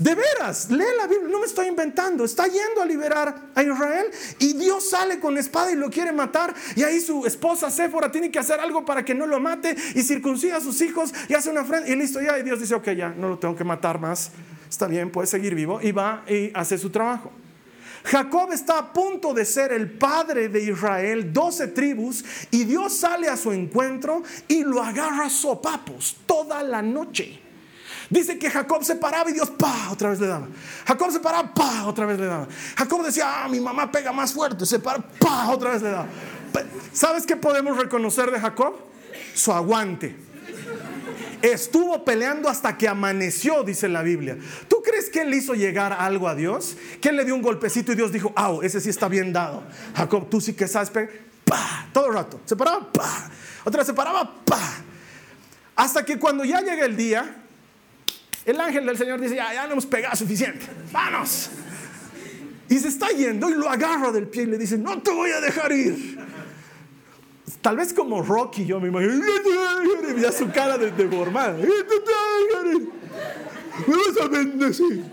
De 0.00 0.14
veras, 0.14 0.70
lee 0.70 0.82
la 0.96 1.06
Biblia, 1.06 1.28
no 1.28 1.40
me 1.40 1.46
estoy 1.46 1.66
inventando. 1.66 2.24
Está 2.24 2.46
yendo 2.46 2.80
a 2.80 2.86
liberar 2.86 3.50
a 3.54 3.62
Israel 3.62 4.06
y 4.38 4.54
Dios 4.54 4.88
sale 4.88 5.20
con 5.20 5.36
espada 5.36 5.70
y 5.72 5.74
lo 5.76 5.90
quiere 5.90 6.10
matar. 6.10 6.54
Y 6.74 6.82
ahí 6.84 7.00
su 7.00 7.26
esposa 7.26 7.70
Séfora 7.70 8.10
tiene 8.10 8.30
que 8.30 8.38
hacer 8.38 8.60
algo 8.60 8.86
para 8.86 9.04
que 9.04 9.14
no 9.14 9.26
lo 9.26 9.38
mate 9.40 9.76
y 9.94 10.02
circuncida 10.02 10.56
a 10.56 10.60
sus 10.62 10.80
hijos 10.80 11.12
y 11.28 11.34
hace 11.34 11.50
una 11.50 11.60
ofrenda. 11.60 11.86
Y 11.86 11.96
listo, 11.96 12.18
ya. 12.18 12.38
Y 12.38 12.42
Dios 12.42 12.60
dice, 12.60 12.74
ok, 12.74 12.92
ya, 12.92 13.10
no 13.10 13.28
lo 13.28 13.38
tengo 13.38 13.54
que 13.54 13.62
matar 13.62 14.00
más. 14.00 14.30
Está 14.70 14.86
bien, 14.86 15.10
puede 15.10 15.26
seguir 15.26 15.54
vivo. 15.54 15.82
Y 15.82 15.92
va 15.92 16.24
y 16.26 16.50
hace 16.54 16.78
su 16.78 16.88
trabajo. 16.88 17.30
Jacob 18.02 18.52
está 18.52 18.78
a 18.78 18.92
punto 18.94 19.34
de 19.34 19.44
ser 19.44 19.70
el 19.70 19.90
padre 19.90 20.48
de 20.48 20.64
Israel, 20.64 21.30
doce 21.30 21.66
tribus, 21.66 22.24
y 22.50 22.64
Dios 22.64 22.96
sale 22.96 23.28
a 23.28 23.36
su 23.36 23.52
encuentro 23.52 24.22
y 24.48 24.64
lo 24.64 24.82
agarra 24.82 25.26
a 25.26 25.30
sopapos 25.30 26.16
toda 26.24 26.62
la 26.62 26.80
noche. 26.80 27.39
Dice 28.10 28.38
que 28.40 28.50
Jacob 28.50 28.82
se 28.84 28.96
paraba 28.96 29.30
y 29.30 29.32
Dios, 29.32 29.50
pa, 29.50 29.88
otra 29.92 30.10
vez 30.10 30.18
le 30.18 30.26
daba. 30.26 30.48
Jacob 30.84 31.12
se 31.12 31.20
paraba, 31.20 31.54
pa, 31.54 31.86
otra 31.86 32.06
vez 32.06 32.18
le 32.18 32.26
daba. 32.26 32.48
Jacob 32.76 33.04
decía, 33.04 33.44
ah, 33.44 33.48
mi 33.48 33.60
mamá 33.60 33.90
pega 33.90 34.10
más 34.12 34.32
fuerte, 34.32 34.66
se 34.66 34.80
para, 34.80 34.98
pa, 34.98 35.48
otra 35.48 35.70
vez 35.70 35.82
le 35.82 35.90
daba. 35.90 36.08
¿Sabes 36.92 37.24
qué 37.24 37.36
podemos 37.36 37.78
reconocer 37.78 38.32
de 38.32 38.40
Jacob? 38.40 38.74
Su 39.32 39.52
aguante. 39.52 40.16
Estuvo 41.40 42.04
peleando 42.04 42.48
hasta 42.48 42.76
que 42.76 42.88
amaneció, 42.88 43.62
dice 43.62 43.88
la 43.88 44.02
Biblia. 44.02 44.36
¿Tú 44.68 44.82
crees 44.82 45.08
que 45.08 45.22
él 45.22 45.32
hizo 45.32 45.54
llegar 45.54 45.92
algo 45.92 46.28
a 46.28 46.34
Dios? 46.34 46.76
Que 47.00 47.10
él 47.10 47.16
le 47.16 47.24
dio 47.24 47.36
un 47.36 47.42
golpecito 47.42 47.92
y 47.92 47.94
Dios 47.94 48.10
dijo, 48.10 48.32
au, 48.34 48.60
ese 48.62 48.80
sí 48.80 48.90
está 48.90 49.08
bien 49.08 49.32
dado. 49.32 49.62
Jacob, 49.94 50.28
tú 50.28 50.40
sí 50.40 50.52
que 50.52 50.66
sabes. 50.66 50.90
Pa, 51.44 51.86
todo 51.92 52.08
el 52.08 52.14
rato. 52.14 52.40
Se 52.44 52.56
paraba, 52.56 52.92
pa. 52.92 53.30
Otra 53.64 53.78
vez 53.78 53.86
se 53.86 53.94
paraba, 53.94 54.30
pa. 54.44 54.60
Hasta 55.76 56.04
que 56.04 56.18
cuando 56.18 56.44
ya 56.44 56.60
llega 56.60 56.84
el 56.84 56.96
día, 56.96 57.36
el 58.44 58.60
ángel 58.60 58.86
del 58.86 58.96
Señor 58.96 59.20
dice, 59.20 59.36
ya, 59.36 59.52
ya 59.52 59.64
hemos 59.64 59.86
pegado 59.86 60.16
suficiente, 60.16 60.66
vamos. 60.92 61.50
Y 62.68 62.78
se 62.78 62.88
está 62.88 63.08
yendo 63.08 63.50
y 63.50 63.54
lo 63.54 63.68
agarra 63.68 64.12
del 64.12 64.28
pie 64.28 64.44
y 64.44 64.46
le 64.46 64.56
dice, 64.58 64.78
no 64.78 65.02
te 65.02 65.10
voy 65.10 65.30
a 65.30 65.40
dejar 65.40 65.72
ir. 65.72 66.18
Tal 67.60 67.76
vez 67.76 67.92
como 67.92 68.22
Rocky, 68.22 68.64
yo 68.64 68.80
me 68.80 68.88
imagino, 68.88 69.22
ya 70.18 70.32
su 70.32 70.50
cara 70.50 70.78
de 70.78 70.90
deformada. 70.92 71.58
Me 73.86 73.96
vas 73.96 74.20
a 74.22 74.28
bendecir. 74.28 75.04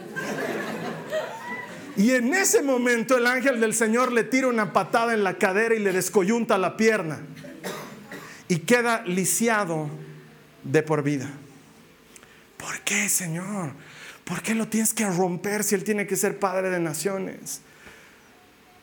Y 1.98 2.12
en 2.12 2.34
ese 2.34 2.62
momento 2.62 3.18
el 3.18 3.26
ángel 3.26 3.60
del 3.60 3.74
Señor 3.74 4.12
le 4.12 4.24
tira 4.24 4.48
una 4.48 4.72
patada 4.72 5.16
en 5.16 5.24
la 5.24 5.40
cadera 5.40 5.74
y 5.74 5.80
le 5.80 5.92
descoyunta 5.92 6.58
la 6.60 6.78
pierna. 6.78 7.22
Y 8.48 8.60
queda 8.60 9.02
lisiado 9.06 9.90
de 10.64 10.84
por 10.84 11.02
vida. 11.02 11.28
¿Por 12.58 12.82
qué, 12.82 13.08
Señor? 13.08 13.72
¿Por 14.24 14.42
qué 14.42 14.56
lo 14.56 14.68
tienes 14.68 14.94
que 14.94 15.06
romper 15.06 15.64
si 15.64 15.76
Él 15.76 15.84
tiene 15.84 16.06
que 16.06 16.16
ser 16.16 16.40
Padre 16.40 16.70
de 16.70 16.80
naciones? 16.80 17.62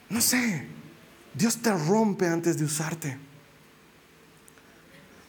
No 0.08 0.20
sé, 0.20 0.66
Dios 1.34 1.58
te 1.58 1.72
rompe 1.72 2.26
antes 2.26 2.56
de 2.56 2.64
usarte. 2.64 3.18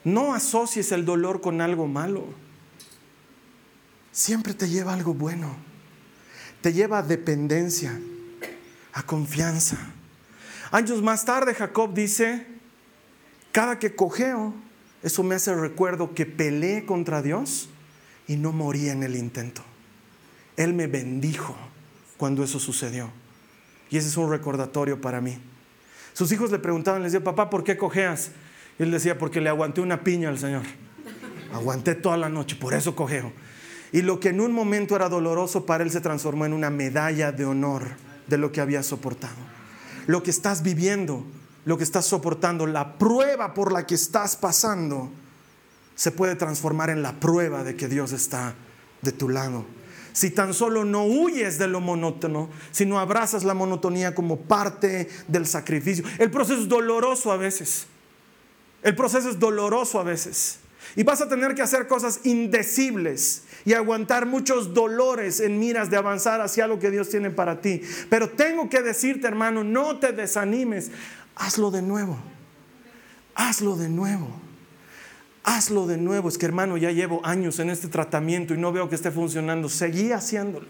No 0.03 0.33
asocies 0.33 0.91
el 0.91 1.03
dolor 1.03 1.41
con 1.41 1.59
algo 1.59 1.87
malo. 1.87 2.25
Siempre 4.11 4.53
te 4.53 4.69
lleva 4.69 4.93
algo 4.93 5.13
bueno. 5.13 5.55
Te 6.61 6.71
lleva 6.71 6.99
a 6.99 7.03
dependencia, 7.03 7.99
a 8.93 9.03
confianza. 9.03 9.77
Años 10.71 11.01
más 11.01 11.25
tarde 11.25 11.53
Jacob 11.55 11.93
dice 11.93 12.45
Cada 13.51 13.79
que 13.79 13.95
cojeo, 13.95 14.53
eso 15.03 15.23
me 15.23 15.35
hace 15.35 15.53
recuerdo 15.55 16.13
que 16.13 16.25
peleé 16.25 16.85
contra 16.85 17.21
Dios 17.21 17.69
y 18.27 18.35
no 18.37 18.51
morí 18.51 18.89
en 18.89 19.03
el 19.03 19.15
intento. 19.15 19.61
Él 20.57 20.73
me 20.73 20.87
bendijo 20.87 21.55
cuando 22.17 22.43
eso 22.43 22.59
sucedió. 22.59 23.09
Y 23.89 23.97
ese 23.97 24.07
es 24.07 24.17
un 24.17 24.29
recordatorio 24.29 24.99
para 24.99 25.21
mí. 25.21 25.37
Sus 26.13 26.31
hijos 26.31 26.51
le 26.51 26.59
preguntaban, 26.59 27.03
les 27.03 27.11
decía, 27.11 27.23
papá, 27.23 27.49
¿por 27.49 27.63
qué 27.63 27.77
cojeas? 27.77 28.31
Y 28.79 28.83
él 28.83 28.91
decía, 28.91 29.17
porque 29.17 29.41
le 29.41 29.49
aguanté 29.49 29.81
una 29.81 30.03
piña 30.03 30.29
al 30.29 30.39
Señor. 30.39 30.63
Aguanté 31.53 31.95
toda 31.95 32.17
la 32.17 32.29
noche, 32.29 32.55
por 32.55 32.73
eso 32.73 32.95
cojeo. 32.95 33.31
Y 33.91 34.01
lo 34.01 34.19
que 34.19 34.29
en 34.29 34.41
un 34.41 34.51
momento 34.51 34.95
era 34.95 35.09
doloroso 35.09 35.65
para 35.65 35.83
él 35.83 35.91
se 35.91 36.01
transformó 36.01 36.45
en 36.45 36.53
una 36.53 36.69
medalla 36.69 37.31
de 37.31 37.45
honor 37.45 37.83
de 38.27 38.37
lo 38.37 38.51
que 38.51 38.61
había 38.61 38.83
soportado. 38.83 39.35
Lo 40.07 40.23
que 40.23 40.31
estás 40.31 40.63
viviendo, 40.63 41.25
lo 41.65 41.77
que 41.77 41.83
estás 41.83 42.05
soportando, 42.05 42.67
la 42.67 42.97
prueba 42.97 43.53
por 43.53 43.71
la 43.71 43.85
que 43.85 43.95
estás 43.95 44.35
pasando, 44.35 45.11
se 45.95 46.11
puede 46.11 46.35
transformar 46.35 46.89
en 46.89 47.01
la 47.01 47.19
prueba 47.19 47.63
de 47.63 47.75
que 47.75 47.87
Dios 47.87 48.11
está 48.11 48.55
de 49.01 49.11
tu 49.11 49.29
lado. 49.29 49.65
Si 50.13 50.29
tan 50.29 50.53
solo 50.53 50.85
no 50.85 51.03
huyes 51.05 51.57
de 51.57 51.67
lo 51.67 51.81
monótono, 51.81 52.49
si 52.71 52.85
no 52.85 52.99
abrazas 52.99 53.43
la 53.43 53.53
monotonía 53.53 54.15
como 54.15 54.37
parte 54.37 55.09
del 55.27 55.45
sacrificio. 55.45 56.05
El 56.19 56.31
proceso 56.31 56.61
es 56.61 56.69
doloroso 56.69 57.31
a 57.31 57.37
veces. 57.37 57.87
El 58.81 58.95
proceso 58.95 59.29
es 59.29 59.39
doloroso 59.39 59.99
a 59.99 60.03
veces. 60.03 60.59
Y 60.95 61.03
vas 61.03 61.19
a 61.21 61.27
tener 61.27 61.55
que 61.55 61.61
hacer 61.61 61.87
cosas 61.87 62.21
indecibles 62.23 63.43
y 63.65 63.73
aguantar 63.73 64.25
muchos 64.25 64.73
dolores 64.73 65.39
en 65.39 65.59
miras 65.59 65.89
de 65.89 65.97
avanzar 65.97 66.39
hacia 66.39 66.67
lo 66.67 66.79
que 66.79 66.91
Dios 66.91 67.09
tiene 67.09 67.31
para 67.31 67.59
ti. 67.59 67.81
Pero 68.09 68.29
tengo 68.29 68.69
que 68.69 68.81
decirte, 68.81 69.27
hermano, 69.27 69.63
no 69.63 69.99
te 69.99 70.13
desanimes. 70.13 70.91
Hazlo 71.35 71.71
de 71.71 71.81
nuevo. 71.81 72.17
Hazlo 73.33 73.75
de 73.75 73.89
nuevo. 73.89 74.44
Hazlo 75.45 75.87
de 75.87 75.97
nuevo. 75.97 76.27
Es 76.27 76.37
que, 76.37 76.45
hermano, 76.45 76.75
ya 76.75 76.91
llevo 76.91 77.21
años 77.23 77.59
en 77.59 77.69
este 77.69 77.87
tratamiento 77.87 78.53
y 78.53 78.57
no 78.57 78.73
veo 78.73 78.89
que 78.89 78.95
esté 78.95 79.11
funcionando. 79.11 79.69
Seguí 79.69 80.11
haciéndolo 80.11 80.65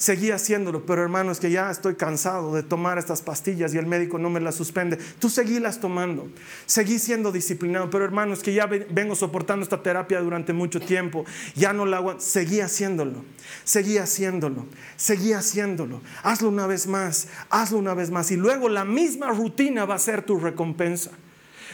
seguí 0.00 0.30
haciéndolo, 0.30 0.86
pero 0.86 1.02
hermano, 1.02 1.30
es 1.30 1.40
que 1.40 1.50
ya 1.50 1.70
estoy 1.70 1.94
cansado 1.94 2.54
de 2.54 2.62
tomar 2.62 2.96
estas 2.96 3.20
pastillas 3.20 3.74
y 3.74 3.78
el 3.78 3.84
médico 3.84 4.18
no 4.18 4.30
me 4.30 4.40
las 4.40 4.54
suspende. 4.54 4.96
Tú 5.18 5.28
seguílas 5.28 5.78
tomando, 5.78 6.26
seguí 6.64 6.98
siendo 6.98 7.30
disciplinado, 7.30 7.90
pero 7.90 8.06
hermano, 8.06 8.32
es 8.32 8.40
que 8.40 8.54
ya 8.54 8.64
vengo 8.64 9.14
soportando 9.14 9.62
esta 9.62 9.82
terapia 9.82 10.22
durante 10.22 10.54
mucho 10.54 10.80
tiempo, 10.80 11.26
ya 11.54 11.74
no 11.74 11.84
la 11.84 11.98
aguanto, 11.98 12.22
seguí 12.22 12.60
haciéndolo, 12.60 13.22
seguí 13.64 13.98
haciéndolo, 13.98 14.64
seguí 14.96 15.34
haciéndolo. 15.34 16.00
Hazlo 16.22 16.48
una 16.48 16.66
vez 16.66 16.86
más, 16.86 17.28
hazlo 17.50 17.78
una 17.78 17.92
vez 17.92 18.10
más 18.10 18.30
y 18.30 18.36
luego 18.36 18.70
la 18.70 18.86
misma 18.86 19.28
rutina 19.32 19.84
va 19.84 19.96
a 19.96 19.98
ser 19.98 20.22
tu 20.22 20.40
recompensa. 20.40 21.10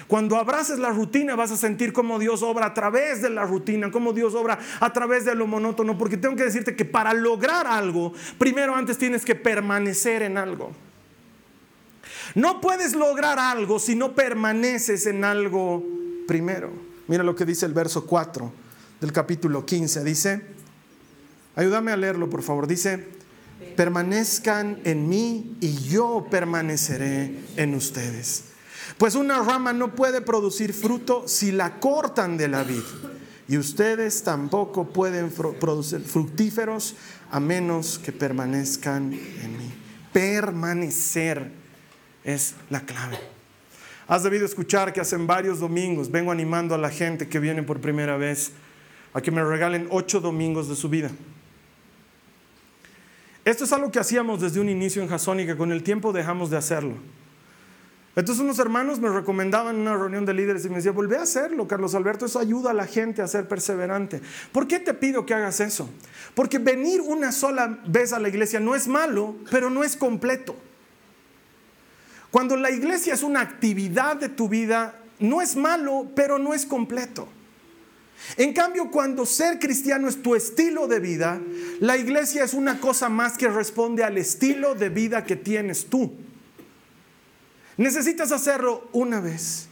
Cuando 0.09 0.37
abraces 0.37 0.79
la 0.79 0.91
rutina 0.91 1.35
vas 1.35 1.51
a 1.51 1.57
sentir 1.57 1.93
cómo 1.93 2.19
Dios 2.19 2.43
obra 2.43 2.67
a 2.67 2.75
través 2.75 3.23
de 3.23 3.31
la 3.31 3.45
rutina, 3.45 3.91
cómo 3.91 4.13
Dios 4.13 4.35
obra 4.35 4.59
a 4.79 4.93
través 4.93 5.25
de 5.25 5.35
lo 5.35 5.47
monótono, 5.47 5.99
porque 5.99 6.17
tengo 6.17 6.37
que 6.37 6.45
decirte 6.45 6.77
que 6.77 6.85
para 6.85 7.13
lograr 7.13 7.67
algo, 7.67 8.13
primero 8.39 8.77
antes 8.77 8.99
tienes 8.99 9.25
que 9.25 9.35
permanecer 9.35 10.23
en 10.23 10.39
algo. 10.39 10.71
No 12.35 12.61
puedes 12.61 12.95
lograr 12.95 13.39
algo 13.39 13.79
si 13.79 13.97
no 13.97 14.15
permaneces 14.15 15.07
en 15.07 15.25
algo 15.25 15.85
primero. 16.29 16.71
Mira 17.09 17.23
lo 17.23 17.35
que 17.35 17.45
dice 17.45 17.67
el 17.67 17.73
verso 17.73 18.07
4 18.07 18.53
del 19.01 19.13
capítulo 19.13 19.67
15. 19.67 20.05
Dice, 20.05 20.43
ayúdame 21.57 21.93
a 21.93 21.97
leerlo 21.97 22.31
por 22.31 22.43
favor. 22.43 22.67
Dice, 22.67 23.09
permanezcan 23.77 24.79
en 24.85 25.09
mí 25.09 25.57
y 25.61 25.77
yo 25.89 26.27
permaneceré 26.31 27.35
en 27.57 27.75
ustedes. 27.75 28.56
Pues 28.99 29.15
una 29.15 29.43
rama 29.43 29.73
no 29.73 29.95
puede 29.95 30.21
producir 30.21 30.73
fruto 30.73 31.27
si 31.27 31.53
la 31.53 31.79
cortan 31.81 32.37
de 32.37 32.49
la 32.49 32.63
vid. 32.63 32.83
Y 33.49 33.59
ustedes 33.59 34.23
tampoco 34.23 34.89
pueden 34.89 35.31
producir 35.31 36.01
fructíferos 36.01 36.97
a 37.31 37.39
menos 37.39 37.99
que 37.99 38.13
permanezcan 38.13 39.13
en 39.13 39.59
mí. 39.59 39.73
Permanecer 40.13 41.53
es 42.25 42.55
la 42.71 42.81
clave. 42.81 43.19
Has 44.09 44.23
debido 44.23 44.47
escuchar 44.47 44.93
que 44.93 45.01
hace 45.01 45.17
varios 45.17 45.61
domingos 45.61 46.11
vengo 46.11 46.31
animando 46.31 46.75
a 46.75 46.79
la 46.79 46.91
gente 46.91 47.29
que 47.29 47.41
viene 47.41 47.63
por 47.63 47.81
primera 47.81 48.17
vez 48.17 48.53
a 49.13 49.21
que 49.21 49.31
me 49.31 49.43
regalen 49.43 49.89
ocho 49.91 50.21
domingos 50.21 50.69
de 50.69 50.77
su 50.77 50.89
vida. 50.89 51.11
Esto 53.45 53.65
es 53.65 53.73
algo 53.73 53.93
que 53.93 54.01
hacíamos 54.01 54.41
desde 54.41 54.61
un 54.61 54.69
inicio 54.69 55.03
en 55.03 55.09
Jasón 55.09 55.41
y 55.41 55.47
que 55.47 55.57
con 55.57 55.71
el 55.71 55.83
tiempo 55.83 56.13
dejamos 56.13 56.51
de 56.51 56.57
hacerlo. 56.57 56.95
Entonces 58.17 58.43
unos 58.43 58.59
hermanos 58.59 58.99
me 58.99 59.11
recomendaban 59.11 59.77
en 59.77 59.83
una 59.83 59.95
reunión 59.95 60.25
de 60.25 60.33
líderes 60.33 60.65
y 60.65 60.71
me 60.71 60.77
decían, 60.77 60.95
volvé 60.95 61.19
a 61.19 61.23
hacerlo, 61.23 61.69
Carlos 61.69 61.95
Alberto, 61.95 62.25
eso 62.25 62.39
ayuda 62.39 62.71
a 62.71 62.75
la 62.75 62.87
gente 62.87 63.21
a 63.21 63.29
ser 63.29 63.47
perseverante. 63.47 64.23
¿Por 64.53 64.67
qué 64.67 64.81
te 64.81 64.95
pido 64.95 65.27
que 65.27 65.35
hagas 65.35 65.61
eso? 65.61 65.91
Porque 66.35 66.59
venir 66.59 67.03
una 67.03 67.31
sola 67.31 67.79
vez 67.87 68.15
a 68.15 68.19
la 68.19 68.31
iglesia 68.31 68.59
no 68.59 68.75
es 68.75 68.89
malo, 68.89 69.37
pero 69.51 69.69
no 69.69 69.85
es 69.85 69.97
completo. 69.97 70.57
Cuando 72.31 72.57
la 72.57 72.71
iglesia 72.71 73.13
es 73.13 73.23
una 73.23 73.43
actividad 73.43 74.17
de 74.17 74.31
tu 74.31 74.49
vida, 74.49 74.99
no 75.19 75.43
es 75.43 75.55
malo, 75.55 76.11
pero 76.15 76.39
no 76.39 76.55
es 76.55 76.65
completo. 76.65 77.29
En 78.39 78.55
cambio, 78.55 78.91
cuando 78.91 79.27
ser 79.27 79.59
cristiano 79.59 80.09
es 80.09 80.23
tu 80.23 80.35
estilo 80.35 80.89
de 80.89 81.01
vida, 81.01 81.39
la 81.81 81.99
iglesia 81.99 82.45
es 82.45 82.55
una 82.55 82.81
cosa 82.81 83.11
más 83.11 83.37
que 83.37 83.49
responde 83.49 84.05
al 84.05 84.17
estilo 84.17 84.75
de 84.75 84.89
vida 84.89 85.25
que 85.25 85.37
tienes 85.37 85.85
tú. 85.91 86.26
Necesitas 87.77 88.33
hacerlo 88.33 88.89
una 88.93 89.21
vez 89.21 89.69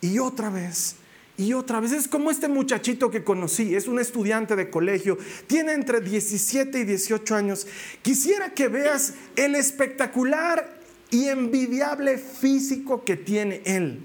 y 0.00 0.18
otra 0.18 0.50
vez 0.50 0.96
y 1.36 1.52
otra 1.52 1.80
vez. 1.80 1.92
Es 1.92 2.08
como 2.08 2.30
este 2.30 2.48
muchachito 2.48 3.10
que 3.10 3.24
conocí, 3.24 3.74
es 3.74 3.86
un 3.86 3.98
estudiante 3.98 4.56
de 4.56 4.70
colegio, 4.70 5.18
tiene 5.46 5.72
entre 5.72 6.00
17 6.00 6.80
y 6.80 6.84
18 6.84 7.34
años. 7.34 7.66
Quisiera 8.02 8.54
que 8.54 8.68
veas 8.68 9.14
el 9.36 9.54
espectacular 9.54 10.80
y 11.10 11.28
envidiable 11.28 12.18
físico 12.18 13.04
que 13.04 13.16
tiene 13.16 13.62
él. 13.64 14.02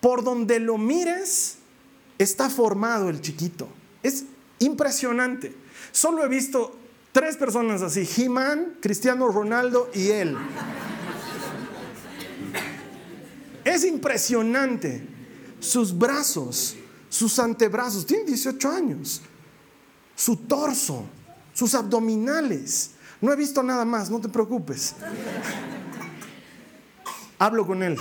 Por 0.00 0.24
donde 0.24 0.58
lo 0.58 0.76
mires, 0.76 1.58
está 2.18 2.50
formado 2.50 3.08
el 3.08 3.20
chiquito. 3.20 3.68
Es 4.02 4.24
impresionante. 4.58 5.54
Solo 5.92 6.24
he 6.24 6.28
visto 6.28 6.76
tres 7.12 7.36
personas 7.36 7.82
así, 7.82 8.08
He-Man, 8.16 8.74
Cristiano 8.80 9.28
Ronaldo 9.28 9.90
y 9.94 10.08
él. 10.08 10.36
Es 13.64 13.84
impresionante. 13.84 15.06
Sus 15.58 15.96
brazos, 15.96 16.76
sus 17.08 17.38
antebrazos, 17.38 18.04
tiene 18.04 18.24
18 18.24 18.70
años. 18.70 19.22
Su 20.14 20.36
torso, 20.36 21.06
sus 21.52 21.74
abdominales. 21.74 22.90
No 23.20 23.32
he 23.32 23.36
visto 23.36 23.62
nada 23.62 23.84
más, 23.84 24.10
no 24.10 24.20
te 24.20 24.28
preocupes. 24.28 24.94
Hablo 27.38 27.66
con 27.66 27.82
él 27.82 27.96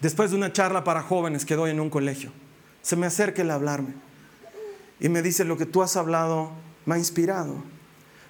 después 0.00 0.30
de 0.30 0.36
una 0.36 0.52
charla 0.52 0.84
para 0.84 1.02
jóvenes 1.02 1.44
que 1.44 1.56
doy 1.56 1.70
en 1.70 1.80
un 1.80 1.90
colegio. 1.90 2.30
Se 2.82 2.96
me 2.96 3.06
acerca 3.06 3.42
el 3.42 3.50
hablarme 3.50 3.94
y 5.00 5.08
me 5.08 5.22
dice, 5.22 5.44
lo 5.44 5.56
que 5.56 5.66
tú 5.66 5.82
has 5.82 5.96
hablado 5.96 6.52
me 6.84 6.94
ha 6.94 6.98
inspirado. 6.98 7.56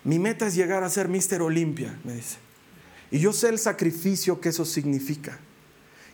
Mi 0.05 0.18
meta 0.18 0.47
es 0.47 0.55
llegar 0.55 0.84
a 0.84 0.90
ser 0.90 1.09
Mister 1.09 1.42
Olimpia, 1.42 1.99
me 2.05 2.14
dice. 2.14 2.36
Y 3.11 3.18
yo 3.18 3.32
sé 3.32 3.49
el 3.49 3.59
sacrificio 3.59 4.40
que 4.40 4.49
eso 4.49 4.64
significa 4.64 5.38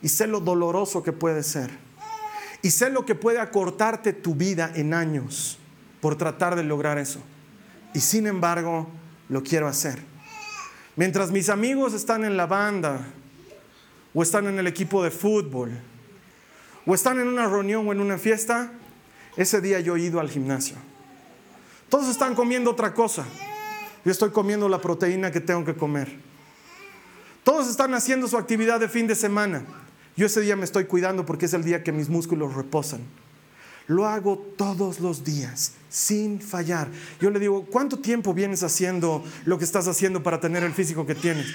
y 0.03 0.09
sé 0.09 0.27
lo 0.27 0.41
doloroso 0.41 1.01
que 1.01 1.13
puede 1.13 1.41
ser. 1.41 1.71
Y 2.61 2.71
sé 2.71 2.89
lo 2.89 3.05
que 3.05 3.15
puede 3.15 3.39
acortarte 3.39 4.13
tu 4.13 4.35
vida 4.35 4.71
en 4.75 4.93
años 4.93 5.57
por 6.01 6.17
tratar 6.17 6.55
de 6.55 6.63
lograr 6.63 6.97
eso. 6.97 7.19
Y 7.93 8.01
sin 8.01 8.27
embargo, 8.27 8.89
lo 9.29 9.41
quiero 9.41 9.67
hacer. 9.67 9.99
Mientras 10.97 11.31
mis 11.31 11.49
amigos 11.49 11.93
están 11.93 12.25
en 12.25 12.35
la 12.35 12.45
banda, 12.45 12.99
o 14.13 14.21
están 14.21 14.45
en 14.47 14.59
el 14.59 14.67
equipo 14.67 15.01
de 15.01 15.09
fútbol, 15.09 15.71
o 16.85 16.93
están 16.93 17.19
en 17.19 17.27
una 17.27 17.47
reunión 17.47 17.87
o 17.87 17.93
en 17.93 18.01
una 18.01 18.17
fiesta, 18.17 18.71
ese 19.37 19.61
día 19.61 19.79
yo 19.79 19.95
he 19.95 20.01
ido 20.01 20.19
al 20.19 20.29
gimnasio. 20.29 20.75
Todos 21.87 22.09
están 22.09 22.35
comiendo 22.35 22.71
otra 22.71 22.93
cosa. 22.93 23.23
Yo 24.03 24.11
estoy 24.11 24.31
comiendo 24.31 24.67
la 24.67 24.81
proteína 24.81 25.31
que 25.31 25.39
tengo 25.39 25.63
que 25.63 25.75
comer. 25.75 26.13
Todos 27.45 27.69
están 27.69 27.93
haciendo 27.93 28.27
su 28.27 28.37
actividad 28.37 28.81
de 28.81 28.89
fin 28.89 29.07
de 29.07 29.15
semana. 29.15 29.63
Yo 30.15 30.27
ese 30.27 30.41
día 30.41 30.55
me 30.55 30.65
estoy 30.65 30.85
cuidando 30.85 31.25
porque 31.25 31.45
es 31.45 31.53
el 31.53 31.63
día 31.63 31.83
que 31.83 31.91
mis 31.91 32.09
músculos 32.09 32.53
reposan. 32.53 33.01
Lo 33.87 34.07
hago 34.07 34.37
todos 34.57 34.99
los 34.99 35.23
días, 35.23 35.73
sin 35.89 36.39
fallar. 36.39 36.87
Yo 37.19 37.29
le 37.31 37.39
digo, 37.39 37.65
¿cuánto 37.65 37.99
tiempo 37.99 38.33
vienes 38.33 38.63
haciendo 38.63 39.23
lo 39.45 39.57
que 39.57 39.65
estás 39.65 39.87
haciendo 39.87 40.23
para 40.23 40.39
tener 40.39 40.63
el 40.63 40.71
físico 40.71 41.05
que 41.05 41.15
tienes? 41.15 41.47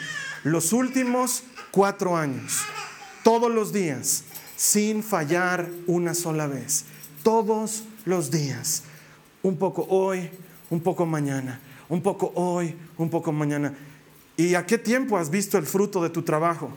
Los 0.44 0.72
últimos 0.72 1.44
cuatro 1.70 2.16
años, 2.16 2.64
todos 3.22 3.50
los 3.50 3.72
días, 3.72 4.24
sin 4.56 5.02
fallar 5.02 5.70
una 5.86 6.12
sola 6.12 6.46
vez. 6.46 6.84
Todos 7.22 7.84
los 8.04 8.30
días. 8.30 8.82
Un 9.42 9.56
poco 9.56 9.86
hoy, 9.88 10.30
un 10.68 10.80
poco 10.80 11.06
mañana. 11.06 11.60
Un 11.88 12.02
poco 12.02 12.32
hoy, 12.34 12.74
un 12.98 13.08
poco 13.08 13.32
mañana. 13.32 13.74
¿Y 14.36 14.54
a 14.54 14.66
qué 14.66 14.76
tiempo 14.76 15.16
has 15.16 15.30
visto 15.30 15.56
el 15.56 15.64
fruto 15.64 16.02
de 16.02 16.10
tu 16.10 16.22
trabajo? 16.22 16.70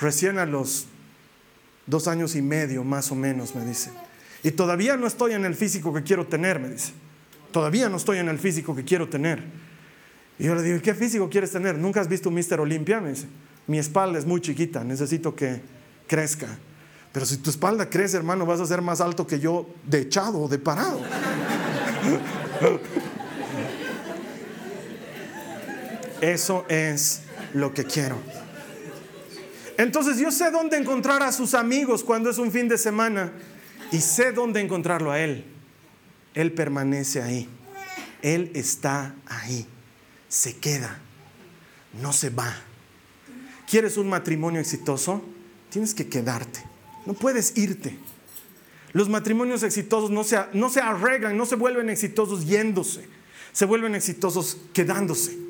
Recién 0.00 0.38
a 0.38 0.46
los 0.46 0.86
Dos 1.88 2.06
años 2.06 2.36
y 2.36 2.42
medio 2.42 2.84
más 2.84 3.10
o 3.10 3.16
menos, 3.16 3.54
me 3.56 3.64
dice. 3.64 3.90
Y 4.42 4.52
todavía 4.52 4.96
no 4.96 5.06
estoy 5.06 5.32
en 5.32 5.44
el 5.44 5.56
físico 5.56 5.92
que 5.92 6.04
quiero 6.04 6.26
tener, 6.26 6.60
me 6.60 6.68
dice. 6.68 6.92
Todavía 7.50 7.88
no 7.88 7.96
estoy 7.96 8.18
en 8.18 8.28
el 8.28 8.38
físico 8.38 8.76
que 8.76 8.84
quiero 8.84 9.08
tener. 9.08 9.42
Y 10.38 10.44
yo 10.44 10.54
le 10.54 10.62
digo, 10.62 10.80
¿qué 10.80 10.94
físico 10.94 11.28
quieres 11.28 11.50
tener? 11.50 11.76
¿Nunca 11.78 12.00
has 12.00 12.08
visto 12.08 12.28
un 12.28 12.36
Mister 12.36 12.60
Olympia? 12.60 13.00
Me 13.00 13.08
dice, 13.10 13.26
mi 13.66 13.78
espalda 13.78 14.18
es 14.18 14.26
muy 14.26 14.40
chiquita, 14.40 14.84
necesito 14.84 15.34
que 15.34 15.60
crezca. 16.06 16.46
Pero 17.12 17.26
si 17.26 17.38
tu 17.38 17.50
espalda 17.50 17.90
crece, 17.90 18.16
hermano, 18.16 18.46
vas 18.46 18.60
a 18.60 18.66
ser 18.66 18.82
más 18.82 19.00
alto 19.00 19.26
que 19.26 19.40
yo 19.40 19.66
de 19.84 20.02
echado 20.02 20.40
o 20.42 20.48
de 20.48 20.58
parado. 20.58 21.00
Eso 26.20 26.66
es 26.68 27.22
lo 27.54 27.72
que 27.72 27.84
quiero. 27.84 28.16
Entonces 29.78 30.18
yo 30.18 30.32
sé 30.32 30.50
dónde 30.50 30.76
encontrar 30.76 31.22
a 31.22 31.30
sus 31.30 31.54
amigos 31.54 32.02
cuando 32.02 32.28
es 32.28 32.38
un 32.38 32.50
fin 32.50 32.68
de 32.68 32.76
semana 32.76 33.32
y 33.92 34.00
sé 34.00 34.32
dónde 34.32 34.60
encontrarlo 34.60 35.12
a 35.12 35.20
Él. 35.20 35.44
Él 36.34 36.52
permanece 36.52 37.22
ahí. 37.22 37.48
Él 38.20 38.50
está 38.54 39.14
ahí. 39.26 39.66
Se 40.28 40.56
queda. 40.56 40.98
No 42.02 42.12
se 42.12 42.30
va. 42.30 42.52
¿Quieres 43.70 43.96
un 43.96 44.08
matrimonio 44.08 44.60
exitoso? 44.60 45.22
Tienes 45.70 45.94
que 45.94 46.08
quedarte. 46.08 46.60
No 47.06 47.14
puedes 47.14 47.56
irte. 47.56 47.96
Los 48.92 49.08
matrimonios 49.08 49.62
exitosos 49.62 50.10
no 50.10 50.24
se, 50.24 50.40
no 50.54 50.70
se 50.70 50.80
arreglan, 50.80 51.36
no 51.36 51.46
se 51.46 51.54
vuelven 51.54 51.88
exitosos 51.88 52.46
yéndose. 52.46 53.06
Se 53.52 53.64
vuelven 53.64 53.94
exitosos 53.94 54.58
quedándose. 54.72 55.47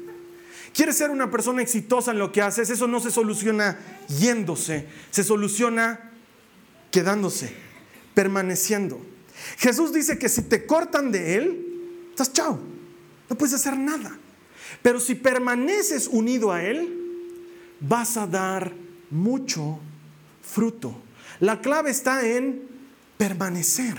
¿Quieres 0.75 0.97
ser 0.97 1.11
una 1.11 1.31
persona 1.31 1.63
exitosa 1.63 2.13
en 2.13 2.19
lo 2.19 2.33
que 2.33 2.43
haces? 2.43 2.71
Eso 2.71 2.87
no 2.87 3.01
se 3.01 3.11
soluciona 3.11 3.79
yéndose, 4.09 4.87
se 5.11 5.25
soluciona 5.25 6.11
quedándose, 6.91 7.53
permaneciendo. 8.15 9.01
Jesús 9.59 9.93
dice 9.93 10.19
que 10.19 10.29
si 10.29 10.43
te 10.43 10.67
cortan 10.67 11.11
de 11.11 11.37
Él, 11.37 11.67
estás 12.11 12.33
chao, 12.33 12.59
no 13.29 13.37
puedes 13.37 13.55
hacer 13.55 13.77
nada. 13.77 14.17
Pero 14.83 15.01
si 15.01 15.15
permaneces 15.15 16.09
unido 16.09 16.53
a 16.53 16.63
Él, 16.63 16.95
vas 17.81 18.17
a 18.17 18.27
dar 18.27 18.73
mucho 19.11 19.79
fruto. 20.43 20.95
La 21.41 21.61
clave 21.61 21.91
está 21.91 22.27
en 22.27 22.63
permanecer. 23.17 23.97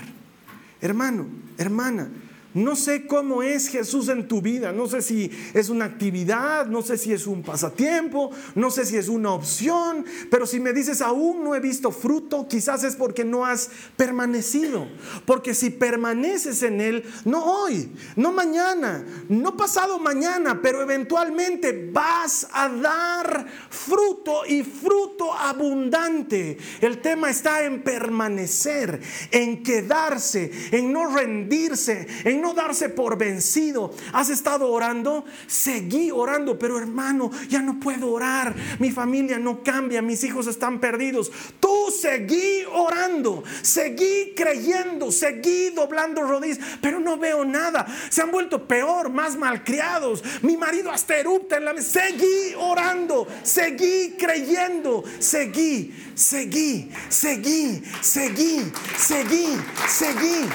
Hermano, 0.80 1.26
hermana, 1.58 2.08
no 2.54 2.76
sé 2.76 3.06
cómo 3.06 3.42
es 3.42 3.68
Jesús 3.68 4.08
en 4.08 4.26
tu 4.26 4.40
vida, 4.42 4.72
no 4.72 4.86
sé 4.86 5.02
si 5.02 5.30
es 5.54 5.68
una 5.68 5.84
actividad, 5.84 6.66
no 6.66 6.82
sé 6.82 6.98
si 6.98 7.12
es 7.12 7.26
un 7.26 7.42
pasatiempo, 7.42 8.30
no 8.54 8.70
sé 8.70 8.84
si 8.84 8.96
es 8.96 9.08
una 9.08 9.32
opción, 9.32 10.04
pero 10.30 10.46
si 10.46 10.60
me 10.60 10.72
dices 10.72 11.00
aún 11.00 11.44
no 11.44 11.54
he 11.54 11.60
visto 11.60 11.90
fruto, 11.90 12.48
quizás 12.48 12.84
es 12.84 12.96
porque 12.96 13.24
no 13.24 13.44
has 13.44 13.70
permanecido. 13.96 14.88
Porque 15.24 15.54
si 15.54 15.70
permaneces 15.70 16.62
en 16.62 16.80
Él, 16.80 17.04
no 17.24 17.44
hoy, 17.44 17.90
no 18.16 18.32
mañana, 18.32 19.04
no 19.28 19.56
pasado 19.56 19.98
mañana, 19.98 20.60
pero 20.62 20.82
eventualmente 20.82 21.90
vas 21.92 22.48
a 22.52 22.68
dar 22.68 23.46
fruto 23.68 24.44
y 24.46 24.62
fruto 24.62 25.32
abundante. 25.32 26.56
El 26.80 27.00
tema 27.00 27.30
está 27.30 27.64
en 27.64 27.82
permanecer, 27.82 29.00
en 29.30 29.62
quedarse, 29.62 30.50
en 30.72 30.92
no 30.92 31.14
rendirse, 31.14 32.06
en 32.24 32.39
no 32.40 32.54
darse 32.54 32.88
por 32.88 33.16
vencido. 33.16 33.92
¿Has 34.12 34.30
estado 34.30 34.70
orando? 34.70 35.24
Seguí 35.46 36.10
orando, 36.10 36.58
pero 36.58 36.78
hermano, 36.78 37.30
ya 37.48 37.62
no 37.62 37.78
puedo 37.80 38.10
orar. 38.10 38.54
Mi 38.78 38.90
familia 38.90 39.38
no 39.38 39.62
cambia, 39.62 40.02
mis 40.02 40.24
hijos 40.24 40.46
están 40.46 40.80
perdidos. 40.80 41.30
Tú 41.60 41.90
seguí 41.90 42.64
orando, 42.72 43.44
seguí 43.62 44.32
creyendo, 44.34 45.12
seguí 45.12 45.70
doblando 45.70 46.22
rodillas, 46.22 46.58
pero 46.80 47.00
no 47.00 47.16
veo 47.16 47.44
nada. 47.44 47.86
Se 48.10 48.22
han 48.22 48.30
vuelto 48.30 48.66
peor, 48.66 49.10
más 49.10 49.36
malcriados. 49.36 50.22
Mi 50.42 50.56
marido 50.56 50.90
hasta 50.90 51.18
erupta 51.18 51.56
en 51.56 51.64
la 51.64 51.70
Seguí 51.80 52.54
orando, 52.58 53.26
seguí 53.42 54.16
creyendo, 54.18 55.04
seguí, 55.18 55.94
seguí, 56.14 56.90
seguí, 57.08 57.82
seguí, 58.00 58.72
seguí. 58.98 59.60
Seguí. 59.88 60.48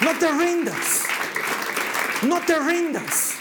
No 0.00 0.18
te 0.18 0.32
rindas. 0.32 1.02
No 2.26 2.40
te 2.40 2.58
rindas. 2.58 3.34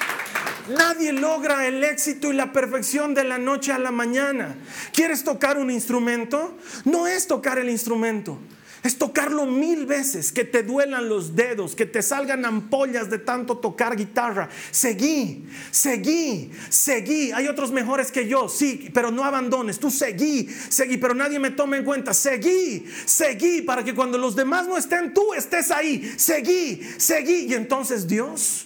Nadie 0.67 1.13
logra 1.13 1.65
el 1.67 1.81
éxito 1.85 2.33
y 2.33 2.35
la 2.35 2.51
perfección 2.51 3.13
de 3.13 3.23
la 3.23 3.37
noche 3.37 3.71
a 3.71 3.79
la 3.79 3.91
mañana. 3.91 4.55
¿Quieres 4.91 5.23
tocar 5.23 5.57
un 5.57 5.71
instrumento? 5.71 6.57
No 6.83 7.07
es 7.07 7.27
tocar 7.27 7.59
el 7.59 7.69
instrumento. 7.69 8.37
Es 8.83 8.97
tocarlo 8.97 9.45
mil 9.45 9.85
veces, 9.85 10.33
que 10.33 10.43
te 10.43 10.61
duelan 10.61 11.07
los 11.07 11.37
dedos, 11.37 11.73
que 11.73 11.85
te 11.85 12.01
salgan 12.01 12.43
ampollas 12.43 13.09
de 13.09 13.17
tanto 13.17 13.57
tocar 13.57 13.95
guitarra. 13.95 14.49
Seguí, 14.71 15.45
seguí, 15.71 16.51
seguí. 16.67 17.31
Hay 17.31 17.47
otros 17.47 17.71
mejores 17.71 18.11
que 18.11 18.27
yo, 18.27 18.49
sí, 18.49 18.89
pero 18.93 19.09
no 19.09 19.23
abandones. 19.23 19.79
Tú 19.79 19.89
seguí, 19.89 20.49
seguí, 20.67 20.97
pero 20.97 21.13
nadie 21.13 21.39
me 21.39 21.51
tome 21.51 21.77
en 21.77 21.85
cuenta. 21.85 22.13
Seguí, 22.13 22.85
seguí, 23.05 23.61
para 23.61 23.85
que 23.85 23.95
cuando 23.95 24.17
los 24.17 24.35
demás 24.35 24.67
no 24.67 24.77
estén, 24.77 25.13
tú 25.13 25.33
estés 25.33 25.71
ahí. 25.71 26.13
Seguí, 26.17 26.81
seguí. 26.97 27.45
Y 27.45 27.53
entonces 27.53 28.05
Dios 28.05 28.65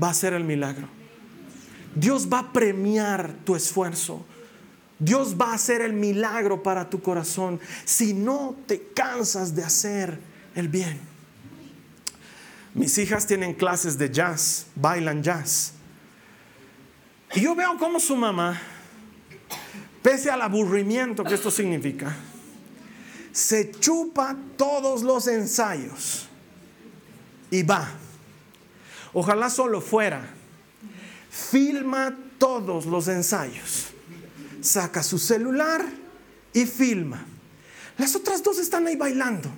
va 0.00 0.08
a 0.08 0.10
hacer 0.10 0.34
el 0.34 0.44
milagro. 0.44 0.86
Dios 1.94 2.28
va 2.30 2.40
a 2.40 2.52
premiar 2.52 3.36
tu 3.42 3.56
esfuerzo. 3.56 4.22
Dios 4.98 5.36
va 5.38 5.50
a 5.50 5.54
hacer 5.54 5.82
el 5.82 5.92
milagro 5.92 6.62
para 6.62 6.88
tu 6.88 7.02
corazón 7.02 7.60
si 7.84 8.14
no 8.14 8.56
te 8.66 8.88
cansas 8.94 9.54
de 9.54 9.62
hacer 9.62 10.18
el 10.54 10.68
bien. 10.68 10.98
Mis 12.72 12.96
hijas 12.98 13.26
tienen 13.26 13.54
clases 13.54 13.98
de 13.98 14.10
jazz, 14.10 14.66
bailan 14.74 15.22
jazz. 15.22 15.72
Y 17.34 17.42
yo 17.42 17.54
veo 17.54 17.76
cómo 17.78 18.00
su 18.00 18.16
mamá, 18.16 18.60
pese 20.02 20.30
al 20.30 20.40
aburrimiento 20.40 21.24
que 21.24 21.34
esto 21.34 21.50
significa, 21.50 22.14
se 23.32 23.70
chupa 23.72 24.34
todos 24.56 25.02
los 25.02 25.26
ensayos 25.26 26.26
y 27.50 27.62
va. 27.62 27.90
Ojalá 29.12 29.50
solo 29.50 29.80
fuera. 29.82 30.22
Filma 31.30 32.16
todos 32.38 32.86
los 32.86 33.08
ensayos 33.08 33.95
saca 34.60 35.02
su 35.02 35.18
celular 35.18 35.84
y 36.52 36.66
filma. 36.66 37.24
Las 37.98 38.14
otras 38.14 38.42
dos 38.42 38.58
están 38.58 38.86
ahí 38.86 38.96
bailando. 38.96 39.50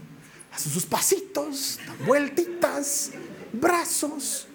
Hacen 0.53 0.73
sus 0.73 0.87
pasitos, 0.87 1.79
vueltitas, 2.07 3.11
brazos. 3.53 4.47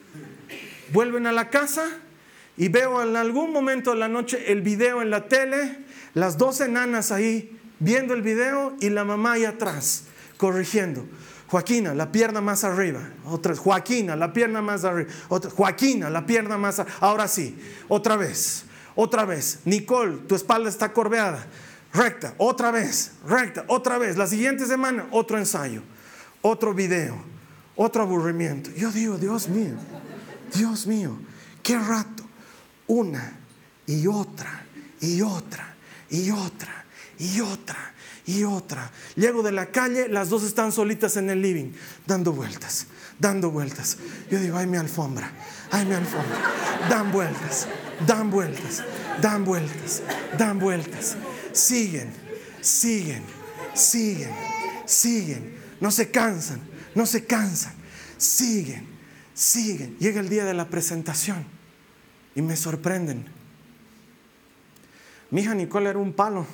Vuelven 0.92 1.28
a 1.28 1.32
la 1.32 1.50
casa 1.50 1.86
y 2.58 2.68
veo 2.68 3.02
en 3.02 3.16
algún 3.16 3.52
momento 3.52 3.92
de 3.92 3.98
la 3.98 4.08
noche 4.08 4.52
el 4.52 4.62
video 4.62 5.02
en 5.02 5.10
la 5.10 5.28
tele, 5.28 5.80
las 6.14 6.38
dos 6.38 6.62
enanas 6.62 7.12
ahí 7.12 7.60
viendo 7.80 8.14
el 8.14 8.22
video 8.22 8.76
y 8.80 8.90
la 8.90 9.04
mamá 9.04 9.34
ahí 9.34 9.46
atrás 9.46 10.06
corrigiendo. 10.38 11.06
Joaquina, 11.48 11.94
la 11.94 12.12
pierna 12.12 12.42
más 12.42 12.64
arriba. 12.64 13.02
Otra, 13.26 13.56
Joaquina, 13.56 14.16
la 14.16 14.34
pierna 14.34 14.62
más 14.62 14.84
arriba. 14.84 15.10
Joaquina, 15.30 16.10
la 16.10 16.26
pierna 16.26 16.58
más 16.58 16.80
arriba. 16.80 16.98
Ahora 17.00 17.28
sí, 17.28 17.56
otra 17.88 18.16
vez. 18.18 18.66
Otra 18.96 19.26
vez, 19.26 19.60
Nicole, 19.66 20.18
tu 20.28 20.36
espalda 20.36 20.70
está 20.70 20.94
corveada. 20.94 21.46
Recta, 21.94 22.34
otra 22.38 22.72
vez, 22.72 23.12
recta, 23.28 23.66
otra 23.68 23.98
vez. 23.98 24.18
La 24.18 24.28
siguiente 24.28 24.66
semana, 24.66 25.08
otro 25.12 25.38
ensayo, 25.38 25.82
otro 26.42 26.74
video, 26.74 27.16
otro 27.76 28.04
aburrimiento. 28.04 28.72
Yo 28.72 28.92
digo, 28.92 29.18
Dios 29.18 29.48
mío, 29.48 29.76
Dios 30.54 30.88
mío, 30.88 31.18
qué 31.62 31.78
rato. 31.78 32.24
Una 32.88 33.38
y 33.86 34.08
otra, 34.08 34.66
y 35.02 35.22
otra, 35.22 35.76
y 36.10 36.32
otra, 36.32 36.86
y 37.20 37.42
otra, 37.42 37.94
y 38.26 38.44
otra. 38.44 38.92
Llego 39.16 39.44
de 39.44 39.52
la 39.52 39.68
calle, 39.68 40.08
las 40.08 40.30
dos 40.30 40.44
están 40.44 40.72
solitas 40.72 41.18
en 41.18 41.30
el 41.30 41.42
living, 41.42 41.72
dando 42.06 42.32
vueltas, 42.34 42.88
dando 43.20 43.52
vueltas. 43.52 43.98
Yo 44.32 44.40
digo, 44.40 44.58
ay, 44.58 44.68
mi 44.68 44.78
alfombra, 44.78 45.32
ay, 45.72 45.86
mi 45.86 45.94
alfombra. 45.94 46.40
Dan 46.90 47.12
vueltas, 47.12 47.68
dan 48.06 48.30
vueltas, 48.30 48.84
dan 49.22 49.46
vueltas, 49.46 50.02
dan 50.38 50.60
vueltas. 50.60 51.18
Siguen, 51.52 52.12
siguen, 52.62 53.24
siguen, 53.74 54.32
siguen. 54.86 55.56
No 55.80 55.92
se 55.92 56.12
cansan, 56.12 56.62
no 56.96 57.06
se 57.06 57.26
cansan. 57.26 57.74
Siguen, 58.18 58.88
siguen. 59.34 59.98
Llega 60.00 60.20
el 60.20 60.30
día 60.30 60.46
de 60.46 60.54
la 60.54 60.70
presentación 60.70 61.46
y 62.36 62.42
me 62.42 62.56
sorprenden. 62.56 63.26
Mi 65.30 65.42
hija 65.42 65.56
Nicole 65.56 65.90
era 65.90 66.00
un 66.00 66.14
palo. 66.14 66.46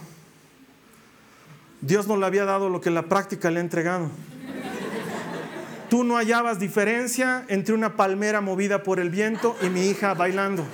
Dios 1.81 2.07
no 2.07 2.17
le 2.17 2.25
había 2.25 2.45
dado 2.45 2.69
lo 2.69 2.81
que 2.81 2.89
la 2.89 3.03
práctica 3.03 3.51
le 3.51 3.59
ha 3.59 3.63
entregado. 3.63 4.09
Tú 5.89 6.03
no 6.03 6.17
hallabas 6.17 6.59
diferencia 6.59 7.45
entre 7.47 7.73
una 7.73 7.95
palmera 7.95 8.41
movida 8.41 8.83
por 8.83 8.99
el 8.99 9.09
viento 9.09 9.55
y 9.61 9.69
mi 9.69 9.87
hija 9.87 10.13
bailando. 10.13 10.65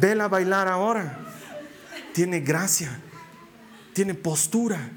Vela 0.00 0.28
bailar 0.28 0.68
ahora. 0.68 1.18
tiene 2.12 2.40
gracia, 2.40 2.98
tiene 3.92 4.14
postura. 4.14 4.90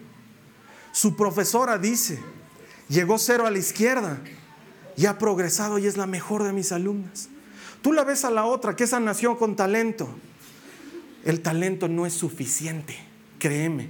Su 0.91 1.15
profesora 1.15 1.77
dice, 1.77 2.19
llegó 2.87 3.17
cero 3.17 3.45
a 3.45 3.51
la 3.51 3.57
izquierda 3.57 4.19
y 4.95 5.05
ha 5.05 5.17
progresado 5.17 5.79
y 5.79 5.85
es 5.85 5.97
la 5.97 6.07
mejor 6.07 6.43
de 6.43 6.53
mis 6.53 6.71
alumnas. 6.71 7.29
Tú 7.81 7.93
la 7.93 8.03
ves 8.03 8.25
a 8.25 8.31
la 8.31 8.45
otra, 8.45 8.75
que 8.75 8.85
esa 8.85 8.99
nació 8.99 9.37
con 9.37 9.55
talento. 9.55 10.09
El 11.25 11.41
talento 11.41 11.87
no 11.87 12.05
es 12.05 12.13
suficiente, 12.13 12.97
créeme. 13.37 13.89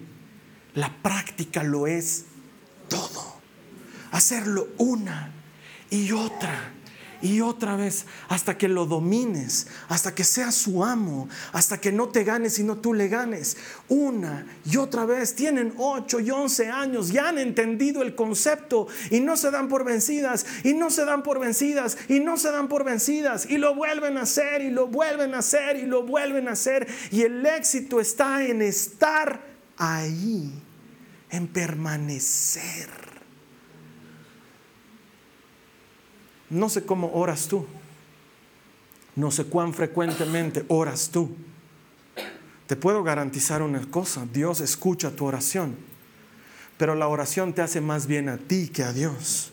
La 0.74 0.96
práctica 1.02 1.64
lo 1.64 1.88
es 1.88 2.26
todo. 2.88 3.40
Hacerlo 4.12 4.68
una 4.78 5.32
y 5.90 6.12
otra 6.12 6.74
y 7.22 7.42
otra 7.42 7.76
vez 7.76 8.06
hasta 8.28 8.58
que 8.58 8.68
lo 8.68 8.86
domines, 8.86 9.68
hasta 9.88 10.14
que 10.16 10.24
seas 10.24 10.56
su 10.56 10.84
amo, 10.84 11.28
hasta 11.52 11.80
que 11.80 11.92
no 11.92 12.10
te 12.10 12.24
ganes 12.24 12.54
sino 12.54 12.78
tú 12.78 12.94
le 12.94 13.08
ganes. 13.08 13.58
Una 13.88 14.46
y 14.66 14.78
otra 14.78 15.06
vez 15.06 15.36
tienen 15.36 15.74
8 15.78 16.20
y 16.20 16.32
11 16.32 16.70
años, 16.70 17.12
ya 17.12 17.30
han 17.30 17.38
entendido 17.38 18.02
el 18.02 18.16
concepto 18.16 18.88
y 19.12 19.20
no 19.20 19.38
se 19.38 19.52
dan 19.52 19.68
por 19.68 19.84
vencidas 19.84 20.46
y 20.64 20.74
no 20.74 20.90
se 20.90 21.06
dan 21.06 21.24
por 21.24 21.40
vencidas 21.40 21.98
y 22.08 22.20
no 22.20 22.38
se 22.38 22.52
dan 22.52 22.68
por 22.68 22.84
vencidas 22.84 23.46
y 23.50 23.58
lo 23.58 23.76
vuelven 23.76 24.18
a 24.18 24.22
hacer 24.22 24.62
y 24.62 24.70
lo 24.70 24.88
vuelven 24.88 25.34
a 25.34 25.40
hacer 25.40 25.78
y 25.78 25.86
lo 25.86 26.04
vuelven 26.04 26.48
a 26.48 26.52
hacer 26.52 26.88
y 27.12 27.22
el 27.22 27.46
éxito 27.46 28.00
está 28.00 28.44
en 28.44 28.62
estar 28.62 29.42
ahí, 29.78 30.52
en 31.30 31.48
permanecer. 31.48 33.09
No 36.50 36.70
sé 36.70 36.86
cómo 36.86 37.12
oras 37.14 37.48
tú. 37.48 37.66
No 39.16 39.32
sé 39.32 39.46
cuán 39.46 39.74
frecuentemente 39.74 40.66
oras 40.70 41.10
tú. 41.10 41.30
Te 42.68 42.76
puedo 42.76 43.04
garantizar 43.04 43.62
una 43.62 43.82
cosa, 43.90 44.28
Dios 44.32 44.62
escucha 44.62 45.12
tu 45.12 45.26
oración, 45.26 45.76
pero 46.78 46.94
la 46.94 47.08
oración 47.08 47.54
te 47.54 47.64
hace 47.64 47.82
más 47.82 48.06
bien 48.06 48.30
a 48.30 48.38
ti 48.38 48.70
que 48.70 48.84
a 48.84 48.94
Dios. 48.94 49.52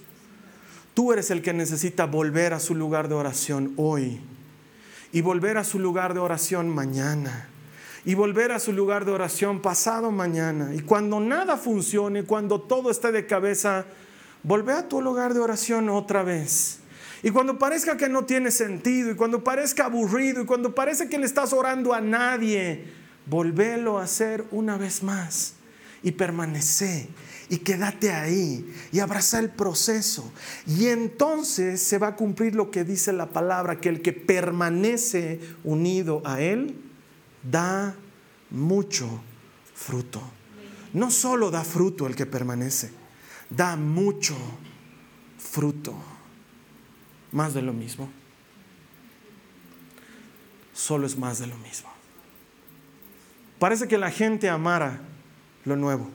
Tú 0.92 1.12
eres 1.12 1.30
el 1.30 1.42
que 1.42 1.52
necesita 1.52 2.04
volver 2.04 2.52
a 2.52 2.60
su 2.60 2.74
lugar 2.74 3.08
de 3.08 3.14
oración 3.14 3.72
hoy 3.76 4.20
y 5.12 5.22
volver 5.22 5.56
a 5.56 5.64
su 5.64 5.78
lugar 5.78 6.14
de 6.14 6.20
oración 6.20 6.68
mañana 6.68 7.48
y 8.04 8.14
volver 8.14 8.52
a 8.52 8.60
su 8.60 8.72
lugar 8.72 9.04
de 9.04 9.12
oración 9.12 9.60
pasado 9.60 10.10
mañana. 10.10 10.74
Y 10.74 10.80
cuando 10.80 11.18
nada 11.18 11.56
funcione, 11.56 12.22
cuando 12.22 12.60
todo 12.60 12.90
esté 12.90 13.12
de 13.12 13.26
cabeza, 13.26 13.86
volver 14.42 14.76
a 14.76 14.88
tu 14.88 15.02
lugar 15.02 15.34
de 15.34 15.40
oración 15.40 15.88
otra 15.88 16.22
vez 16.22 16.80
y 17.26 17.30
cuando 17.32 17.58
parezca 17.58 17.96
que 17.96 18.08
no 18.08 18.24
tiene 18.24 18.52
sentido, 18.52 19.10
y 19.10 19.16
cuando 19.16 19.42
parezca 19.42 19.86
aburrido, 19.86 20.42
y 20.42 20.46
cuando 20.46 20.76
parece 20.76 21.08
que 21.08 21.18
le 21.18 21.26
estás 21.26 21.52
orando 21.52 21.92
a 21.92 22.00
nadie, 22.00 22.84
volvélo 23.28 23.98
a 23.98 24.04
hacer 24.04 24.44
una 24.52 24.78
vez 24.78 25.02
más 25.02 25.54
y 26.04 26.12
permanece 26.12 27.08
y 27.48 27.58
quédate 27.58 28.12
ahí 28.12 28.72
y 28.92 29.00
abraza 29.00 29.40
el 29.40 29.50
proceso. 29.50 30.32
Y 30.68 30.86
entonces 30.86 31.82
se 31.82 31.98
va 31.98 32.06
a 32.06 32.14
cumplir 32.14 32.54
lo 32.54 32.70
que 32.70 32.84
dice 32.84 33.12
la 33.12 33.26
palabra, 33.30 33.80
que 33.80 33.88
el 33.88 34.02
que 34.02 34.12
permanece 34.12 35.40
unido 35.64 36.22
a 36.24 36.40
Él 36.40 36.76
da 37.42 37.96
mucho 38.50 39.20
fruto. 39.74 40.22
No 40.92 41.10
solo 41.10 41.50
da 41.50 41.64
fruto 41.64 42.06
el 42.06 42.14
que 42.14 42.26
permanece, 42.26 42.92
da 43.50 43.74
mucho 43.74 44.36
fruto 45.38 46.15
más 47.32 47.54
de 47.54 47.62
lo 47.62 47.72
mismo. 47.72 48.08
Solo 50.74 51.06
es 51.06 51.16
más 51.16 51.38
de 51.38 51.46
lo 51.46 51.56
mismo. 51.58 51.90
Parece 53.58 53.88
que 53.88 53.98
la 53.98 54.10
gente 54.10 54.48
amara 54.48 55.00
lo 55.64 55.76
nuevo. 55.76 56.10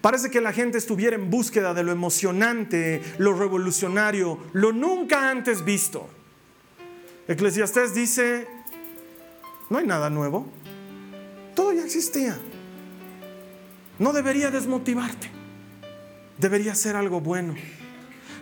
Parece 0.00 0.30
que 0.30 0.40
la 0.40 0.52
gente 0.52 0.78
estuviera 0.78 1.16
en 1.16 1.30
búsqueda 1.30 1.74
de 1.74 1.82
lo 1.82 1.92
emocionante, 1.92 3.02
lo 3.18 3.34
revolucionario, 3.34 4.38
lo 4.52 4.72
nunca 4.72 5.30
antes 5.30 5.64
visto. 5.64 6.08
Eclesiastés 7.28 7.94
dice, 7.94 8.48
no 9.70 9.78
hay 9.78 9.86
nada 9.86 10.10
nuevo, 10.10 10.46
todo 11.54 11.72
ya 11.72 11.84
existía. 11.84 12.36
No 13.98 14.12
debería 14.12 14.50
desmotivarte, 14.50 15.30
debería 16.38 16.74
ser 16.74 16.96
algo 16.96 17.20
bueno, 17.20 17.54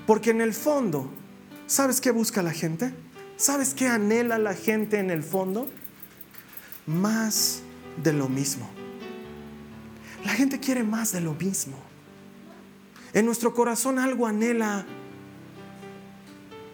porque 0.06 0.30
en 0.30 0.40
el 0.40 0.54
fondo 0.54 1.10
¿Sabes 1.70 2.00
qué 2.00 2.10
busca 2.10 2.42
la 2.42 2.50
gente? 2.50 2.92
¿Sabes 3.36 3.74
qué 3.74 3.86
anhela 3.86 4.38
la 4.38 4.54
gente 4.54 4.98
en 4.98 5.08
el 5.08 5.22
fondo? 5.22 5.68
Más 6.84 7.62
de 8.02 8.12
lo 8.12 8.28
mismo. 8.28 8.68
La 10.24 10.32
gente 10.32 10.58
quiere 10.58 10.82
más 10.82 11.12
de 11.12 11.20
lo 11.20 11.32
mismo. 11.34 11.76
En 13.12 13.24
nuestro 13.24 13.54
corazón 13.54 14.00
algo 14.00 14.26
anhela 14.26 14.84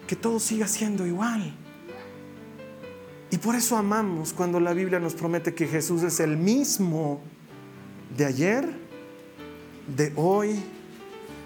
que 0.07 0.15
todo 0.15 0.39
siga 0.39 0.67
siendo 0.67 1.05
igual. 1.05 1.55
Y 3.29 3.37
por 3.37 3.53
eso 3.53 3.77
amamos 3.77 4.33
cuando 4.33 4.59
la 4.59 4.73
Biblia 4.73 4.99
nos 4.99 5.13
promete 5.13 5.53
que 5.53 5.67
Jesús 5.67 6.01
es 6.01 6.19
el 6.19 6.37
mismo 6.37 7.21
de 8.17 8.25
ayer, 8.25 8.67
de 9.95 10.11
hoy 10.15 10.59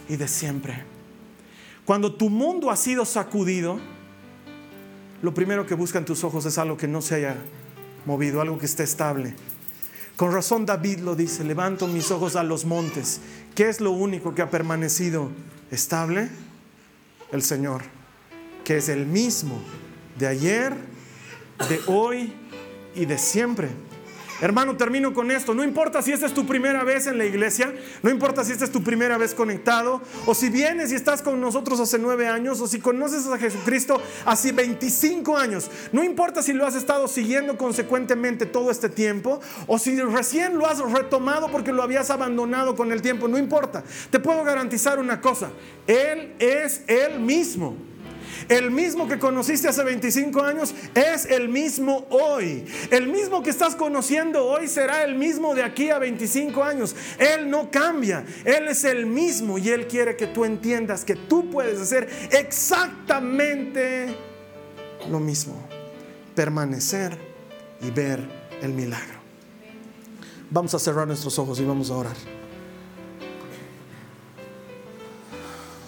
y 0.08 0.16
de 0.16 0.30
siempre. 0.30 1.01
Cuando 1.86 2.14
tu 2.14 2.30
mundo 2.30 2.70
ha 2.70 2.76
sido 2.76 3.06
sacudido, 3.06 3.80
lo 5.22 5.34
primero 5.34 5.66
que 5.66 5.76
buscan 5.76 6.06
tus 6.06 6.24
ojos 6.24 6.46
es 6.46 6.58
algo 6.58 6.78
que 6.78 6.88
no 6.88 7.02
se 7.02 7.16
haya 7.16 7.36
movido, 8.06 8.42
algo 8.42 8.58
que 8.58 8.66
esté 8.66 8.84
estable. 8.84 9.36
Con 10.16 10.32
razón 10.32 10.66
David 10.66 11.00
lo 11.00 11.16
dice, 11.16 11.44
levanto 11.44 11.88
mis 11.88 12.12
ojos 12.12 12.36
a 12.36 12.44
los 12.44 12.66
montes. 12.66 13.22
¿Qué 13.56 13.70
es 13.70 13.82
lo 13.82 13.92
único 13.92 14.36
que 14.36 14.42
ha 14.42 14.50
permanecido 14.50 15.30
estable? 15.72 16.30
El 17.32 17.42
Señor, 17.42 17.82
que 18.64 18.78
es 18.78 18.90
el 18.90 19.06
mismo 19.06 19.60
de 20.20 20.28
ayer, 20.28 20.76
de 21.70 21.80
hoy 21.88 22.34
y 22.94 23.06
de 23.06 23.18
siempre. 23.18 23.70
Hermano, 24.42 24.76
termino 24.76 25.14
con 25.14 25.30
esto. 25.30 25.54
No 25.54 25.64
importa 25.64 26.02
si 26.02 26.12
esta 26.12 26.26
es 26.26 26.34
tu 26.34 26.48
primera 26.48 26.84
vez 26.84 27.06
en 27.06 27.20
la 27.20 27.26
iglesia, 27.26 27.74
no 28.02 28.10
importa 28.10 28.44
si 28.44 28.52
esta 28.52 28.66
es 28.66 28.72
tu 28.72 28.84
primera 28.84 29.18
vez 29.18 29.36
conectado, 29.36 30.02
o 30.26 30.34
si 30.34 30.50
vienes 30.50 30.92
y 30.92 30.96
estás 30.96 31.22
con 31.22 31.40
nosotros 31.40 31.80
hace 31.80 32.00
nueve 32.00 32.28
años, 32.28 32.60
o 32.60 32.68
si 32.68 32.80
conoces 32.80 33.28
a 33.28 33.38
Jesucristo 33.38 34.02
hace 34.26 34.52
25 34.52 35.38
años. 35.38 35.70
No 35.92 36.04
importa 36.04 36.42
si 36.42 36.54
lo 36.54 36.66
has 36.66 36.74
estado 36.74 37.08
siguiendo 37.08 37.56
consecuentemente 37.56 38.48
todo 38.48 38.72
este 38.72 38.90
tiempo, 38.90 39.40
o 39.68 39.78
si 39.78 40.00
recién 40.02 40.58
lo 40.58 40.66
has 40.66 40.80
retomado 40.80 41.52
porque 41.52 41.72
lo 41.72 41.84
habías 41.84 42.10
abandonado 42.10 42.76
con 42.76 42.92
el 42.92 43.02
tiempo. 43.02 43.28
No 43.28 43.38
importa. 43.38 43.84
Te 44.10 44.20
puedo 44.20 44.44
garantizar 44.44 44.98
una 44.98 45.22
cosa. 45.22 45.52
Él 45.86 46.34
es 46.40 46.84
Él 46.88 47.20
mismo. 47.20 47.91
El 48.50 48.72
mismo 48.72 49.08
que 49.08 49.20
conociste 49.20 49.68
hace 49.68 49.84
25 49.84 50.42
años 50.44 50.74
es 50.94 51.26
el 51.26 51.50
mismo 51.50 52.06
hoy. 52.10 52.66
El 52.90 53.08
mismo 53.08 53.42
que 53.42 53.50
estás 53.50 53.76
conociendo 53.76 54.46
hoy 54.46 54.68
será 54.68 55.04
el 55.04 55.16
mismo 55.16 55.56
de 55.56 55.64
aquí 55.64 55.90
a 55.90 56.00
25 56.00 56.64
años. 56.64 56.96
Él 57.18 57.50
no 57.50 57.72
cambia. 57.72 58.26
Él 58.46 58.68
es 58.68 58.84
el 58.84 59.06
mismo 59.06 59.58
y 59.58 59.70
Él 59.70 59.88
quiere 59.88 60.16
que 60.16 60.28
tú 60.28 60.46
entiendas 60.46 61.04
que 61.06 61.16
tú 61.16 61.50
puedes 61.50 61.80
hacer 61.80 62.10
exactamente 62.32 64.16
lo 65.10 65.20
mismo. 65.20 65.56
Permanecer 66.36 67.18
y 67.82 67.90
ver 67.92 68.20
el 68.62 68.74
milagro. 68.74 69.20
Vamos 70.50 70.74
a 70.76 70.80
cerrar 70.80 71.08
nuestros 71.08 71.40
ojos 71.40 71.60
y 71.60 71.66
vamos 71.66 71.90
a 71.90 71.96
orar. 71.96 72.16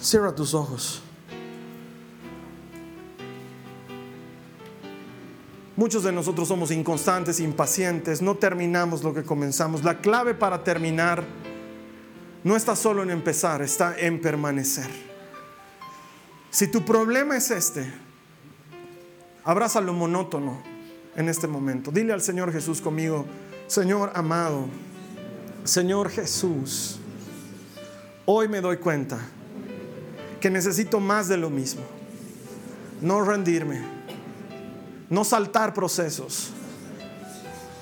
Cierra 0.01 0.33
tus 0.33 0.53
ojos. 0.53 1.02
Muchos 5.75 6.03
de 6.03 6.11
nosotros 6.11 6.47
somos 6.47 6.69
inconstantes, 6.69 7.39
impacientes, 7.39 8.21
no 8.21 8.35
terminamos 8.35 9.03
lo 9.03 9.13
que 9.13 9.23
comenzamos. 9.23 9.83
La 9.83 9.99
clave 9.99 10.35
para 10.35 10.63
terminar 10.63 11.23
no 12.43 12.55
está 12.55 12.75
solo 12.75 13.01
en 13.01 13.09
empezar, 13.09 13.61
está 13.63 13.97
en 13.97 14.21
permanecer. 14.21 14.89
Si 16.51 16.67
tu 16.67 16.85
problema 16.85 17.35
es 17.35 17.49
este, 17.49 17.91
abraza 19.43 19.81
lo 19.81 19.93
monótono 19.93 20.61
en 21.15 21.27
este 21.27 21.47
momento. 21.47 21.89
Dile 21.89 22.13
al 22.13 22.21
Señor 22.21 22.53
Jesús 22.53 22.79
conmigo, 22.79 23.25
Señor 23.65 24.11
amado, 24.13 24.67
Señor 25.63 26.11
Jesús, 26.11 26.99
hoy 28.27 28.47
me 28.47 28.61
doy 28.61 28.77
cuenta 28.77 29.17
que 30.39 30.51
necesito 30.51 30.99
más 30.99 31.27
de 31.27 31.37
lo 31.37 31.49
mismo. 31.49 31.81
No 33.01 33.23
rendirme 33.25 33.81
no 35.13 35.23
saltar 35.23 35.75
procesos, 35.75 36.49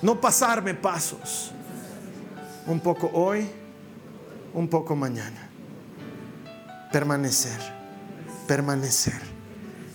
no 0.02 0.20
pasarme 0.20 0.74
pasos. 0.74 1.54
Un 2.68 2.82
poco 2.82 3.10
hoy, 3.14 3.50
un 4.54 4.68
poco 4.68 4.98
mañana. 4.98 5.50
Permanecer, 6.92 7.58
permanecer, 8.48 9.20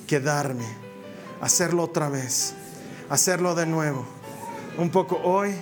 quedarme, 0.06 0.64
hacerlo 1.42 1.82
otra 1.82 2.08
vez, 2.08 2.54
hacerlo 3.10 3.54
de 3.54 3.66
nuevo. 3.66 4.06
Un 4.78 4.88
poco 4.88 5.20
hoy, 5.22 5.54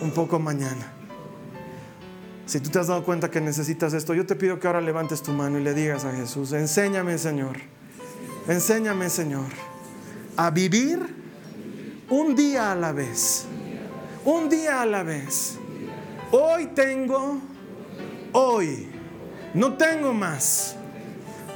un 0.00 0.10
poco 0.10 0.38
mañana. 0.38 0.90
Si 2.46 2.60
tú 2.60 2.70
te 2.70 2.78
has 2.78 2.86
dado 2.86 3.04
cuenta 3.04 3.30
que 3.30 3.42
necesitas 3.42 3.92
esto, 3.92 4.14
yo 4.14 4.24
te 4.24 4.36
pido 4.36 4.58
que 4.58 4.66
ahora 4.66 4.80
levantes 4.80 5.22
tu 5.22 5.32
mano 5.32 5.58
y 5.58 5.62
le 5.62 5.74
digas 5.74 6.06
a 6.06 6.12
Jesús, 6.12 6.52
enséñame 6.52 7.18
Señor, 7.18 7.58
enséñame 8.48 9.10
Señor, 9.10 9.50
a 10.36 10.50
vivir 10.50 10.98
un 12.10 12.34
día 12.34 12.72
a 12.72 12.74
la 12.74 12.92
vez, 12.92 13.46
un 14.24 14.48
día 14.48 14.82
a 14.82 14.86
la 14.86 15.02
vez. 15.02 15.58
Hoy 16.30 16.66
tengo, 16.74 17.38
hoy, 18.32 18.88
no 19.54 19.74
tengo 19.74 20.12
más. 20.12 20.76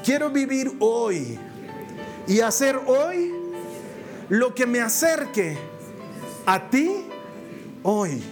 Quiero 0.05 0.31
vivir 0.31 0.73
hoy 0.79 1.39
y 2.27 2.41
hacer 2.41 2.81
hoy 2.87 3.35
lo 4.29 4.55
que 4.55 4.67
me 4.67 4.81
acerque 4.81 5.59
a 6.47 6.71
ti 6.71 7.05
hoy 7.83 8.23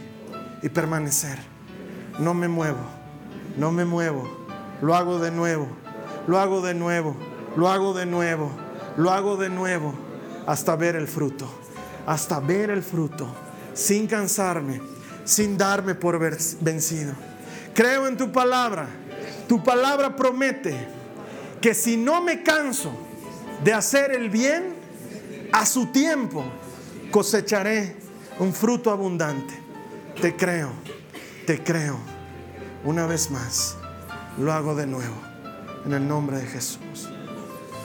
y 0.62 0.68
permanecer. 0.68 1.38
No 2.18 2.32
me 2.32 2.49
muevo, 2.49 2.80
no 3.59 3.72
me 3.72 3.84
muevo. 3.84 4.47
Lo 4.80 4.94
hago 4.94 5.18
de 5.18 5.30
nuevo, 5.30 5.66
lo 6.26 6.38
hago 6.38 6.61
de 6.61 6.74
nuevo, 6.74 7.16
lo 7.57 7.68
hago 7.68 7.94
de 7.94 8.07
nuevo, 8.07 8.51
lo 8.97 9.11
hago 9.11 9.36
de 9.36 9.49
nuevo 9.49 10.06
hasta 10.47 10.76
ver 10.76 10.97
el 10.97 11.09
fruto, 11.09 11.49
hasta 12.07 12.40
ver 12.40 12.70
el 12.70 12.82
fruto, 12.82 13.26
sin 13.74 14.07
cansarme, 14.07 14.80
sin 15.24 15.59
darme 15.59 15.94
por 15.94 16.18
vencido. 16.18 17.12
Creo 17.74 18.07
en 18.07 18.16
tu 18.16 18.32
palabra. 18.32 18.88
Tu 19.49 19.62
palabra 19.62 20.16
promete 20.16 20.74
que 21.61 21.74
si 21.74 21.97
no 21.97 22.22
me 22.22 22.42
canso 22.42 22.92
de 23.62 23.72
hacer 23.72 24.12
el 24.12 24.30
bien, 24.30 24.74
a 25.53 25.66
su 25.66 25.86
tiempo 25.86 26.44
cosecharé 27.11 27.97
un 28.38 28.53
fruto 28.53 28.90
abundante. 28.90 29.55
Te 30.20 30.36
creo, 30.36 30.70
te 31.47 31.62
creo. 31.62 31.99
Una 32.84 33.07
vez 33.07 33.30
más, 33.30 33.76
lo 34.38 34.53
hago 34.53 34.74
de 34.74 34.86
nuevo. 34.86 35.16
En 35.84 35.92
el 35.92 36.07
nombre 36.07 36.38
de 36.38 36.47
Jesús. 36.47 37.09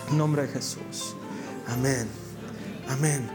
En 0.09 0.17
nombre 0.17 0.43
de 0.43 0.47
Jesús. 0.49 1.15
Amén. 1.67 2.20
Amén. 2.91 3.29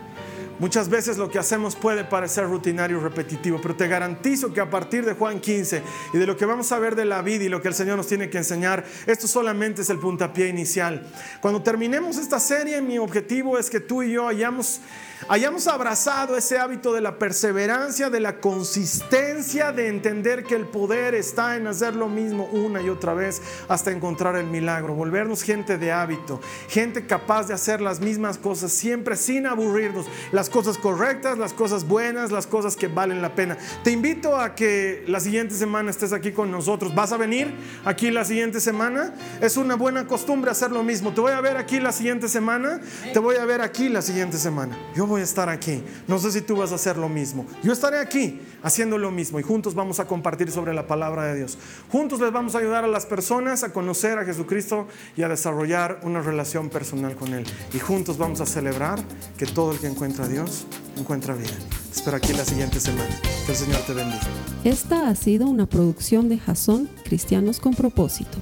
Muchas 0.58 0.88
veces 0.88 1.16
lo 1.16 1.30
que 1.30 1.38
hacemos 1.38 1.76
puede 1.76 2.04
parecer 2.04 2.44
rutinario 2.44 2.98
y 2.98 3.00
repetitivo, 3.00 3.58
pero 3.60 3.74
te 3.74 3.88
garantizo 3.88 4.52
que 4.52 4.60
a 4.60 4.68
partir 4.68 5.04
de 5.04 5.14
Juan 5.14 5.40
15 5.40 5.82
y 6.14 6.18
de 6.18 6.26
lo 6.26 6.36
que 6.36 6.46
vamos 6.46 6.72
a 6.72 6.78
ver 6.78 6.94
de 6.94 7.04
la 7.04 7.22
vida 7.22 7.44
y 7.44 7.48
lo 7.48 7.60
que 7.60 7.68
el 7.68 7.74
Señor 7.74 7.96
nos 7.96 8.06
tiene 8.06 8.30
que 8.30 8.38
enseñar, 8.38 8.84
esto 9.06 9.26
solamente 9.28 9.82
es 9.82 9.90
el 9.90 9.98
puntapié 9.98 10.48
inicial. 10.48 11.06
Cuando 11.40 11.62
terminemos 11.62 12.16
esta 12.16 12.40
serie, 12.40 12.80
mi 12.82 12.98
objetivo 12.98 13.58
es 13.58 13.68
que 13.70 13.80
tú 13.80 14.02
y 14.02 14.12
yo 14.12 14.28
hayamos 14.28 14.80
hayamos 15.28 15.66
abrazado 15.66 16.36
ese 16.36 16.58
hábito 16.58 16.92
de 16.92 17.00
la 17.00 17.18
perseverancia, 17.18 18.10
de 18.10 18.20
la 18.20 18.40
consistencia, 18.40 19.72
de 19.72 19.88
entender 19.88 20.44
que 20.44 20.54
el 20.54 20.66
poder 20.66 21.14
está 21.14 21.56
en 21.56 21.66
hacer 21.66 21.96
lo 21.96 22.08
mismo 22.08 22.46
una 22.52 22.80
y 22.82 22.88
otra 22.88 23.14
vez 23.14 23.42
hasta 23.68 23.90
encontrar 23.90 24.36
el 24.36 24.46
milagro, 24.46 24.94
volvernos 24.94 25.42
gente 25.42 25.78
de 25.78 25.92
hábito, 25.92 26.40
gente 26.68 27.06
capaz 27.06 27.48
de 27.48 27.54
hacer 27.54 27.80
las 27.80 28.00
mismas 28.00 28.38
cosas 28.38 28.72
siempre 28.72 29.16
sin 29.16 29.46
aburrirnos, 29.46 30.06
las 30.32 30.50
cosas 30.50 30.78
correctas, 30.78 31.38
las 31.38 31.52
cosas 31.52 31.86
buenas, 31.86 32.30
las 32.30 32.46
cosas 32.46 32.76
que 32.76 32.88
valen 32.88 33.22
la 33.22 33.34
pena. 33.34 33.56
Te 33.82 33.90
invito 33.90 34.38
a 34.38 34.54
que 34.54 35.04
la 35.06 35.20
siguiente 35.20 35.54
semana 35.54 35.90
estés 35.90 36.12
aquí 36.12 36.32
con 36.32 36.50
nosotros. 36.50 36.94
¿Vas 36.94 37.12
a 37.12 37.16
venir 37.16 37.54
aquí 37.84 38.10
la 38.10 38.24
siguiente 38.24 38.60
semana? 38.60 39.14
Es 39.40 39.56
una 39.56 39.74
buena 39.74 40.06
costumbre 40.06 40.50
hacer 40.50 40.70
lo 40.70 40.82
mismo. 40.82 41.12
Te 41.12 41.20
voy 41.20 41.32
a 41.32 41.40
ver 41.40 41.56
aquí 41.56 41.80
la 41.80 41.92
siguiente 41.92 42.28
semana, 42.28 42.80
te 43.12 43.18
voy 43.18 43.36
a 43.36 43.44
ver 43.44 43.60
aquí 43.60 43.88
la 43.88 44.02
siguiente 44.02 44.38
semana. 44.38 44.76
Yo 44.94 45.05
voy 45.06 45.22
a 45.22 45.24
estar 45.24 45.48
aquí. 45.48 45.82
No 46.06 46.18
sé 46.18 46.32
si 46.32 46.40
tú 46.40 46.56
vas 46.56 46.72
a 46.72 46.76
hacer 46.76 46.96
lo 46.96 47.08
mismo. 47.08 47.46
Yo 47.62 47.72
estaré 47.72 47.98
aquí 47.98 48.40
haciendo 48.62 48.98
lo 48.98 49.10
mismo 49.10 49.40
y 49.40 49.42
juntos 49.42 49.74
vamos 49.74 50.00
a 50.00 50.06
compartir 50.06 50.50
sobre 50.50 50.74
la 50.74 50.86
palabra 50.86 51.24
de 51.24 51.36
Dios. 51.36 51.58
Juntos 51.90 52.20
les 52.20 52.32
vamos 52.32 52.54
a 52.54 52.58
ayudar 52.58 52.84
a 52.84 52.88
las 52.88 53.06
personas 53.06 53.62
a 53.62 53.72
conocer 53.72 54.18
a 54.18 54.24
Jesucristo 54.24 54.86
y 55.16 55.22
a 55.22 55.28
desarrollar 55.28 56.00
una 56.02 56.20
relación 56.20 56.68
personal 56.68 57.16
con 57.16 57.32
Él. 57.32 57.44
Y 57.72 57.78
juntos 57.78 58.18
vamos 58.18 58.40
a 58.40 58.46
celebrar 58.46 58.98
que 59.38 59.46
todo 59.46 59.72
el 59.72 59.78
que 59.78 59.86
encuentra 59.86 60.24
a 60.24 60.28
Dios 60.28 60.66
encuentra 60.96 61.34
vida. 61.34 61.54
Espero 61.92 62.16
aquí 62.16 62.32
la 62.32 62.44
siguiente 62.44 62.80
semana. 62.80 63.08
Que 63.46 63.52
el 63.52 63.58
Señor 63.58 63.80
te 63.86 63.94
bendiga. 63.94 64.20
Esta 64.64 65.08
ha 65.08 65.14
sido 65.14 65.46
una 65.46 65.66
producción 65.66 66.28
de 66.28 66.38
Jason 66.38 66.88
Cristianos 67.04 67.60
con 67.60 67.74
propósito. 67.74 68.38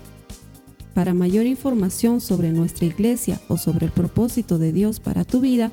Para 0.94 1.12
mayor 1.12 1.46
información 1.46 2.20
sobre 2.20 2.50
nuestra 2.52 2.86
iglesia 2.86 3.40
o 3.48 3.58
sobre 3.58 3.86
el 3.86 3.92
propósito 3.92 4.58
de 4.58 4.72
Dios 4.72 5.00
para 5.00 5.24
tu 5.24 5.40
vida, 5.40 5.72